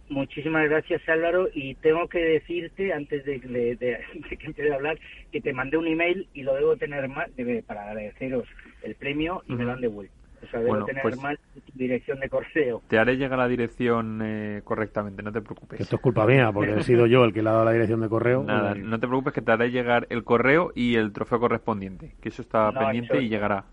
[0.09, 4.99] Muchísimas gracias Álvaro y tengo que decirte antes de, que empiece a hablar
[5.31, 7.29] que te mandé un email y lo debo tener más
[7.65, 8.47] para agradeceros
[8.83, 10.22] el premio y me lo han devuelto.
[10.43, 11.39] O sea, debo tener pues mal
[11.73, 12.81] dirección de correo.
[12.87, 15.79] Te haré llegar la dirección eh, correctamente, no te preocupes.
[15.79, 18.01] esto es culpa mía, porque he sido yo el que le ha dado la dirección
[18.01, 18.43] de correo.
[18.47, 22.29] Nada, no te preocupes que te haré llegar el correo y el trofeo correspondiente, que
[22.29, 23.65] eso está pendiente y llegará.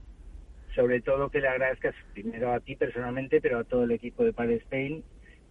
[0.75, 4.33] Sobre todo que le agradezcas primero a ti personalmente, pero a todo el equipo de
[4.33, 5.03] Padre Spain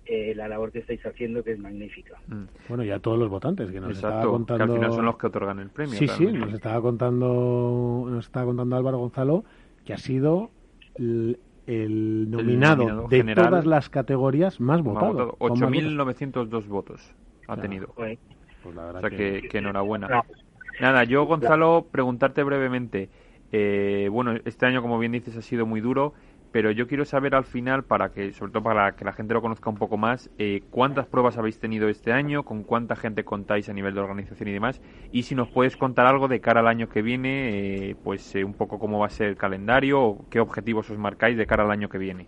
[0.06, 2.16] eh, la labor que estáis haciendo, que es magnífica.
[2.28, 2.46] Mm.
[2.68, 4.66] Bueno, y a todos los votantes, que nos estaba contando...
[4.66, 6.00] que al final son los que otorgan el premio.
[6.00, 9.44] Sí, sí, nos estaba contando, nos estaba contando Álvaro Gonzalo
[9.86, 10.52] que ha sido
[11.00, 15.38] el, nominado, de todas las categorías más votado.
[15.40, 17.16] 8.902 votos
[17.48, 17.88] ha tenido.
[17.96, 18.20] Pues
[18.66, 20.24] o sea que, enhorabuena.
[20.80, 23.10] Nada, yo, Gonzalo, preguntarte brevemente.
[23.52, 26.14] Eh, bueno, este año, como bien dices, ha sido muy duro
[26.52, 29.42] pero yo quiero saber al final, para que, sobre todo para que la gente lo
[29.42, 33.70] conozca un poco más, eh, cuántas pruebas habéis tenido este año, con cuánta gente contáis
[33.70, 34.82] a nivel de organización y demás,
[35.12, 38.44] y si nos puedes contar algo de cara al año que viene, eh, pues eh,
[38.44, 41.64] un poco cómo va a ser el calendario o qué objetivos os marcáis de cara
[41.64, 42.26] al año que viene.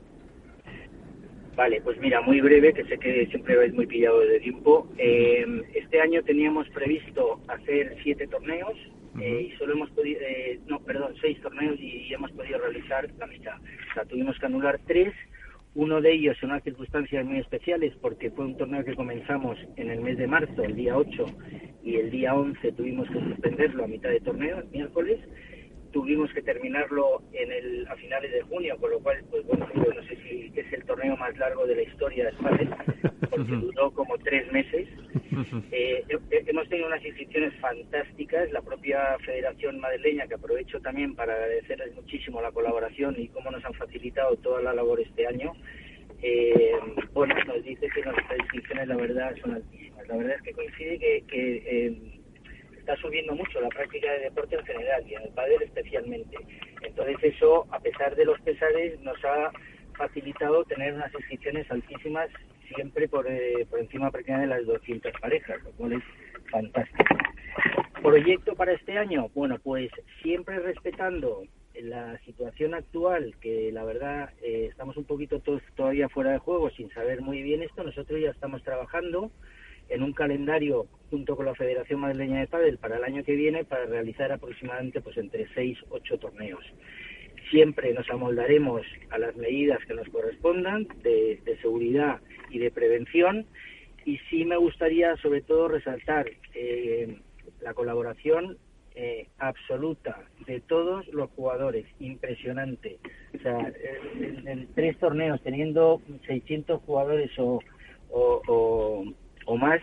[1.55, 4.87] Vale, pues mira, muy breve, que sé que siempre vais muy pillado de tiempo.
[4.97, 8.77] este año teníamos previsto hacer siete torneos,
[9.19, 13.27] eh, y solo hemos podido, eh, no, perdón, seis torneos y hemos podido realizar la
[13.27, 13.57] mitad.
[13.57, 15.13] O sea, tuvimos que anular tres,
[15.73, 19.89] uno de ellos en unas circunstancias muy especiales porque fue un torneo que comenzamos en
[19.89, 21.25] el mes de marzo, el día 8,
[21.83, 25.19] y el día 11 tuvimos que suspenderlo a mitad de torneo, el miércoles,
[25.91, 29.93] tuvimos que terminarlo en el, a finales de junio, con lo cual, pues bueno, yo
[29.93, 32.77] no sé si es el torneo más largo de la historia de España,
[33.29, 34.87] porque duró como tres meses.
[35.71, 36.03] Eh,
[36.47, 42.41] hemos tenido unas inscripciones fantásticas, la propia Federación Madrileña, que aprovecho también para agradecerles muchísimo
[42.41, 45.53] la colaboración y cómo nos han facilitado toda la labor este año.
[46.21, 46.73] Eh,
[47.13, 50.07] bueno, nos dice que nuestras inscripciones, la verdad, son altísimas.
[50.07, 52.20] La verdad es que coincide que, que eh,
[52.81, 56.35] está subiendo mucho la práctica de deporte en general y en el pádel especialmente.
[56.81, 59.51] Entonces eso, a pesar de los pesares, nos ha
[59.95, 62.29] facilitado tener unas inscripciones altísimas
[62.73, 66.03] siempre por, eh, por encima prácticamente de las 200 parejas, lo cual es
[66.49, 67.15] fantástico.
[68.01, 69.29] ¿Proyecto para este año?
[69.35, 69.91] Bueno, pues
[70.23, 71.43] siempre respetando
[71.79, 76.69] la situación actual, que la verdad eh, estamos un poquito todos todavía fuera de juego
[76.71, 79.31] sin saber muy bien esto, nosotros ya estamos trabajando
[79.91, 83.65] en un calendario junto con la Federación Madrileña de Padel para el año que viene
[83.65, 86.63] para realizar aproximadamente pues entre seis ocho torneos.
[87.49, 93.45] Siempre nos amoldaremos a las medidas que nos correspondan de, seguridad y de prevención
[94.05, 97.19] y sí me gustaría sobre todo resaltar eh,
[97.59, 98.57] la colaboración
[98.95, 102.99] eh, absoluta de todos los jugadores, impresionante.
[103.35, 103.73] O sea,
[104.15, 107.59] en, tres torneos teniendo 600 jugadores o
[109.57, 109.81] más,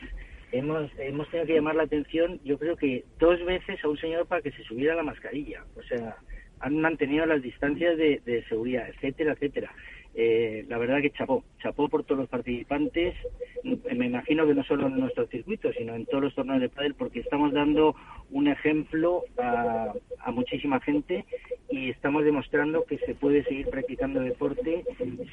[0.52, 4.26] hemos, hemos tenido que llamar la atención, yo creo que dos veces a un señor
[4.26, 5.64] para que se subiera la mascarilla.
[5.76, 6.16] O sea,
[6.60, 9.72] han mantenido las distancias de, de seguridad, etcétera, etcétera.
[10.14, 13.14] Eh, la verdad que chapó, chapó por todos los participantes,
[13.62, 16.94] me imagino que no solo en nuestro circuito, sino en todos los torneos de pádel,
[16.94, 17.94] porque estamos dando
[18.30, 19.92] un ejemplo a,
[20.32, 21.24] muchísima gente
[21.70, 24.84] y estamos demostrando que se puede seguir practicando deporte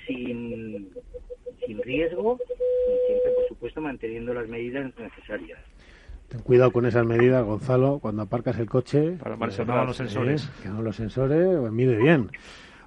[0.06, 0.89] sin,
[1.65, 5.60] sin riesgo y siempre, por supuesto, manteniendo las medidas necesarias.
[6.27, 9.18] Ten cuidado con esas medidas, Gonzalo, cuando aparcas el coche.
[9.19, 10.49] Para, que no los sensores.
[10.64, 12.32] que no los sensores, pues mide bien.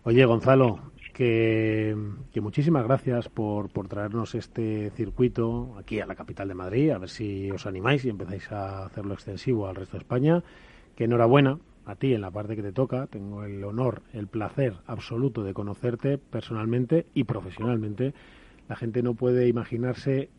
[0.03, 0.81] Oye, Gonzalo,
[1.13, 1.97] que,
[2.41, 7.09] muchísimas gracias por, por traernos este circuito aquí a la capital de Madrid, a ver
[7.09, 10.43] si os animáis y empezáis a hacerlo extensivo al resto de España.
[10.97, 11.59] Que enhorabuena
[11.89, 13.07] a ti en la parte que te toca.
[13.07, 18.15] Tengo el honor, el placer absoluto de conocerte personalmente y profesionalmente.
[18.69, 20.31] La gente no puede imaginarse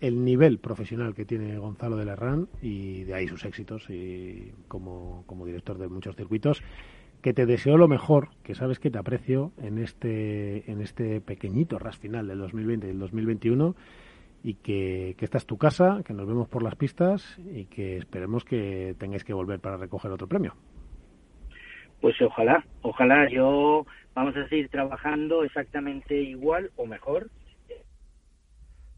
[0.00, 5.24] el nivel profesional que tiene Gonzalo de Lerrán y de ahí sus éxitos y como,
[5.26, 6.62] como director de muchos circuitos
[7.22, 11.78] que te deseo lo mejor, que sabes que te aprecio en este, en este pequeñito
[11.78, 13.74] ras final del 2020 y del 2021
[14.44, 17.96] y que, que, esta es tu casa, que nos vemos por las pistas y que
[17.96, 20.54] esperemos que tengáis que volver para recoger otro premio.
[22.00, 23.84] Pues ojalá, ojalá yo
[24.14, 27.28] vamos a seguir trabajando exactamente igual o mejor.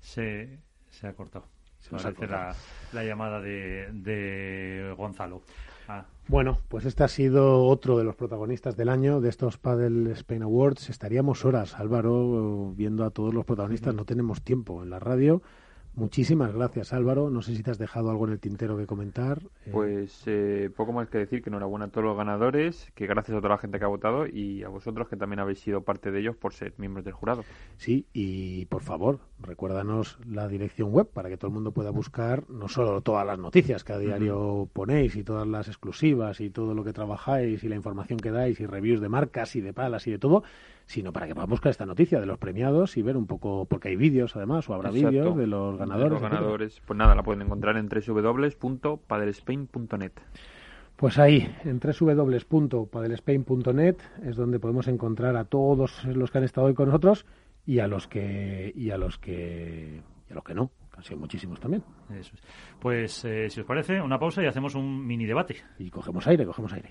[0.01, 0.59] Se,
[0.91, 1.47] se ha cortado.
[1.81, 2.55] Se va a
[2.93, 5.43] la, llamada de, de Gonzalo.
[5.89, 6.05] Ah.
[6.29, 10.43] Bueno, pues este ha sido otro de los protagonistas del año de estos Paddle Spain
[10.43, 10.89] Awards.
[10.89, 13.95] Estaríamos horas, Álvaro, viendo a todos los protagonistas.
[13.95, 15.43] No tenemos tiempo en la radio.
[15.95, 17.31] Muchísimas gracias, Álvaro.
[17.31, 19.43] No sé si te has dejado algo en el tintero que comentar.
[19.67, 23.37] Eh, pues eh, poco más que decir que enhorabuena a todos los ganadores, que gracias
[23.37, 26.11] a toda la gente que ha votado y a vosotros que también habéis sido parte
[26.11, 27.45] de ellos por ser miembros del jurado.
[27.77, 32.49] Sí, y por favor, recuérdanos la dirección web para que todo el mundo pueda buscar
[32.49, 36.75] no solo todas las noticias que a diario ponéis y todas las exclusivas y todo
[36.75, 40.07] lo que trabajáis y la información que dais y reviews de marcas y de palas
[40.07, 40.45] y de todo,
[40.91, 43.91] sino para que podamos buscar esta noticia de los premiados y ver un poco, porque
[43.91, 46.11] hay vídeos además, o habrá vídeos de los ganadores.
[46.11, 50.13] los ganadores, pues nada, la pueden encontrar en www.padelspain.net.
[50.97, 56.75] Pues ahí, en www.padelspain.net es donde podemos encontrar a todos los que han estado hoy
[56.75, 57.25] con nosotros
[57.65, 61.05] y a los que y a los que y a los que no, que han
[61.05, 61.85] sido muchísimos también.
[62.81, 65.55] Pues eh, si os parece, una pausa y hacemos un mini debate.
[65.79, 66.91] Y cogemos aire, cogemos aire.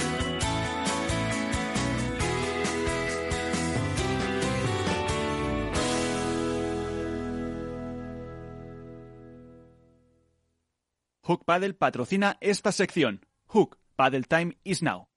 [11.23, 13.23] Hook Paddle patrocina esta sección.
[13.45, 15.07] Hook Paddle Time is now.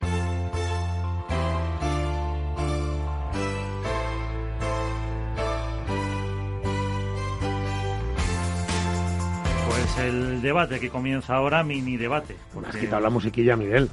[9.66, 12.36] Pues el debate que comienza ahora, mini debate.
[12.52, 12.68] Porque...
[12.68, 13.88] Has quitado la musiquilla, Miguel.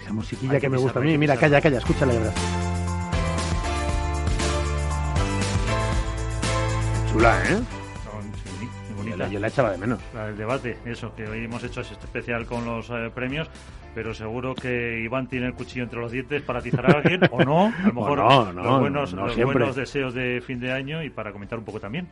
[0.00, 1.18] Esa musiquilla que, me gusta a mí.
[1.18, 2.34] Mira, calla, calla, escúchala de verdad.
[7.10, 7.77] Chula, ¿eh?
[9.26, 10.00] Yo la echaba de menos.
[10.14, 13.48] El debate, eso, que hoy hemos hecho este especial con los eh, premios,
[13.94, 17.42] pero seguro que Iván tiene el cuchillo entre los dientes para atizar a alguien, o
[17.42, 21.32] no, a lo mejor los, buenos, los buenos deseos de fin de año y para
[21.32, 22.08] comentar un poco también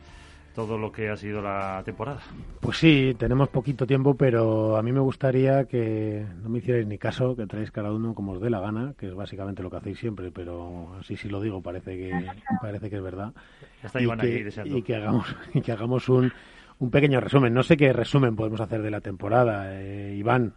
[0.57, 2.19] todo lo que ha sido la temporada.
[2.61, 6.97] Pues sí, tenemos poquito tiempo, pero a mí me gustaría que no me hicierais ni
[6.97, 9.77] caso, que traéis cada uno como os dé la gana, que es básicamente lo que
[9.77, 12.25] hacéis siempre, pero así si lo digo parece que
[12.59, 13.33] parece que es verdad.
[13.83, 14.75] Está Iván deseando.
[14.75, 16.33] y que hagamos y que hagamos un
[16.79, 17.53] un pequeño resumen.
[17.53, 20.53] No sé qué resumen podemos hacer de la temporada, eh, Iván.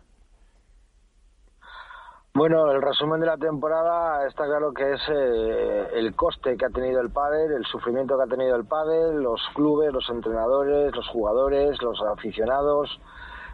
[2.33, 6.71] Bueno, el resumen de la temporada está claro que es eh, el coste que ha
[6.71, 11.09] tenido el pádel, el sufrimiento que ha tenido el pádel, los clubes, los entrenadores, los
[11.09, 13.01] jugadores, los aficionados,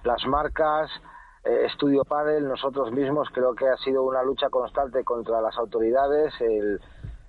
[0.04, 0.90] las marcas,
[1.44, 3.28] eh, Estudio Pádel, nosotros mismos.
[3.32, 6.78] Creo que ha sido una lucha constante contra las autoridades, el,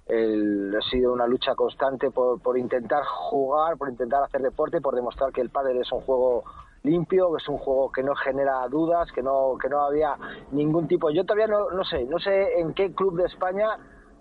[0.09, 5.31] ha sido una lucha constante por, por intentar jugar, por intentar hacer deporte, por demostrar
[5.33, 6.43] que el pádel es un juego
[6.83, 10.15] limpio, que es un juego que no genera dudas, que no, que no había
[10.51, 11.09] ningún tipo.
[11.09, 13.67] Yo todavía no, no sé, no sé en qué club de España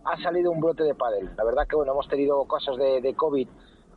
[0.05, 1.31] ha salido un brote de pádel.
[1.37, 3.49] La verdad que bueno, hemos tenido casos de, de COVID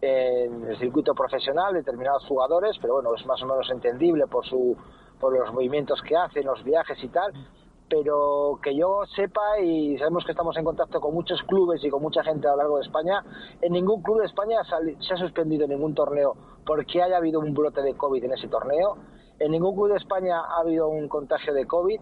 [0.01, 4.77] en el circuito profesional, determinados jugadores, pero bueno, es más o menos entendible por su
[5.19, 7.33] por los movimientos que hacen, los viajes y tal
[7.89, 12.01] pero que yo sepa y sabemos que estamos en contacto con muchos clubes y con
[12.01, 13.23] mucha gente a lo largo de España,
[13.61, 16.35] en ningún club de España se ha suspendido ningún torneo
[16.65, 18.97] porque haya habido un brote de COVID en ese torneo.
[19.39, 21.99] En ningún club de España ha habido un contagio de COVID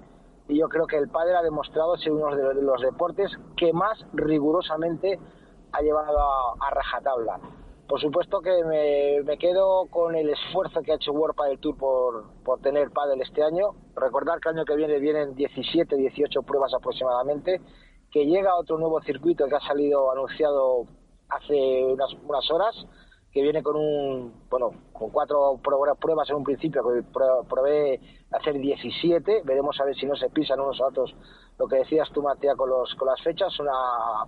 [0.50, 4.06] y yo creo que el padre ha demostrado ser uno de los deportes que más
[4.14, 5.20] rigurosamente
[5.72, 6.18] ha llevado
[6.60, 7.40] a, rajatabla.
[7.88, 12.44] Por supuesto que me, quedo con el esfuerzo que ha hecho World Padel Tour por,
[12.44, 13.70] por tener Padel este año.
[13.96, 17.62] Recordar que el año que viene vienen 17, 18 pruebas aproximadamente,
[18.12, 20.84] que llega otro nuevo circuito que ha salido anunciado
[21.30, 22.76] hace unas, unas horas,
[23.32, 27.04] que viene con un, bueno, con cuatro pruebas en un principio, que
[27.50, 28.02] prevé
[28.32, 31.16] hacer 17, veremos a ver si no se pisan unos a otros
[31.58, 33.72] lo que decías tú, Matías, con, los, con las fechas, una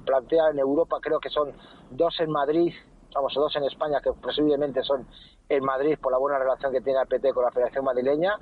[0.03, 1.53] plantea en Europa, creo que son
[1.91, 2.73] dos en Madrid,
[3.13, 5.07] vamos, dos en España, que presumiblemente son
[5.47, 8.37] en Madrid por la buena relación que tiene el PT con la Federación Madrileña,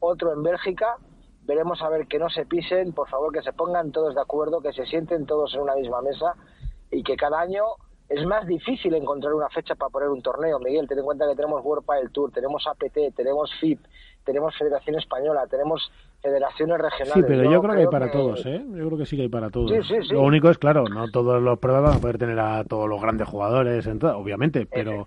[0.00, 0.96] otro en Bélgica,
[1.44, 4.60] veremos a ver que no se pisen, por favor, que se pongan todos de acuerdo,
[4.60, 6.34] que se sienten todos en una misma mesa
[6.90, 7.64] y que cada año
[8.08, 10.58] es más difícil encontrar una fecha para poner un torneo.
[10.58, 13.80] Miguel, ten en cuenta que tenemos World Padel Tour, tenemos APT, tenemos FIP,
[14.24, 15.90] tenemos Federación Española, tenemos
[16.22, 17.14] federaciones regionales.
[17.14, 18.64] Sí, pero yo, creo, que hay para todos, ¿eh?
[18.70, 19.72] Yo creo que sí que hay para todos.
[20.10, 23.00] Lo único es, claro, no todos los pruebas van a poder tener a todos los
[23.00, 25.06] grandes jugadores, en obviamente, pero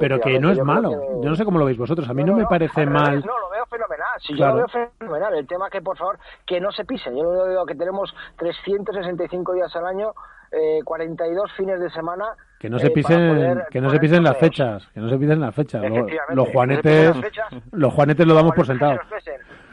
[0.00, 0.90] pero que no es malo.
[1.22, 2.08] Yo no sé cómo lo veis vosotros.
[2.08, 3.22] A mí no, me parece mal.
[3.24, 4.06] No, lo veo fenomenal.
[4.20, 5.34] Sí, yo lo veo fenomenal.
[5.34, 7.16] El tema que, por favor, que no se pisen.
[7.16, 10.14] Yo lo veo que tenemos 365 días al año,
[10.52, 12.24] eh, 42 fines de semana
[12.58, 15.40] que no se eh, pisen que no se pisen las fechas que no se pisen
[15.40, 15.82] las fechas.
[16.30, 17.16] Los, juanetes
[17.72, 18.98] los juanetes lo damos por sentado.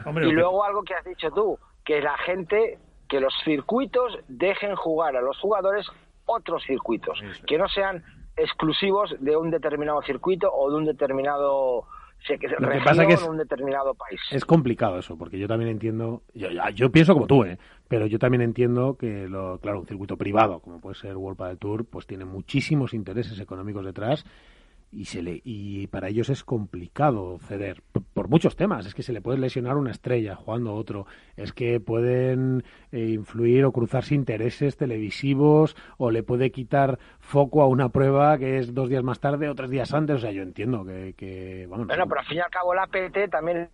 [0.06, 2.78] y luego algo que has dicho tú, que la gente,
[3.08, 5.86] que los circuitos dejen jugar a los jugadores
[6.26, 8.04] otros circuitos, que no sean
[8.36, 11.86] exclusivos de un determinado circuito o de un determinado
[12.58, 14.20] lo que pasa que es, un determinado país.
[14.30, 17.58] Es complicado eso, porque yo también entiendo, yo, yo pienso como tú, ¿eh?
[17.88, 21.58] pero yo también entiendo que, lo, claro, un circuito privado, como puede ser World Padel
[21.58, 24.24] Tour, pues tiene muchísimos intereses económicos detrás
[24.90, 27.82] y se le y para ellos es complicado ceder
[28.14, 28.86] por, muchos temas.
[28.86, 31.06] Es que se le puede lesionar una estrella jugando otro.
[31.36, 37.66] Es que pueden eh, influir o cruzarse intereses televisivos o le puede quitar foco a
[37.66, 40.16] una prueba que es dos días más tarde o tres días antes.
[40.16, 43.28] O sea yo entiendo que, que bueno pero al fin y al cabo la PT
[43.28, 43.68] también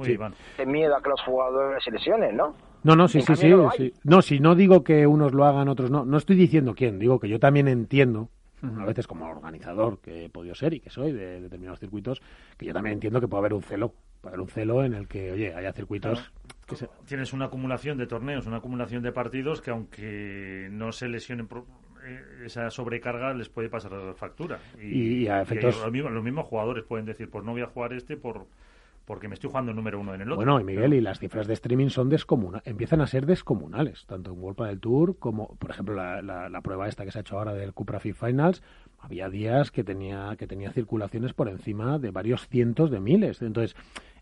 [0.00, 0.18] sí.
[0.66, 3.92] miedo a que los jugadores se lesionen no no, no, sí, sí, sí, sí.
[4.04, 6.06] No, si no digo que unos lo hagan, otros no.
[6.06, 8.30] No estoy diciendo quién, digo que yo también entiendo
[8.62, 12.20] a veces como organizador que he podido ser y que soy de, determinados circuitos,
[12.56, 15.08] que yo también entiendo que puede haber un celo, puede haber un celo en el
[15.08, 16.32] que, oye, haya circuitos...
[16.66, 21.48] Que Tienes una acumulación de torneos, una acumulación de partidos que aunque no se lesionen
[22.04, 24.60] eh, esa sobrecarga les puede pasar la factura.
[24.80, 25.80] Y, a efectos...
[25.82, 28.46] los mismos jugadores pueden decir, pues no voy a jugar este por
[29.10, 30.36] porque me estoy jugando el número uno en el otro.
[30.36, 34.30] Bueno, y Miguel, y las cifras de streaming son descomunales, empiezan a ser descomunales, tanto
[34.30, 37.36] en World del Tour como, por ejemplo, la, la, prueba esta que se ha hecho
[37.36, 38.62] ahora del Cupra Fit Finals,
[39.00, 43.42] había días que tenía, que tenía circulaciones por encima de varios cientos de miles.
[43.42, 43.74] Entonces,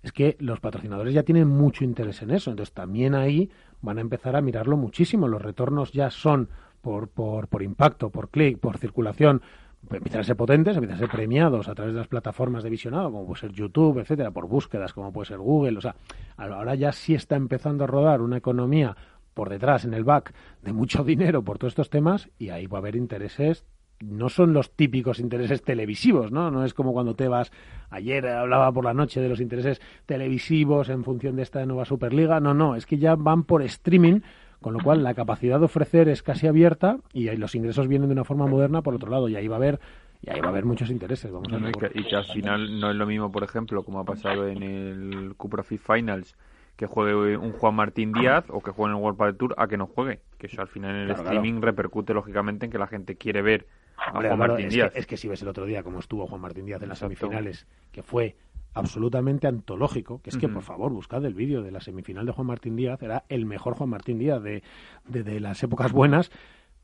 [0.03, 3.51] es que los patrocinadores ya tienen mucho interés en eso, entonces también ahí
[3.83, 5.29] van a empezar a mirarlo muchísimo.
[5.29, 6.49] Los retornos ya son
[6.81, 9.43] por, por, por impacto, por clic, por circulación,
[9.91, 13.11] empiezan a ser potentes, empiezan a ser premiados a través de las plataformas de visionado,
[13.11, 15.79] como puede ser YouTube, etcétera, por búsquedas, como puede ser Google.
[15.79, 15.95] O sea,
[16.37, 18.97] ahora ya sí está empezando a rodar una economía
[19.35, 22.79] por detrás, en el back, de mucho dinero por todos estos temas, y ahí va
[22.79, 23.65] a haber intereses
[24.01, 26.51] no son los típicos intereses televisivos, ¿no?
[26.51, 27.51] No es como cuando te vas,
[27.91, 32.41] ayer hablaba por la noche de los intereses televisivos en función de esta nueva Superliga,
[32.41, 34.21] no, no, es que ya van por streaming
[34.61, 38.15] con lo cual, la capacidad de ofrecer es casi abierta y los ingresos vienen de
[38.15, 39.29] una forma moderna por otro lado.
[39.29, 39.81] Y ahí va a haber
[40.23, 41.31] y ahí va a haber muchos intereses.
[41.31, 41.59] Vamos a
[41.95, 45.35] y, que, al final no es lo mismo, por ejemplo, como ha pasado en el
[45.37, 46.37] Cupra Fit Finals,
[46.77, 49.69] que juegue un Juan Martín Díaz o que juegue en el World Padel Tour a
[49.69, 50.21] que no juegue.
[50.39, 53.67] Que eso al final en el streaming repercute lógicamente en que la gente quiere ver
[53.97, 54.93] a Juan Martín Díaz.
[54.95, 57.67] es que si ves el otro día cómo estuvo Juan Martín Díaz en las semifinales,
[57.93, 58.37] que fue
[58.75, 62.47] absolutamente antológico, que es que, por favor, buscad el vídeo de la semifinal de Juan
[62.47, 64.63] Martín Díaz, era el mejor Juan Martín Díaz de,
[65.07, 66.31] de, las épocas buenas,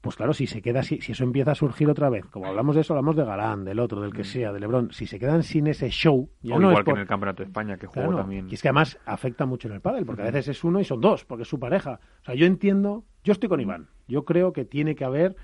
[0.01, 2.75] pues claro, si se queda así, si eso empieza a surgir otra vez, como hablamos
[2.75, 5.43] de eso, hablamos de Galán, del otro, del que sea, de Lebrón, si se quedan
[5.43, 8.49] sin ese show, ya no igual que en el Campeonato de España, que jugó también.
[8.51, 10.85] Y es que además afecta mucho en el pádel, porque a veces es uno y
[10.85, 12.01] son dos, porque es su pareja.
[12.21, 15.37] O sea, yo entiendo, yo estoy con Iván, yo creo que tiene que haber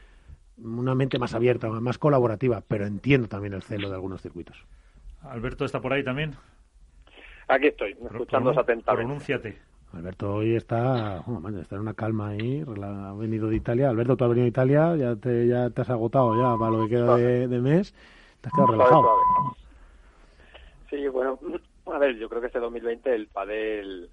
[0.59, 4.67] una mente más abierta, más colaborativa, pero entiendo también el celo de algunos circuitos.
[5.23, 6.35] Alberto está por ahí también.
[7.49, 9.07] Aquí estoy, escuchando atentamente.
[9.07, 9.59] Pronúnciate.
[9.93, 11.25] Alberto hoy está,
[11.61, 13.89] está en una calma ahí, ha venido de Italia.
[13.89, 16.85] Alberto, tú has venido de Italia, ya te, ya te has agotado ya para lo
[16.85, 17.93] que queda de, mes,
[18.41, 19.09] te has quedado relajado.
[20.89, 21.41] Sí, bueno,
[21.87, 24.11] a ver, yo creo que este 2020 el padel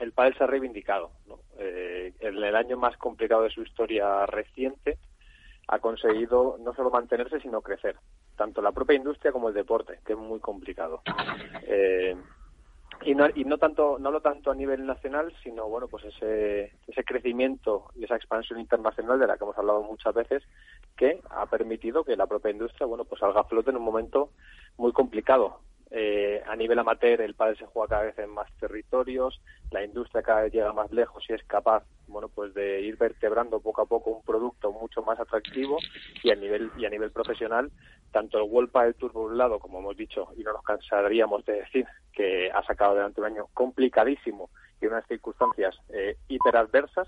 [0.00, 1.12] el pádel se ha reivindicado.
[1.58, 4.98] Eh, en el año más complicado de su historia reciente
[5.68, 7.96] ha conseguido no solo mantenerse, sino crecer.
[8.36, 11.02] Tanto la propia industria como el deporte, que es muy complicado.
[11.66, 12.16] Eh,
[13.04, 16.72] y no, y no tanto no lo tanto a nivel nacional sino bueno pues ese
[16.86, 20.42] ese crecimiento y esa expansión internacional de la que hemos hablado muchas veces
[20.96, 24.30] que ha permitido que la propia industria bueno pues salga a flote en un momento
[24.76, 25.60] muy complicado
[25.94, 30.22] eh, a nivel amateur el pádel se juega cada vez en más territorios la industria
[30.22, 33.86] cada vez llega más lejos y es capaz bueno pues de ir vertebrando poco a
[33.86, 35.76] poco un producto mucho más atractivo
[36.22, 37.70] y a nivel y a nivel profesional
[38.10, 41.44] tanto el World Padel Tour por un lado como hemos dicho y no nos cansaríamos
[41.44, 44.48] de decir que ha sacado delante un año complicadísimo
[44.80, 47.06] y unas circunstancias eh, hiperadversas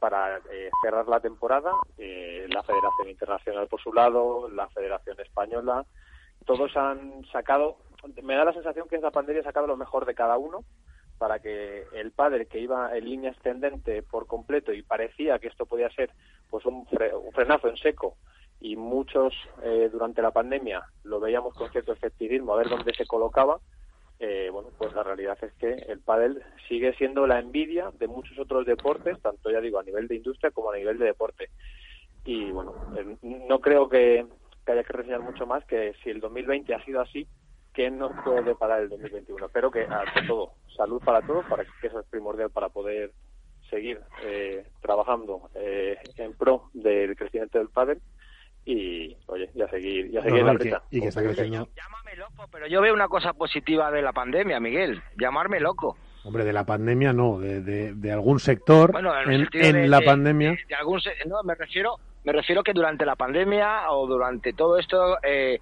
[0.00, 5.86] para eh, cerrar la temporada eh, la Federación Internacional por su lado la Federación Española
[6.46, 7.76] todos han sacado
[8.22, 10.64] me da la sensación que esta pandemia ha sacado lo mejor de cada uno
[11.18, 15.66] para que el padre que iba en línea ascendente por completo y parecía que esto
[15.66, 16.10] podía ser
[16.50, 16.86] pues un,
[17.32, 18.16] frenazo en seco
[18.60, 23.06] y muchos eh, durante la pandemia lo veíamos con cierto escepticismo a ver dónde se
[23.06, 23.60] colocaba
[24.18, 28.38] eh, bueno pues la realidad es que el pádel sigue siendo la envidia de muchos
[28.38, 31.50] otros deportes tanto ya digo a nivel de industria como a nivel de deporte.
[32.24, 34.26] Y bueno eh, no creo que
[34.66, 37.26] haya que reseñar mucho más que si el 2020 ha sido así
[37.76, 39.48] que nos puede parar el 2021.
[39.52, 43.12] Pero que, ante todo, salud para todos, para que eso es primordial para poder
[43.68, 48.00] seguir eh, trabajando eh, en pro del crecimiento del pádel.
[48.64, 51.68] Y oye ya seguir ya seguir la brecha y que, está creciendo.
[51.76, 55.00] Llámame loco pero yo veo una cosa positiva de la pandemia Miguel.
[55.16, 55.96] Llamarme loco.
[56.24, 57.60] Hombre, de la pandemia no, de,
[57.94, 60.56] de, algún sector en, la pandemia.
[60.76, 65.60] algún, no, me refiero, me refiero que durante la pandemia o durante todo esto eh,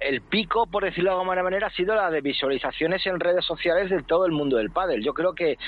[0.00, 3.90] el pico, por decirlo de alguna manera, ha sido la de visualizaciones en redes sociales
[3.90, 5.02] de todo el mundo del pádel.
[5.02, 5.58] Yo creo que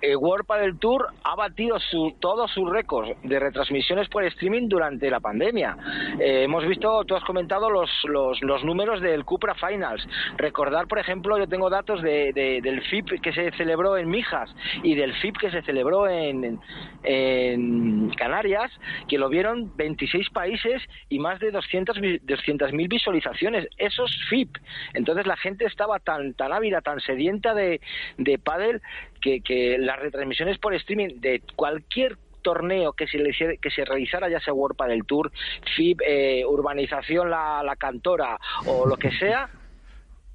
[0.00, 5.10] el World Padel Tour ha batido su, todos sus récords de retransmisiones por streaming durante
[5.10, 5.76] la pandemia.
[6.20, 10.06] Eh, hemos visto, tú has comentado los, los, los, números del Cupra Finals.
[10.36, 14.94] Recordar, por ejemplo, yo tengo datos de, del FIP que se celebró en Mijas y
[14.94, 16.58] del FIP que se celebró en,
[17.02, 18.70] en Canarias,
[19.08, 23.37] que lo vieron 26 países y más de 200.000 200 visualizaciones
[23.76, 24.56] esos FIP.
[24.94, 27.80] Entonces la gente estaba tan, tan ávida, tan sedienta de,
[28.16, 28.82] de pádel
[29.20, 33.18] que, que las retransmisiones por streaming de cualquier torneo que se,
[33.60, 35.30] que se realizara, ya sea World Padel Tour,
[35.76, 39.50] FIP, eh, Urbanización la, la Cantora o lo que sea,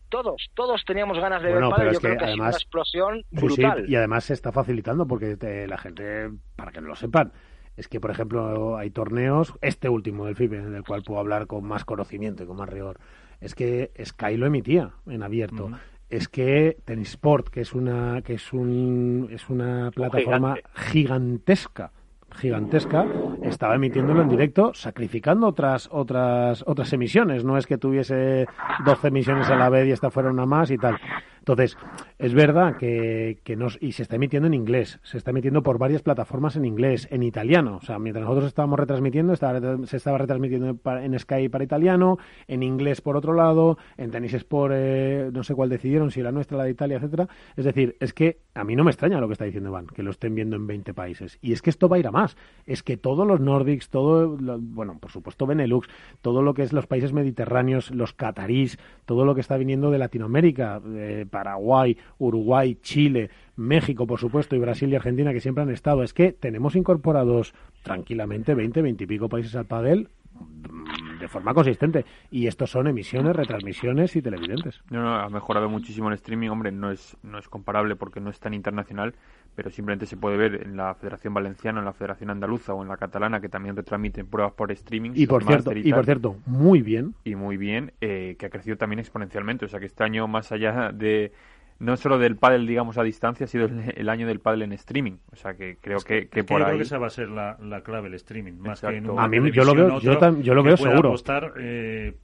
[0.09, 1.93] todos, todos teníamos ganas de ver pádel.
[1.93, 3.85] Yo creo que, además, una explosión brutal.
[3.87, 7.31] y además se está facilitando porque la gente, para que no lo sepan,
[7.75, 11.65] es que, por ejemplo, hay torneos, este último del FIBE, del cual puedo hablar con
[11.65, 12.99] más conocimiento y con más rigor,
[13.41, 15.71] es que Sky lo emitía en abierto.
[16.09, 20.57] Es que Tenisport, que es una que es un es una plataforma
[20.91, 21.91] gigantesca
[22.35, 23.05] gigantesca,
[23.43, 27.43] estaba emitiéndolo en directo, sacrificando otras otras otras emisiones.
[27.43, 28.47] No es que tuviese
[28.85, 30.97] 12 emisiones a la vez y esta fuera una más y tal.
[31.43, 31.77] Entonces,
[32.19, 35.77] es verdad que, que nos, y se está emitiendo en inglés, se está emitiendo por
[35.77, 37.79] varias plataformas en inglés, en italiano.
[37.81, 42.17] O sea, mientras nosotros estábamos retransmitiendo, se estaba retransmitiendo en Sky para italiano,
[42.47, 46.31] en inglés por otro lado, en Tennis Sport, eh, no sé cuál decidieron, si la
[46.31, 47.27] nuestra, la de Italia, etcétera.
[47.57, 50.01] Es decir, es que a mí no me extraña lo que está diciendo Iván, que
[50.01, 51.39] lo estén viendo en 20 países.
[51.41, 52.37] Y es que esto va a ir a más.
[52.65, 55.89] Es que todos los Nordics, todo, bueno, por supuesto Benelux,
[56.21, 59.97] todo lo que es los países mediterráneos, los catarís, todo lo que está viniendo de
[59.97, 65.71] Latinoamérica, eh, Paraguay, Uruguay, Chile, México, por supuesto, y Brasil y Argentina, que siempre han
[65.71, 66.03] estado.
[66.03, 71.55] Es que tenemos incorporados tranquilamente 20, 20 y pico países al padel mm, de forma
[71.55, 72.05] consistente.
[72.29, 74.81] Y estos son emisiones, retransmisiones y televidentes.
[74.91, 76.49] No, no, ha mejorado muchísimo el streaming.
[76.49, 79.15] Hombre, no es, no es comparable porque no es tan internacional,
[79.55, 82.89] pero simplemente se puede ver en la Federación Valenciana, en la Federación Andaluza o en
[82.89, 85.11] la Catalana, que también retransmiten pruebas por streaming.
[85.15, 87.15] Y por, cierto, y, por cierto, muy bien.
[87.23, 89.65] Y muy bien, eh, que ha crecido también exponencialmente.
[89.65, 91.31] O sea que este año, más allá de
[91.79, 95.17] no solo del pádel, digamos, a distancia, ha sido el, año del pádel en streaming.
[95.31, 96.67] O sea, que creo que, que por ahí...
[96.67, 98.53] creo que esa va a ser la, clave, el streaming.
[98.53, 101.09] Más que en a mí yo lo veo, yo, lo veo seguro.
[101.09, 102.15] Apostar, eh,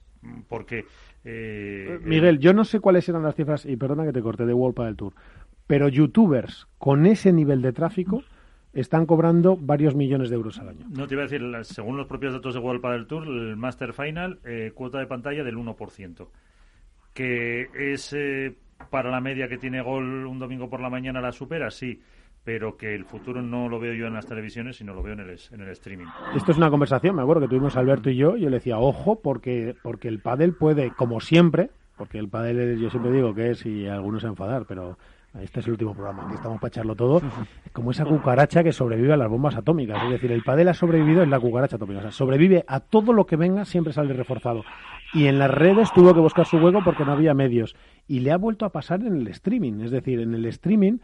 [0.48, 0.86] porque...
[1.26, 4.54] Eh, Miguel, yo no sé cuáles eran las cifras, y perdona que te corte, de
[4.54, 5.14] World Padel Tour,
[5.70, 8.24] pero youtubers con ese nivel de tráfico
[8.74, 10.88] están cobrando varios millones de euros al año.
[10.90, 13.94] No te iba a decir, según los propios datos de World Padel Tour, el Master
[13.94, 16.28] Final, eh, cuota de pantalla del 1%,
[17.14, 18.16] que es
[18.90, 22.02] para la media que tiene gol un domingo por la mañana la supera, sí,
[22.44, 25.20] pero que el futuro no lo veo yo en las televisiones, sino lo veo en
[25.20, 26.08] el, en el streaming.
[26.36, 28.80] Esto es una conversación, me acuerdo que tuvimos Alberto y yo, y yo le decía,
[28.80, 33.52] ojo, porque, porque el pádel puede, como siempre, porque el pádel yo siempre digo que
[33.52, 34.98] es, y algunos enfadar, pero
[35.42, 37.22] este es el último programa, aquí estamos para echarlo todo,
[37.72, 40.04] como esa cucaracha que sobrevive a las bombas atómicas.
[40.06, 42.00] Es decir, el padel ha sobrevivido en la cucaracha atómica.
[42.00, 44.64] O sea, sobrevive a todo lo que venga, siempre sale reforzado.
[45.14, 47.76] Y en las redes tuvo que buscar su hueco porque no había medios.
[48.08, 49.82] Y le ha vuelto a pasar en el streaming.
[49.82, 50.98] Es decir, en el streaming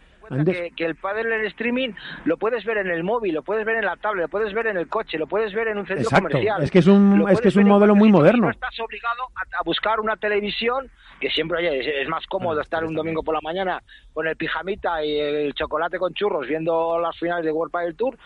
[0.76, 1.90] que, el pádel en streaming
[2.26, 4.68] lo puedes ver en el móvil, lo puedes ver en la tablet, lo puedes ver
[4.68, 6.64] en el coche, lo puedes ver en un centro comercial.
[6.64, 8.48] Es que es un, es que es un modelo muy moderno.
[8.48, 10.90] No estás obligado a, buscar una televisión
[11.20, 13.82] que siempre oye, es, más cómodo estar un domingo por la mañana
[14.14, 18.18] con el pijamita y el chocolate con churros viendo las finales de World Padel Tour,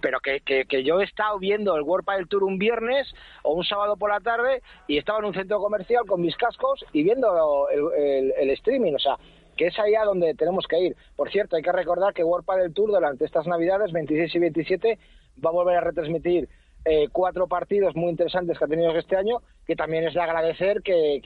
[0.00, 3.12] pero que, que, yo he estado viendo el World Padel Tour un viernes
[3.42, 6.84] o un sábado por la tarde y estaba en un centro comercial con mis cascos
[6.92, 9.16] y viendo el, el streaming, o sea,
[9.56, 10.96] que es allá donde tenemos que ir.
[11.16, 14.98] Por cierto, hay que recordar que World del Tour durante estas Navidades, 26 y 27,
[15.44, 16.48] va a volver a retransmitir
[16.88, 20.82] eh, cuatro partidos muy interesantes que ha tenido este año, que también es de agradecer
[20.82, 21.20] que,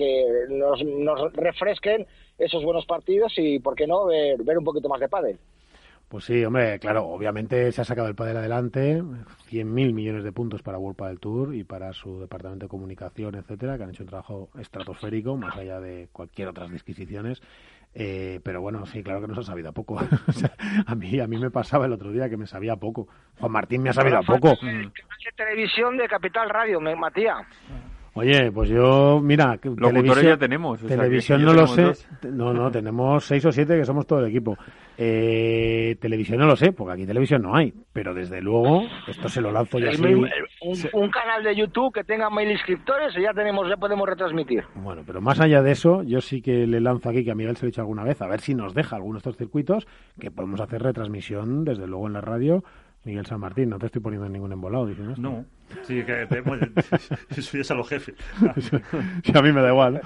[0.49, 0.81] nos,
[1.35, 2.07] refresquen
[2.39, 5.39] esos buenos partidos y, ¿por qué no?, ver, un poquito más de pádel.
[6.09, 9.03] Pues sí, hombre, claro, obviamente se ha sacado el pádel adelante,
[9.51, 13.77] 100.000 millones de puntos para World del Tour y para su departamento de comunicación, etcétera,
[13.77, 17.43] que han hecho un trabajo estratosférico, más allá de cualquier otras disquisiciones.
[17.95, 19.99] Eh, pero bueno, sí, claro que nos ha sabido a poco.
[20.87, 23.09] a mí a mí me pasaba el otro día que me sabía poco.
[23.39, 24.55] Juan Martín me ha sabido a poco.
[25.37, 27.47] televisión de Capital Radio, Matías.
[28.15, 30.81] Oye, pues yo, mira, televisión ya tenemos.
[30.81, 31.93] televisión no lo sé.
[32.29, 34.57] No, no, tenemos seis o siete que somos todo el equipo.
[34.99, 37.73] Eh, televisión no lo sé, porque aquí televisión no hay.
[37.93, 40.03] Pero desde luego, esto se lo lanzo ya así.
[40.93, 44.65] Un, canal de YouTube que tenga mil inscriptores y ya tenemos, ya podemos retransmitir.
[44.75, 47.57] Bueno, pero más allá de eso, yo sí que le lanzo aquí, que a Miguel
[47.57, 49.87] se lo he dicho alguna vez, a ver si nos deja algunos de estos circuitos,
[50.19, 52.65] que podemos hacer retransmisión desde luego en la radio
[53.05, 55.23] Miguel San Martín, no te estoy poniendo en ningún embolado diciendo esto.
[55.23, 55.45] No,
[55.85, 56.39] sí, que te,
[57.73, 58.15] a los jefes.
[59.25, 60.03] sí, a mí me da igual.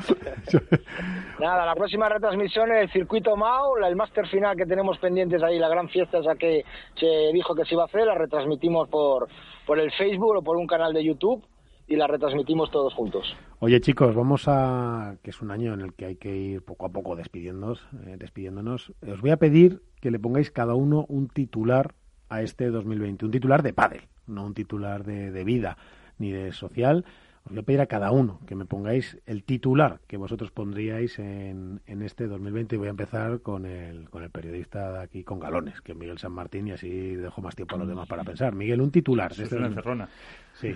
[1.40, 5.58] Nada, la próxima retransmisión es el circuito MAO, el máster final que tenemos pendientes ahí,
[5.58, 6.64] la gran fiesta esa que
[6.94, 9.28] se dijo que se iba a hacer, la retransmitimos por,
[9.66, 11.44] por el Facebook o por un canal de YouTube
[11.88, 13.36] y la retransmitimos todos juntos.
[13.58, 16.86] Oye chicos, vamos a que es un año en el que hay que ir poco
[16.86, 18.92] a poco despidiéndonos, eh, despidiéndonos.
[19.02, 21.94] Os voy a pedir que le pongáis cada uno un titular
[22.28, 23.24] a este 2020.
[23.24, 25.76] Un titular de pádel, no un titular de, vida
[26.18, 27.04] ni de social.
[27.44, 31.18] Os voy a pedir a cada uno que me pongáis el titular que vosotros pondríais
[31.18, 35.24] en, en este 2020 y voy a empezar con el, con el periodista de aquí
[35.24, 38.08] con galones, que es Miguel San Martín, y así dejo más tiempo a los demás
[38.08, 38.54] para pensar.
[38.54, 39.32] Miguel, un titular.
[39.32, 40.08] Es una encerrona.
[40.54, 40.74] Sí.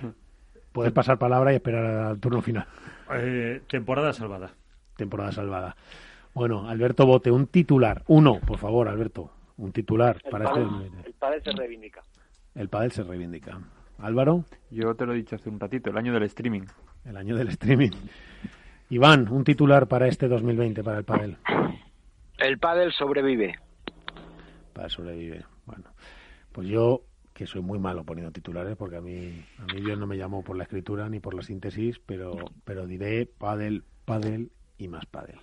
[0.73, 2.67] Puedes pasar palabra y esperar al turno final.
[3.15, 4.53] Eh, temporada salvada.
[4.97, 5.77] Temporada salvada.
[6.35, 8.05] Bueno, Alberto Bote, un titular.
[8.07, 10.61] Uno, por favor, Alberto un titular para este.
[11.05, 12.03] El pádel se reivindica.
[12.55, 13.61] El pádel se reivindica.
[13.99, 14.45] Álvaro.
[14.71, 16.63] Yo te lo he dicho hace un ratito, el año del streaming.
[17.05, 17.91] El año del streaming.
[18.91, 21.37] Iván, un titular para este 2020 para el pádel.
[22.39, 23.59] El pádel sobrevive.
[24.73, 25.45] Pádel sobrevive.
[25.67, 25.85] Bueno,
[26.53, 27.03] pues yo
[27.35, 30.43] que soy muy malo poniendo titulares porque a mí a mí Dios no me llamó
[30.43, 35.39] por la escritura ni por la síntesis, pero pero diré pádel, pádel y más pádel.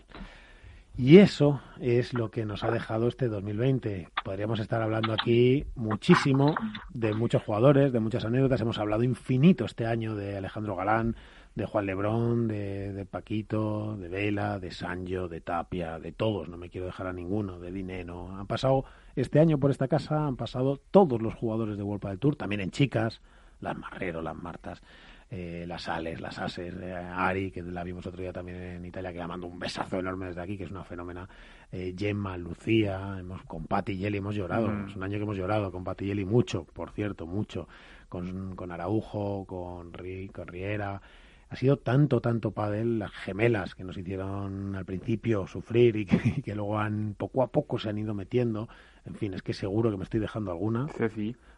[0.97, 4.07] Y eso es lo que nos ha dejado este 2020.
[4.23, 6.55] Podríamos estar hablando aquí muchísimo
[6.93, 8.61] de muchos jugadores, de muchas anécdotas.
[8.61, 11.17] Hemos hablado infinito este año de Alejandro Galán,
[11.53, 16.47] de Juan Lebrón, de, Paquito, de Vela, de Sancho, de Tapia, de todos.
[16.47, 18.29] No me quiero dejar a ninguno, de Dinero.
[18.31, 18.85] Han pasado
[19.17, 22.61] este año por esta casa, han pasado todos los jugadores de World del Tour, también
[22.61, 23.19] en chicas,
[23.59, 24.81] las Marrero, las Martas
[25.31, 29.11] eh, las Ales, las Ases, eh, Ari, que la vimos otro día también en Italia,
[29.11, 31.27] que la mando un besazo enorme desde aquí, que es una fenómena.
[31.71, 34.89] Eh, Gemma, Lucía, hemos, con Patti y Eli hemos llorado, mm.
[34.89, 37.67] es un año que hemos llorado con Patti y Eli mucho, por cierto, mucho,
[38.07, 41.01] con, con Araujo, con, con Riera.
[41.49, 46.55] Ha sido tanto, tanto pádel, las gemelas que nos hicieron al principio sufrir y que,
[46.55, 48.67] luego han poco a poco se han ido metiendo.
[49.05, 50.87] En fin, es que seguro que me estoy dejando alguna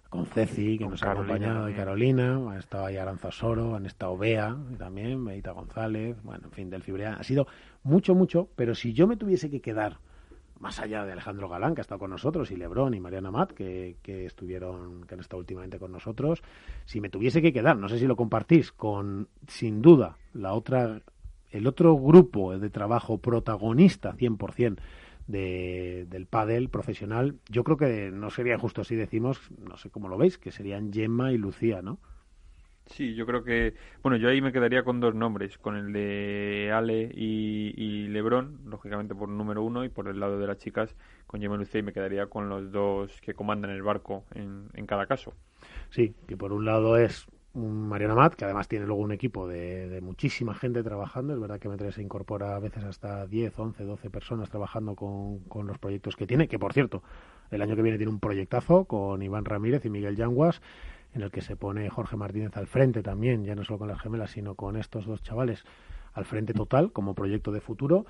[0.09, 4.17] con Ceci, que nos ha acompañado, y Carolina, han estado ahí Aranza Soro, han estado
[4.17, 7.13] Bea también, Medita González, bueno, en fin, del Fibrea.
[7.13, 7.47] Ha sido
[7.83, 9.99] mucho, mucho, pero si yo me tuviese que quedar,
[10.59, 13.51] más allá de Alejandro Galán, que ha estado con nosotros, y Lebrón y Mariana Mat,
[13.51, 16.41] que, que estuvieron, que han estado últimamente con nosotros,
[16.85, 21.01] si me tuviese que quedar, no sé si lo compartís, con, sin duda, la otra,
[21.51, 24.77] el otro grupo de trabajo protagonista 100%,
[25.27, 30.09] de, del pádel profesional, yo creo que no sería justo si decimos, no sé cómo
[30.09, 31.99] lo veis, que serían Gemma y Lucía, ¿no?
[32.85, 36.71] Sí, yo creo que, bueno, yo ahí me quedaría con dos nombres, con el de
[36.73, 40.95] Ale y, y Lebrón, lógicamente por número uno, y por el lado de las chicas,
[41.25, 44.69] con Gemma y Lucía, y me quedaría con los dos que comandan el barco en,
[44.73, 45.33] en cada caso.
[45.89, 47.27] Sí, que por un lado es
[47.57, 51.33] Mariana Mat, que además tiene luego un equipo de, muchísima gente trabajando.
[51.33, 55.39] Es verdad que M3 se incorpora a veces hasta 10, 11, 12 personas trabajando con,
[55.39, 57.03] con los proyectos que tiene, que por cierto,
[57.51, 60.61] el año que viene tiene un proyectazo con Iván Ramírez y Miguel Yanguas,
[61.13, 63.99] en el que se pone Jorge Martínez al frente también, ya no solo con las
[63.99, 65.63] gemelas, sino con estos dos chavales
[66.13, 68.05] al frente total como proyecto de futuro.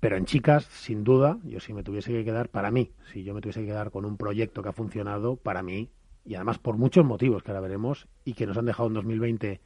[0.00, 3.34] Pero en chicas, sin duda, yo si me tuviese que quedar, para mí, si yo
[3.34, 5.90] me tuviese que quedar con un proyecto que ha funcionado, para mí,
[6.28, 9.60] y además por muchos motivos que ahora veremos, y que nos han dejado en 2020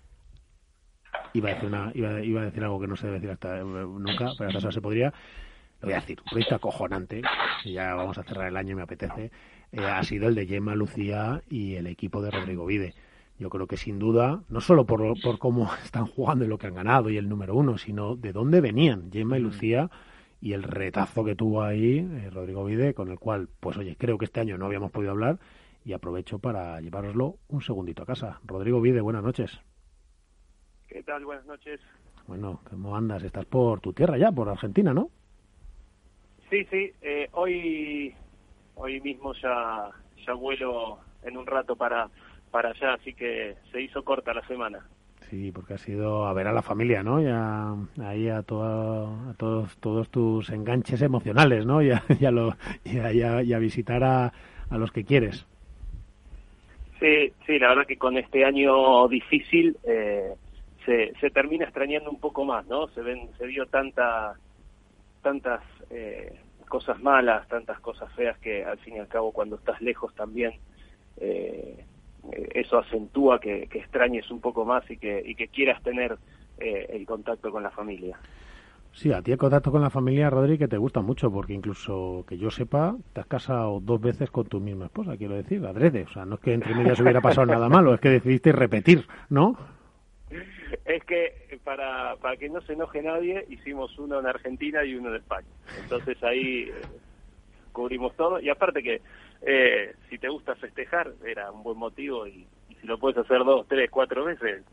[1.34, 3.58] iba a decir una, iba, iba, a decir algo que no se debe decir hasta
[3.58, 5.12] eh, nunca, pero hasta eso se podría.
[5.80, 7.22] Lo voy a decir, un proyecto acojonante,
[7.64, 9.32] y ya vamos a cerrar el año y me apetece,
[9.72, 12.94] eh, ha sido el de Gemma Lucía y el equipo de Rodrigo Vide.
[13.40, 16.68] Yo creo que sin duda, no solo por, por cómo están jugando y lo que
[16.68, 19.44] han ganado y el número uno, sino de dónde venían Gemma y mm.
[19.44, 19.90] Lucía
[20.40, 24.16] y el retazo que tuvo ahí eh, Rodrigo Vide, con el cual, pues oye, creo
[24.16, 25.40] que este año no habíamos podido hablar
[25.84, 28.40] y aprovecho para llevároslo un segundito a casa.
[28.44, 29.60] Rodrigo Vide, buenas noches.
[30.88, 31.24] ¿Qué tal?
[31.24, 31.80] Buenas noches.
[32.26, 33.22] Bueno, ¿cómo andas?
[33.22, 35.10] Estás por tu tierra ya, por Argentina, ¿no?
[36.50, 36.92] Sí, sí.
[37.00, 38.14] Eh, hoy,
[38.74, 39.90] hoy mismo ya,
[40.26, 42.10] ya vuelo en un rato para,
[42.50, 44.86] para allá, así que se hizo corta la semana.
[45.30, 47.20] Sí, porque ha sido a ver a la familia, ¿no?
[47.20, 51.80] Y a, ahí a, a todos, todos tus enganches emocionales, ¿no?
[51.82, 52.54] Y a, lo,
[52.84, 54.32] y a, visitar a,
[54.68, 55.46] a los que quieres.
[57.02, 60.34] Sí, la verdad que con este año difícil eh,
[60.86, 62.86] se, termina extrañando un poco más, ¿no?
[62.88, 64.34] Se ven, se vio tanta,
[65.20, 66.38] tantas eh,
[66.68, 70.52] cosas malas, tantas cosas feas que al fin y al cabo cuando estás lejos también
[71.16, 71.84] eh,
[72.54, 76.16] eso acentúa que, extrañes un poco más y que, y que quieras tener
[76.58, 78.16] eh, el contacto con la familia.
[78.92, 82.24] Sí, a ti el contacto con la familia, Rodri, que te gusta mucho, porque incluso
[82.28, 86.04] que yo sepa, te has casado dos veces con tu misma esposa, quiero decir, adrede.
[86.04, 89.06] O sea, no es que entre medias hubiera pasado nada malo, es que decidiste repetir,
[89.30, 89.56] ¿no?
[90.84, 95.08] Es que para, para que no se enoje nadie, hicimos uno en Argentina y uno
[95.08, 95.48] en España.
[95.82, 96.72] Entonces ahí eh,
[97.72, 98.40] cubrimos todo.
[98.40, 99.00] Y aparte que
[99.42, 102.46] eh, si te gusta festejar, era un buen motivo y,
[102.80, 104.64] si lo puedes hacer dos, tres, cuatro veces,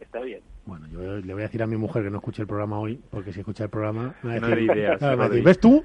[0.00, 0.40] está bien.
[0.64, 3.00] Bueno, yo le voy a decir a mi mujer que no escuche el programa hoy,
[3.10, 5.84] porque si escucha el programa, me va a decir, ¿ves tú?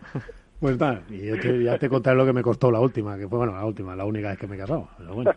[0.59, 3.39] Pues está, y yo ya te contaré lo que me costó la última, que fue,
[3.39, 5.31] bueno, la última, la única vez que me he casado, pero bueno.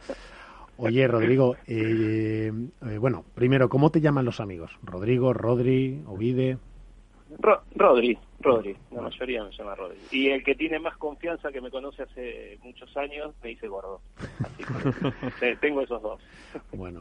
[0.76, 2.52] Oye, Rodrigo, eh,
[2.86, 4.76] eh, bueno, primero, ¿cómo te llaman los amigos?
[4.82, 6.58] ¿Rodrigo, Rodri, Ovide?
[7.74, 9.98] Rodri, Rodri, la mayoría me llama Rodri.
[10.10, 14.00] Y el que tiene más confianza, que me conoce hace muchos años, me dice gordo.
[14.44, 14.62] Así
[15.40, 16.20] que tengo esos dos.
[16.72, 17.00] Bueno,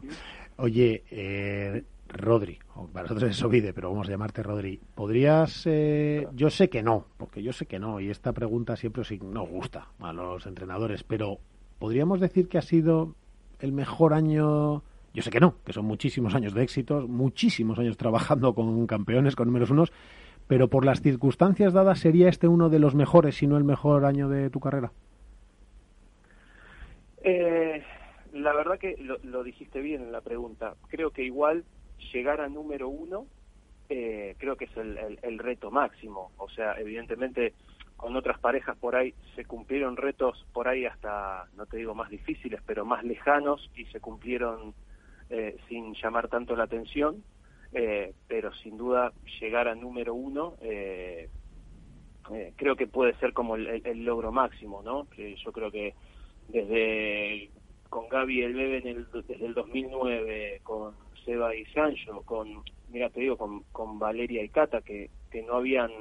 [0.56, 2.58] oye, eh, Rodri,
[2.94, 4.80] para nosotros es Ovide, pero vamos a llamarte Rodri.
[4.96, 9.04] ¿Podrías, eh, yo sé que no, porque yo sé que no, y esta pregunta siempre
[9.04, 11.40] sí nos gusta a los entrenadores, pero
[11.78, 13.16] ¿podríamos decir que ha sido
[13.60, 14.82] el mejor año
[15.14, 19.36] yo sé que no, que son muchísimos años de éxitos, muchísimos años trabajando con campeones,
[19.36, 19.92] con números unos,
[20.48, 24.06] pero por las circunstancias dadas, ¿sería este uno de los mejores, si no el mejor
[24.06, 24.92] año de tu carrera?
[27.24, 27.82] Eh,
[28.34, 30.76] la verdad que lo, dijiste bien en la pregunta.
[30.90, 31.64] Creo que igual
[32.12, 33.26] llegar a número uno,
[33.90, 36.32] eh, creo que es el, reto máximo.
[36.38, 37.54] O sea, evidentemente
[37.96, 42.10] con otras parejas por ahí se cumplieron retos por ahí hasta, no te digo más
[42.10, 44.74] difíciles, pero más lejanos y se cumplieron
[45.30, 47.24] eh, sin llamar tanto la atención,
[47.74, 51.30] eh, pero sin duda llegar a número uno eh,
[52.56, 55.10] creo que puede ser como el, logro máximo, ¿no?
[55.10, 55.94] Que yo creo que
[56.50, 57.50] desde
[57.90, 60.96] con Gaby el Bebe en el, desde el 2009, con
[61.26, 65.56] Seba y Sancho, con, mira, te digo, con, con Valeria y Cata, que, que no
[65.56, 65.92] habían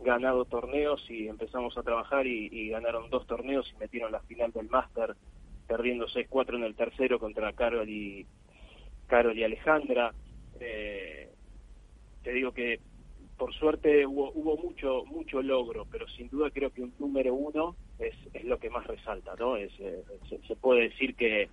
[0.00, 4.52] ganado torneos y empezamos a trabajar y, y ganaron dos torneos y metieron la final
[4.52, 5.14] del Máster
[5.66, 8.26] perdiendo 6-4 en el tercero contra Carol y,
[9.06, 10.12] Carol y Alejandra.
[10.60, 11.30] Eh,
[12.22, 12.80] te digo que
[13.36, 17.76] por suerte hubo, hubo mucho mucho logro, pero sin duda creo que un número uno
[17.98, 19.56] es, es lo que más resalta, ¿no?
[19.56, 20.02] Es, eh,
[20.46, 21.48] se, puede decir que,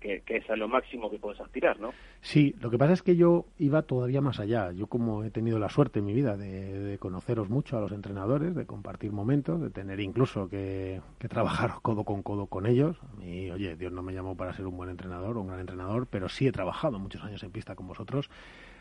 [0.00, 1.90] que, es a lo máximo que puedes aspirar, ¿no?
[2.20, 4.72] Sí, lo que pasa es que yo iba todavía más allá.
[4.72, 8.54] Yo como he tenido la suerte en mi vida de, conoceros mucho a los entrenadores,
[8.54, 12.96] de compartir momentos, de tener incluso que, trabajar codo con codo con ellos.
[13.22, 16.06] Y oye, Dios no me llamó para ser un buen entrenador o un gran entrenador,
[16.10, 18.30] pero sí he trabajado muchos años en pista con vosotros.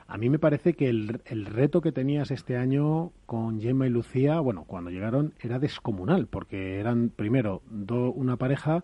[0.07, 3.89] A mí me parece que el, el reto que tenías este año con Gemma y
[3.89, 8.83] Lucía, bueno, cuando llegaron era descomunal, porque eran primero una pareja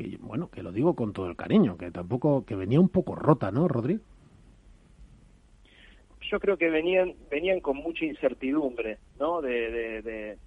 [0.00, 3.14] que bueno, que lo digo con todo el cariño, que tampoco, que venía un poco
[3.14, 4.00] rota, ¿no, Rodri?
[6.22, 9.42] Yo creo que venían, venían con mucha incertidumbre, ¿no?
[9.42, 10.38] De, de,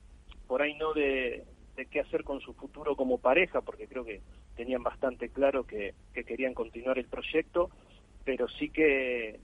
[0.48, 1.44] por ahí no de,
[1.76, 4.22] de, qué hacer con su futuro como pareja, porque creo que
[4.56, 7.70] tenían bastante claro que, que querían continuar el proyecto,
[8.24, 9.40] pero sí que,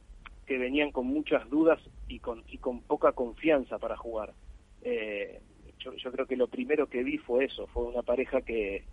[0.48, 4.34] que venían con muchas dudas y con, y con poca confianza para jugar.
[4.82, 5.42] Eh,
[5.80, 8.84] yo, yo, creo que lo primero que vi fue eso, fue una pareja que,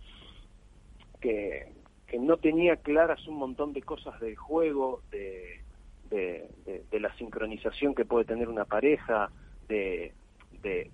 [1.19, 1.71] que,
[2.07, 5.61] que no tenía claras un montón de cosas del juego, de,
[6.09, 6.49] de,
[6.89, 9.29] de, la sincronización que puede tener una pareja,
[9.67, 10.13] de,
[10.61, 10.89] de,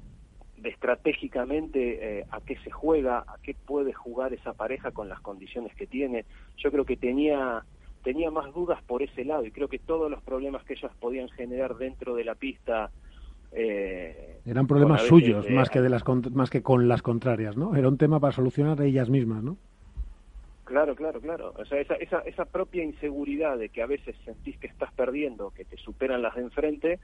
[0.63, 5.75] estratégicamente eh, a qué se juega, a qué puede jugar esa pareja con las condiciones
[5.75, 6.25] que tiene.
[6.57, 7.63] Yo creo que tenía
[8.03, 11.29] tenía más dudas por ese lado y creo que todos los problemas que ellas podían
[11.29, 12.91] generar dentro de la pista
[13.53, 17.75] eh, eran problemas suyos más que de las más que con las contrarias, ¿no?
[17.75, 19.57] Era un tema para solucionar ellas mismas, ¿no?
[20.73, 21.53] Claro, claro, claro.
[21.55, 25.51] O sea, esa, esa, esa propia inseguridad de que a veces sentís que estás perdiendo,
[25.51, 26.99] que te superan las de enfrente,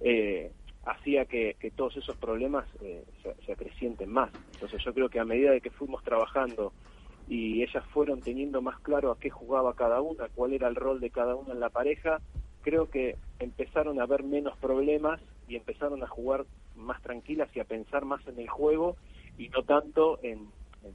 [0.00, 0.50] eh,
[0.84, 4.32] hacía que, todos esos problemas eh, se, se, acrecienten más.
[4.54, 6.72] Entonces yo creo que a medida de que fuimos trabajando
[7.28, 10.98] y ellas fueron teniendo más claro a qué jugaba cada una, cuál era el rol
[10.98, 12.20] de cada una en la pareja,
[12.62, 17.64] creo que empezaron a haber menos problemas y empezaron a jugar más tranquilas y a
[17.64, 18.96] pensar más en el juego
[19.38, 20.48] y no tanto en,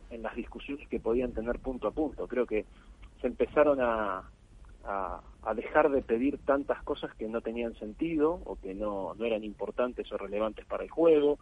[0.10, 2.28] en, las discusiones que podían tener punto a punto.
[2.28, 2.66] Creo que
[3.22, 4.30] se empezaron a,
[4.84, 9.44] a, dejar de pedir tantas cosas que no tenían sentido o que no, no eran
[9.44, 11.40] importantes o relevantes para el juego.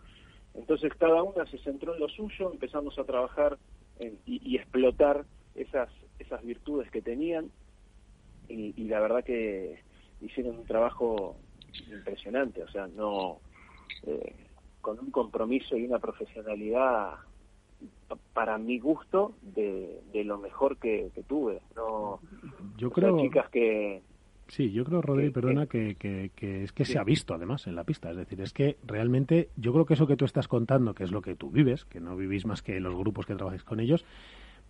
[0.53, 3.57] Entonces cada una se centró en lo suyo, empezamos a trabajar
[4.25, 5.25] y, explotar
[5.55, 7.51] esas, esas virtudes que tenían
[8.47, 9.81] y, y, la verdad que
[10.21, 11.35] hicieron un trabajo
[11.91, 13.39] impresionante, o sea, no
[14.03, 14.35] eh,
[14.81, 17.15] con un compromiso y una profesionalidad
[18.33, 22.19] para mi gusto de, de lo mejor que, tuve no
[22.77, 24.01] yo creo chicas que
[24.49, 27.75] Sí, yo creo, Rodri, perdona, que, que, que, es que se ha visto además en
[27.75, 28.11] la pista.
[28.11, 31.11] Es decir, es que realmente yo creo que eso que tú estás contando, que es
[31.11, 34.05] lo que tú vives, que no vivís más que los grupos que trabajáis con ellos,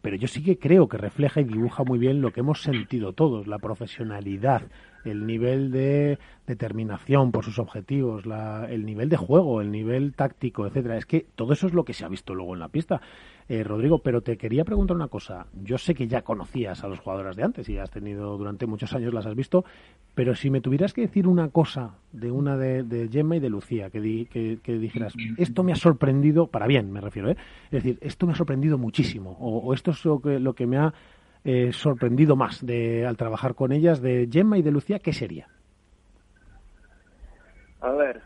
[0.02, 3.14] pero yo sí que creo que refleja y dibuja muy bien lo que hemos sentido
[3.14, 4.64] todos, la profesionalidad,
[5.12, 10.66] el nivel de determinación por sus objetivos, la, el nivel de juego, el nivel táctico,
[10.66, 10.98] etcétera.
[10.98, 13.02] Es que todo eso es lo que se ha visto luego en la pista.
[13.50, 15.48] Eh, Rodrigo, pero te quería preguntar una cosa.
[15.64, 18.94] Yo sé que ya conocías a los jugadoras de antes y has tenido durante muchos
[18.94, 19.64] años las has visto,
[20.16, 23.90] pero si me tuvieras que decir una cosa de una de, Gemma y de Lucía,
[23.90, 24.28] que,
[24.62, 27.38] que, dijeras, esto me ha sorprendido, para bien me refiero, ¿eh?
[27.66, 30.78] es decir, esto me ha sorprendido muchísimo, o, esto es lo que, lo que me
[30.78, 30.94] ha
[31.48, 35.48] eh, sorprendido más de, al trabajar con ellas, de Gemma y de Lucía, ¿qué sería?
[37.80, 38.22] A ver,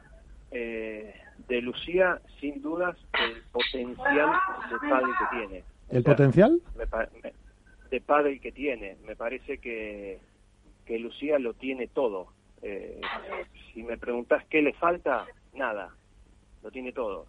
[0.50, 1.14] eh,
[1.48, 4.32] de Lucía, sin dudas, el potencial
[4.72, 5.64] de padre que tiene.
[5.92, 6.62] ¿El potencial?
[7.92, 8.98] de padre que tiene.
[9.06, 10.20] Me parece que,
[10.86, 12.30] que Lucía lo tiene todo.
[12.64, 13.00] Eh,
[13.72, 15.94] si me preguntas qué le falta, nada.
[16.64, 17.28] Lo tiene todo.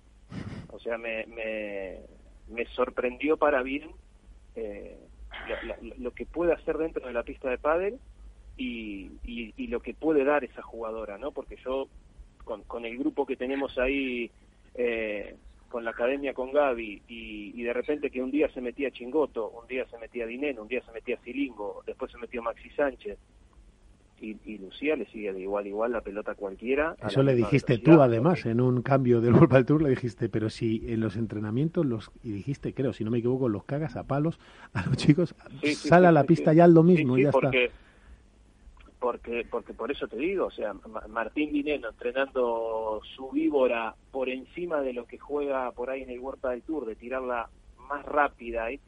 [0.70, 1.98] O sea, me, me,
[2.48, 3.90] me sorprendió para bien
[4.54, 4.96] eh,
[5.98, 7.98] lo, que puede hacer dentro de la pista de pádel
[8.56, 11.32] y, y, y, lo que puede dar esa jugadora, ¿no?
[11.32, 11.88] Porque yo
[12.44, 14.30] con, el grupo que tenemos ahí,
[14.74, 15.36] eh,
[15.68, 19.66] con la academia con Gaby, y, de repente que un día se metía Chingoto, un
[19.66, 23.18] día se metía Dineno, un día se metía Silingo, después se metió Maxi Sánchez,
[24.22, 26.96] y, Lucía le sigue de igual igual la pelota cualquiera.
[27.04, 30.82] Eso le dijiste tú además en un cambio del World Tour le dijiste, pero si
[30.86, 34.38] en los entrenamientos los y dijiste, creo, si no me equivoco, los cagas a palos
[34.72, 35.34] a los chicos,
[35.74, 37.50] sale a la pista ya lo mismo y ya está
[39.02, 40.74] porque porque por eso te digo, o sea,
[41.08, 46.20] Martín Vineno entrenando su víbora por encima de lo que juega por ahí en el
[46.20, 47.50] Huerta del Tour, de tirarla
[47.88, 48.78] más rápida y,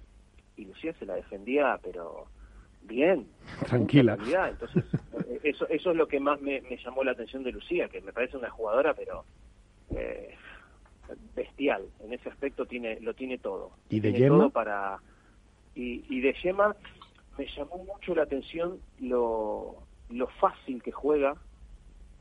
[0.57, 2.29] y Lucía se la defendía, pero
[2.85, 3.27] bien,
[3.67, 4.17] tranquila.
[4.49, 4.85] Entonces,
[5.43, 8.37] eso eso es lo que más me, llamó la atención de Lucía, que me parece
[8.37, 9.25] una jugadora, pero
[9.91, 10.35] eh,
[11.35, 11.85] bestial.
[12.01, 13.73] En ese aspecto tiene lo tiene todo.
[13.89, 14.49] ¿Y de Yema?
[14.51, 14.99] para
[15.75, 16.77] y, y de Yema
[17.37, 19.77] me llamó mucho la atención lo
[20.11, 21.35] lo fácil que juega,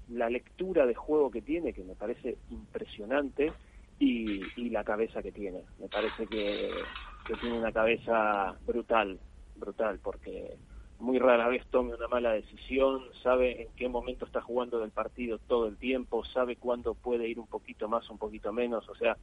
[0.10, 3.52] la lectura de juego que tiene, que me parece impresionante,
[4.00, 5.62] y, y la cabeza que tiene.
[5.80, 6.72] Me parece que,
[7.26, 9.20] que, tiene una cabeza brutal,
[9.64, 10.58] brutal, porque
[11.00, 15.40] muy rara vez tome una mala decisión, sabe en qué momento está jugando del partido
[15.40, 19.18] todo el tiempo, sabe cuándo puede ir un poquito más, un poquito menos, o sea,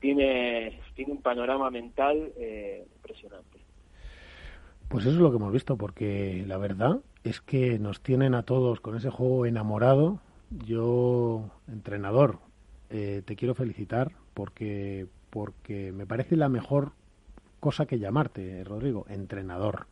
[0.00, 3.58] tiene, tiene un panorama mental eh, impresionante.
[4.88, 8.44] Pues eso es lo que hemos visto, porque la verdad es que nos tienen a
[8.44, 10.20] todos con ese juego enamorado.
[10.64, 12.38] Yo, entrenador,
[12.90, 16.92] eh, te quiero felicitar porque, porque me parece la mejor
[17.60, 19.86] cosa que llamarte, Rodrigo, entrenador.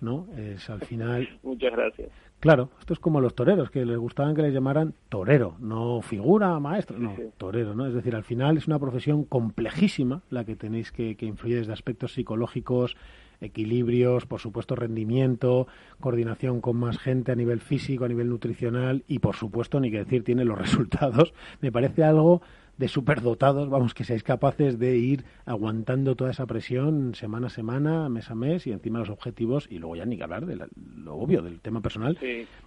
[0.00, 0.26] ¿no?
[0.36, 1.28] Es al final.
[1.42, 2.10] Muchas gracias.
[2.40, 6.60] Claro, esto es como los toreros, que les gustaban que les llamaran torero, no figura,
[6.60, 7.84] maestro, no, torero, ¿no?
[7.84, 11.72] Es decir, al final es una profesión complejísima la que tenéis que, que influir desde
[11.72, 12.96] aspectos psicológicos,
[13.40, 15.66] equilibrios, por supuesto rendimiento,
[15.98, 19.98] coordinación con más gente a nivel físico, a nivel nutricional y por supuesto, ni que
[19.98, 21.34] decir, tiene los resultados.
[21.60, 22.40] Me parece algo
[22.78, 28.08] de superdotados, vamos, que seáis capaces de ir aguantando toda esa presión semana a semana,
[28.08, 31.16] mes a mes y encima los objetivos y luego ya ni que hablar de lo
[31.16, 32.16] obvio, del tema personal.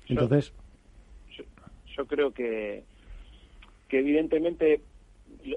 [0.07, 0.53] Entonces...
[1.95, 2.83] Yo, creo que,
[3.87, 4.81] que evidentemente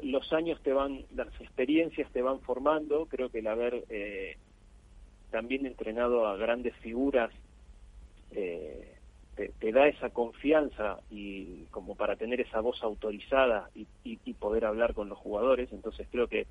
[0.03, 4.37] los años te van, las experiencias te van formando, creo que el haber eh,
[5.31, 7.31] también entrenado a grandes figuras
[8.33, 8.94] eh,
[9.35, 13.85] te, da esa confianza y como para tener esa voz autorizada y,
[14.35, 15.73] poder hablar con los jugadores.
[15.73, 16.47] Entonces creo que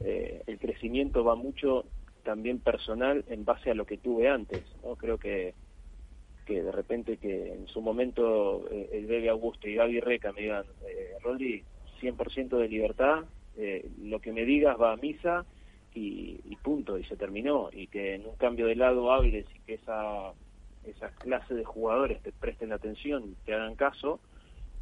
[0.00, 1.84] eh, el crecimiento va mucho
[2.24, 4.64] también personal en base a lo que tuve antes.
[4.82, 4.96] ¿no?
[4.96, 5.54] Creo que,
[6.46, 10.42] que de repente que en su momento eh, el Bebe Augusto y Gaby Reca me
[10.42, 11.62] digan, eh, Rolly,
[12.00, 13.24] 100% de libertad,
[13.56, 15.44] eh, lo que me digas va a misa
[15.94, 17.70] y, y punto, y se terminó.
[17.72, 20.32] Y que en un cambio de lado hables y que esa
[20.84, 24.20] esa clase de jugadores te presten atención, te hagan caso,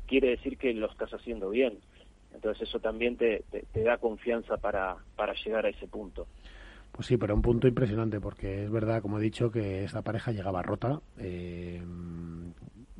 [0.06, 1.78] quiere decir que lo estás haciendo bien.
[2.34, 6.26] Entonces eso también te, te, da confianza para, para llegar a ese punto.
[6.92, 10.32] Pues sí, pero un punto impresionante, porque es verdad, como he dicho, que esta pareja
[10.32, 11.00] llegaba rota.
[11.18, 11.82] Eh,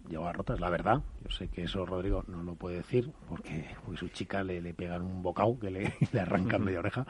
[0.09, 1.03] llegaba rota, es la verdad.
[1.25, 3.67] Yo sé que eso Rodrigo no lo puede decir, porque,
[3.97, 7.07] su chica le, le pegan un bocado que le, le arrancan media oreja,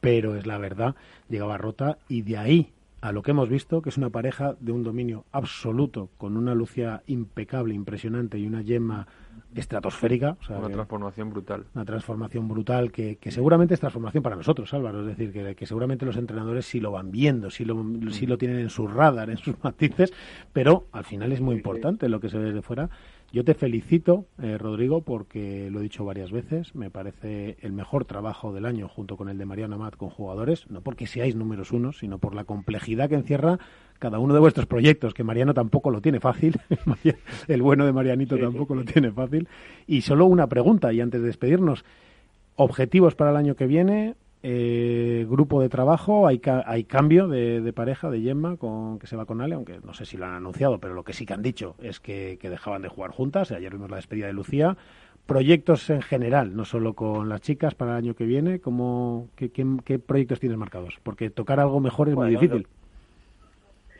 [0.00, 0.94] pero es la verdad,
[1.28, 4.72] llegaba rota y de ahí a lo que hemos visto, que es una pareja de
[4.72, 9.06] un dominio absoluto, con una Lucia impecable, impresionante y una yema
[9.54, 10.36] estratosférica.
[10.48, 11.64] una transformación brutal.
[11.74, 15.00] Una transformación brutal que, seguramente es transformación para nosotros, Álvaro.
[15.00, 18.58] Es decir, que, seguramente los entrenadores sí lo van viendo, sí lo, sí lo tienen
[18.58, 20.12] en su radar, en sus matices,
[20.52, 22.90] pero al final es muy importante lo que se ve desde fuera
[23.32, 28.04] yo te felicito, eh, Rodrigo, porque lo he dicho varias veces, me parece el mejor
[28.04, 31.70] trabajo del año junto con el de Mariano Amat con jugadores, no porque seáis números
[31.70, 33.60] uno, sino por la complejidad que encierra
[34.00, 36.58] cada uno de vuestros proyectos, que Mariano tampoco lo tiene fácil,
[37.48, 39.46] el bueno de Marianito tampoco lo tiene fácil.
[39.86, 41.84] Y solo una pregunta, y antes de despedirnos,
[42.56, 48.10] objetivos para el año que viene, eh, grupo de trabajo, hay, hay cambio de, pareja
[48.10, 50.78] de Gemma con que se va con Ale, aunque no sé si lo han anunciado,
[50.78, 53.52] pero lo que sí que han dicho es que, dejaban de jugar juntas.
[53.52, 54.76] Ayer vimos la despedida de Lucía.
[55.26, 59.50] Proyectos en general, no solo con las chicas para el año que viene, como, ¿qué,
[59.50, 60.98] qué, proyectos tienes marcados?
[61.02, 62.66] Porque tocar algo mejor es muy difícil.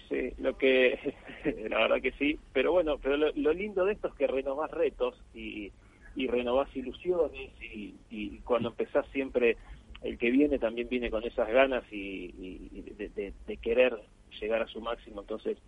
[0.09, 1.15] sí, lo que,
[1.69, 5.21] la verdad que sí, pero bueno, pero lo, lindo de esto es que renovás retos
[5.35, 5.71] y,
[6.17, 9.59] y renovás ilusiones y, y cuando empezás siempre
[10.03, 13.97] el que viene también viene con esas ganas y, de, querer
[14.41, 15.59] llegar a su máximo, entonces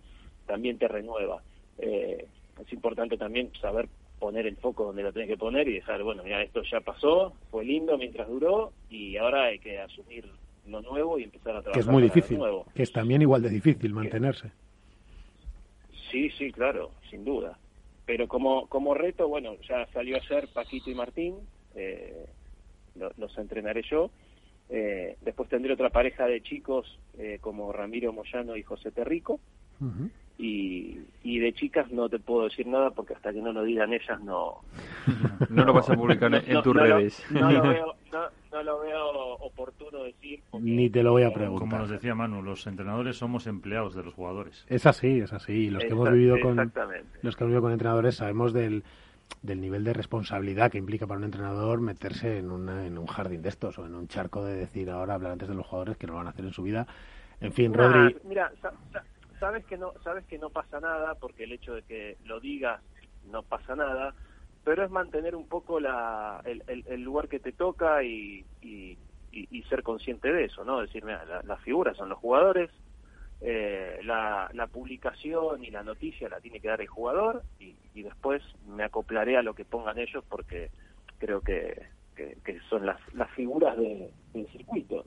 [0.47, 1.43] también te renueva.
[1.79, 2.27] Eh,
[2.61, 3.89] es importante también saber
[4.19, 7.35] poner el foco donde lo tenés que poner y dejar, bueno, mira, esto ya pasó,
[7.51, 10.27] fue lindo mientras duró y ahora hay que asumir
[10.67, 11.73] lo nuevo y empezar a trabajar.
[11.73, 12.39] Que es muy difícil,
[12.75, 14.53] que es también igual de difícil mantenerse.
[16.11, 17.59] Sí, sí, claro, sin duda.
[18.07, 21.37] Pero como, como reto, bueno, ya salió ayer Paquito y Martín,
[21.75, 22.27] eh,
[22.95, 24.11] los entrenaré yo.
[24.69, 29.39] Eh, después tendré otra pareja de chicos eh, como Ramiro Moyano y José Terrico.
[30.39, 33.93] y, y, de chicas no te puedo decir nada porque hasta que no lo digan
[33.93, 34.61] ellas no...
[35.51, 37.23] no lo vas a publicar en tus redes.
[37.31, 37.95] no, lo veo,
[38.53, 40.41] no, lo veo oportuno decir.
[40.59, 41.69] Ni te lo voy a preguntar.
[41.69, 44.65] Como nos decía Manu, los entrenadores somos empleados de los jugadores.
[44.69, 45.69] Es así, es así.
[45.69, 48.85] Los que hemos vivido con los que hemos vivido con entrenadores sabemos del
[49.41, 53.49] del nivel de responsabilidad que implica para un entrenador meterse en, en un jardín de
[53.49, 56.13] estos o en un charco de decir ahora hablar antes de los jugadores que no
[56.13, 56.87] lo van a hacer en su vida.
[57.41, 58.17] En fin, Rodri.
[58.25, 58.53] Mira,
[59.41, 62.81] sabes que no sabes que no pasa nada porque el hecho de que lo digas
[63.31, 64.15] no pasa nada,
[64.63, 68.97] pero es mantener un poco la, el, lugar que te toca y, y,
[69.69, 70.81] ser consciente de eso, ¿no?
[70.81, 72.71] Decir, mira, las figuras son los jugadores,
[73.45, 78.85] eh, la, publicación y la noticia la tiene que dar el jugador y, después me
[78.85, 80.71] acoplaré a lo que pongan ellos porque
[81.19, 85.05] creo que, que, son las, las figuras del circuito.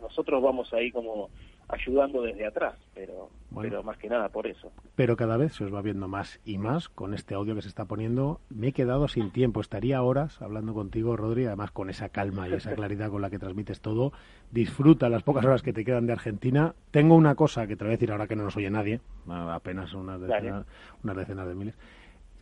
[0.00, 1.30] Nosotros vamos ahí como
[1.68, 4.72] ayudando desde atrás, pero, pero más que nada por eso.
[4.96, 7.68] Pero cada vez se os va viendo más y más con este audio que se
[7.68, 8.40] está poniendo.
[8.48, 12.54] Me he quedado sin tiempo, estaría horas hablando contigo, Rodri, además con esa calma y
[12.54, 14.12] esa claridad con la que transmites todo.
[14.50, 16.74] Disfruta las pocas horas que te quedan de Argentina.
[16.90, 19.92] Tengo una cosa que te voy a decir ahora que no nos oye nadie, apenas
[19.94, 20.66] unas decenas,
[21.02, 21.78] unas decenas de miles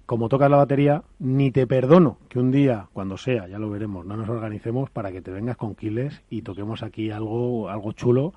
[0.09, 4.07] como tocas la batería, ni te perdono que un día, cuando sea, ya lo veremos,
[4.07, 8.33] no nos organicemos para que te vengas con Quiles y toquemos aquí algo, algo chulo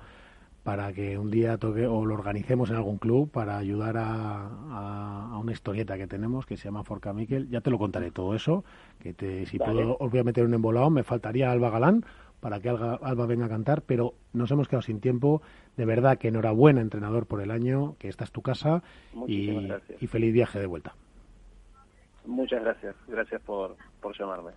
[0.64, 5.50] para que un día toque o lo organicemos en algún club para ayudar a, una
[5.50, 7.48] historieta que tenemos que se llama Forca Miquel.
[7.48, 8.64] Ya te lo contaré todo eso,
[9.00, 12.04] que te, si puedo, os voy a meter un embolado, me faltaría Alba Galán,
[12.40, 15.40] para que Alba, venga a cantar, pero nos hemos quedado sin tiempo.
[15.78, 18.82] De verdad que enhorabuena, entrenador, por el año, que esta es tu casa
[19.26, 19.70] y,
[20.00, 20.94] y, feliz viaje de vuelta.
[22.24, 24.52] Muchas gracias, gracias por, por llamarme.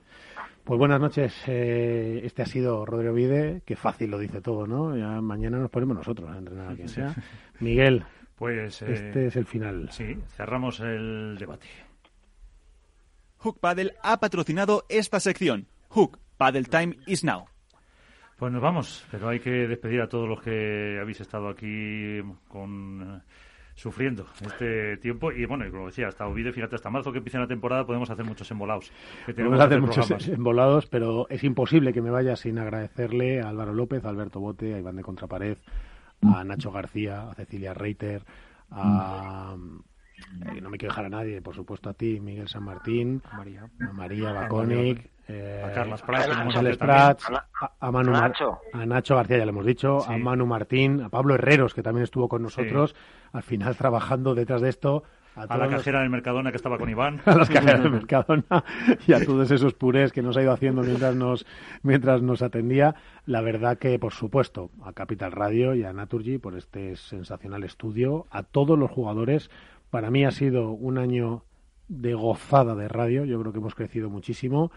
[0.64, 4.96] Pues buenas noches, eh, este ha sido Rodrigo Vide, que fácil lo dice todo, ¿no?
[4.96, 7.16] Ya mañana nos ponemos nosotros a entrenar a quien sea.
[7.60, 8.04] Miguel,
[8.36, 9.90] pues este eh, es el final.
[9.92, 11.68] Sí, cerramos el debate.
[13.38, 15.68] Hook Paddle ha patrocinado esta sección.
[15.90, 17.46] Hook Paddle Time is now.
[18.38, 23.02] Pues nos vamos, pero hay que despedir a todos los que habéis estado aquí con
[23.02, 23.22] eh,
[23.76, 25.32] sufriendo este tiempo.
[25.32, 28.10] Y bueno, y como decía, hasta Ovide, fíjate, hasta marzo que empiece la temporada podemos
[28.10, 28.92] hacer muchos embolados.
[29.26, 34.04] podemos hacer, muchos embolados, pero es imposible que me vaya sin agradecerle a Álvaro López,
[34.06, 35.58] a Alberto Bote, a Iván de Contrapared,
[36.22, 38.24] a Nacho García, a Cecilia Reiter,
[38.72, 39.56] a...
[40.56, 43.70] Eh, no me quiero dejar a nadie, por supuesto a ti, Miguel San Martín, María,
[43.82, 46.28] a María Baconic, eh, a Carlos Prats,
[47.80, 48.60] a, Manu Nacho.
[48.74, 52.04] a Nacho García, ya lo hemos dicho, a Manu Martín, a Pablo Herreros, que también
[52.04, 52.96] estuvo con nosotros,
[53.34, 55.04] al final trabajando detrás de esto.
[55.36, 57.22] A, la cajera del Mercadona que estaba con Iván.
[57.26, 58.64] A las cajeras del Mercadona
[59.06, 61.46] y a todos esos purés que nos ha ido haciendo mientras nos,
[61.84, 62.96] mientras nos atendía.
[63.26, 68.28] La verdad que, por supuesto, a Capital Radio y a Naturgy por este sensacional estudio.
[68.30, 69.50] A todos los jugadores.
[69.90, 71.44] Para mí ha sido un año
[71.90, 73.26] de gozada de radio.
[73.26, 74.72] Yo creo que hemos crecido muchísimo.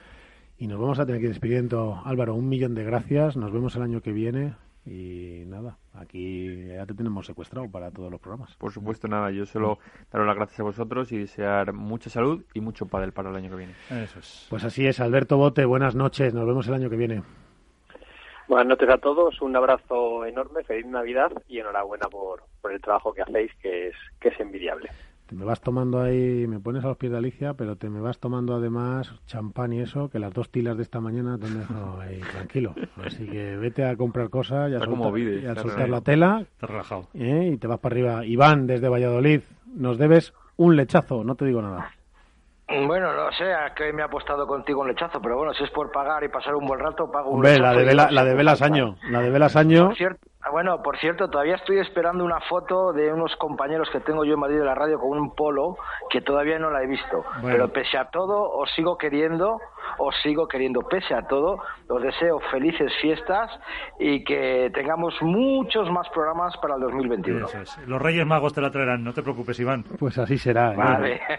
[0.61, 2.03] Y nos vamos a tener que ir despidiendo.
[2.05, 3.37] Álvaro, un millón de gracias.
[3.37, 4.55] Nos vemos el año que viene.
[4.85, 8.57] Y nada, aquí ya te tenemos secuestrado para todos los programas.
[8.57, 9.79] Por supuesto, nada, yo solo
[10.11, 13.51] daros las gracias a vosotros y desear mucha salud y mucho padel para el año
[13.51, 13.75] que viene.
[13.91, 14.47] Eso es.
[14.49, 17.23] Pues así es, Alberto Bote, buenas noches, nos vemos el año que viene.
[18.49, 23.13] Buenas noches a todos, un abrazo enorme, feliz Navidad y enhorabuena por, por el trabajo
[23.13, 24.89] que hacéis, que es, que es envidiable
[25.29, 28.01] te me vas tomando ahí, me pones a los pies de Alicia, pero te me
[28.01, 32.01] vas tomando además champán y eso, que las dos tilas de esta mañana te dejo
[32.01, 32.75] ahí tranquilo.
[33.05, 34.79] Así que vete a comprar cosas y a,
[35.55, 36.47] soltar, la tela.
[36.63, 37.09] relajado.
[37.13, 37.51] ¿eh?
[37.53, 38.25] Y te vas para arriba.
[38.25, 41.93] Iván, desde Valladolid, nos debes un lechazo, no te digo nada.
[42.87, 45.71] Bueno, no sé a qué me ha apostado contigo un lechazo, pero bueno, si es
[45.71, 47.63] por pagar y pasar un buen rato, pago un lechazo.
[47.63, 49.91] La de, Vela, la de Velas Año, la de Velas Año.
[49.93, 50.17] Ah,
[50.51, 54.41] bueno, por cierto, todavía estoy esperando una foto de unos compañeros que tengo yo en
[54.41, 55.77] Madrid de la radio con un polo
[56.11, 57.25] que todavía no la he visto.
[57.43, 59.61] Pero pese a todo, os sigo queriendo,
[59.99, 60.81] os sigo queriendo.
[60.83, 61.59] Pese a todo,
[61.89, 63.51] os deseo felices fiestas
[63.99, 67.47] y que tengamos muchos más programas para el 2021.
[67.87, 69.85] Los Reyes Magos te la traerán, no te preocupes, Iván.
[69.99, 70.73] Pues así será.
[70.73, 70.77] ¿eh?
[70.77, 71.21] Vale.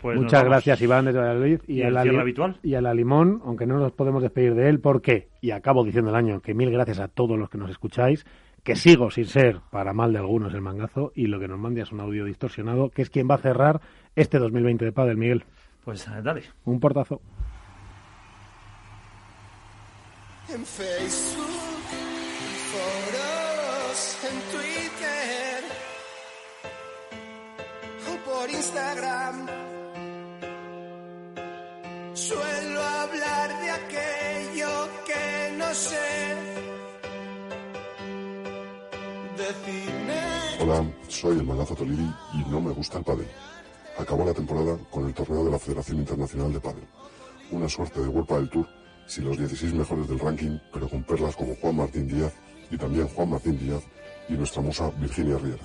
[0.00, 1.60] Pues Muchas gracias, Iván, de Valladolid.
[1.66, 2.58] Y, a la, habitual?
[2.62, 5.28] y a la Limón, aunque no nos podemos despedir de él, ¿por qué?
[5.40, 8.26] Y acabo diciendo el año que mil gracias a todos los que nos escucháis,
[8.62, 11.82] que sigo sin ser, para mal de algunos, el mangazo, y lo que nos manda
[11.82, 13.80] es un audio distorsionado, que es quien va a cerrar
[14.14, 15.44] este 2020 de Padel, Miguel.
[15.84, 16.42] Pues eh, dale.
[16.64, 17.20] Un portazo.
[20.48, 21.46] En Facebook,
[22.74, 23.20] en
[24.22, 25.64] en Twitter
[28.08, 29.46] o por Instagram
[32.14, 32.99] Suelo
[40.60, 43.28] Hola, soy el Malazo Tolili y no me gusta el pádel.
[43.96, 46.82] Acabó la temporada con el torneo de la Federación Internacional de Pádel.
[47.52, 48.66] Una suerte de World del Tour
[49.06, 52.32] si los 16 mejores del ranking, pero con perlas como Juan Martín Díaz
[52.68, 53.84] y también Juan Martín Díaz
[54.28, 55.62] y nuestra musa Virginia Riera.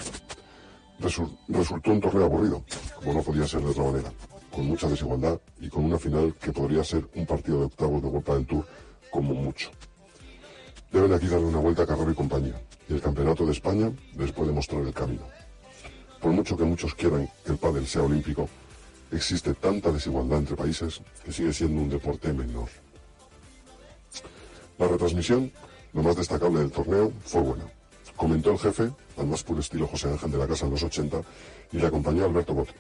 [1.48, 2.64] resultó un torneo aburrido,
[2.98, 4.12] como no podía ser de otra manera
[4.52, 8.12] con mucha desigualdad y con una final que podría ser un partido de octavos de
[8.12, 8.66] Copa del Tour
[9.12, 9.72] como mucho.
[10.96, 12.56] Deben aquí darle una vuelta a Carrero y compañía,
[12.88, 15.24] y el Campeonato de España les puede mostrar el camino.
[16.22, 18.48] Por mucho que muchos quieran que el pádel sea olímpico,
[19.12, 22.70] existe tanta desigualdad entre países que sigue siendo un deporte menor.
[24.78, 25.52] La retransmisión,
[25.92, 27.66] lo más destacable del torneo, fue buena.
[28.16, 31.22] Comentó el jefe, al más puro estilo José Ángel de la Casa en los 80,
[31.74, 32.72] y le acompañó Alberto Bote,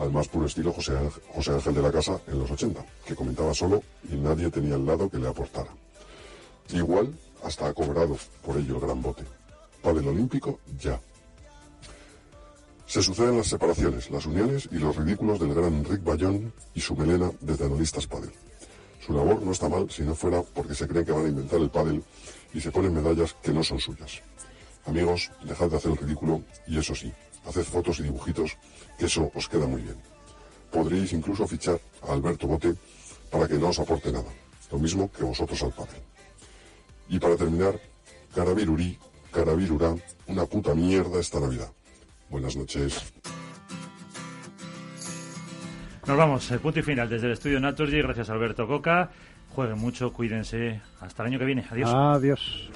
[0.00, 0.98] al más puro estilo José,
[1.50, 3.82] Ángel de la Casa en los 80, que comentaba solo
[4.12, 5.70] y nadie tenía al lado que le aportara.
[6.70, 9.24] Igual hasta ha cobrado por ello el gran bote.
[9.82, 10.98] Padel olímpico, ya.
[12.86, 16.96] Se suceden las separaciones, las uniones y los ridículos del gran Rick Bayón y su
[16.96, 18.32] melena de analistas pádel.
[19.04, 21.60] Su labor no está mal si no fuera porque se creen que van a inventar
[21.60, 22.02] el pádel
[22.54, 24.22] y se ponen medallas que no son suyas.
[24.86, 27.12] Amigos, dejad de hacer el ridículo y eso sí,
[27.46, 28.56] haced fotos y dibujitos
[28.98, 29.96] que eso os queda muy bien.
[30.70, 32.74] Podréis incluso fichar a Alberto Bote
[33.30, 34.30] para que no os aporte nada,
[34.70, 36.13] lo mismo que vosotros al padre.
[37.08, 37.78] Y para terminar,
[38.34, 38.98] Caravirurí,
[39.30, 39.94] Caravirurá,
[40.26, 41.70] una puta mierda esta Navidad.
[42.30, 43.12] Buenas noches.
[46.06, 49.10] Nos vamos, el punto y final desde el estudio Naturgy, gracias Alberto Coca.
[49.54, 50.80] jueguen mucho, cuídense.
[51.00, 51.64] Hasta el año que viene.
[51.70, 51.90] Adiós.
[51.94, 52.70] Adiós.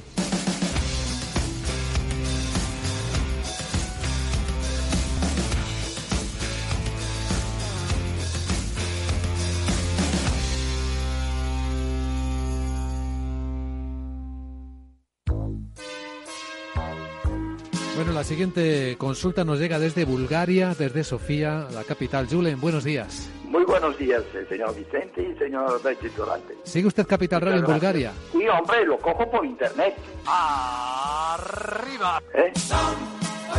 [18.39, 22.29] Siguiente consulta nos llega desde Bulgaria, desde Sofía, la capital.
[22.31, 23.29] Julen, buenos días.
[23.43, 25.83] Muy buenos días, eh, señor Vicente y señor
[26.17, 26.55] Durante.
[26.63, 28.13] ¿Sigue usted Capital Radio en Bulgaria?
[28.31, 29.97] Sí, hombre, lo cojo por internet.
[30.25, 32.23] ¡Arriba!
[32.33, 32.53] ¿Eh?
[32.55, 32.79] Son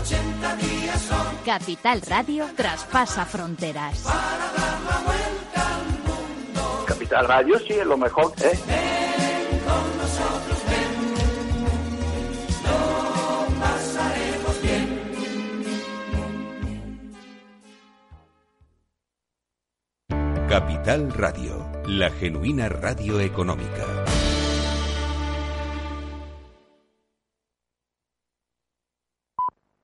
[0.02, 4.04] 80 días, son Capital Radio traspasa fronteras.
[4.04, 6.86] para dar la vuelta al mundo.
[6.88, 9.19] Capital Radio sí es lo mejor, ¿eh?
[20.50, 24.09] Capital Radio, la genuina radio económica.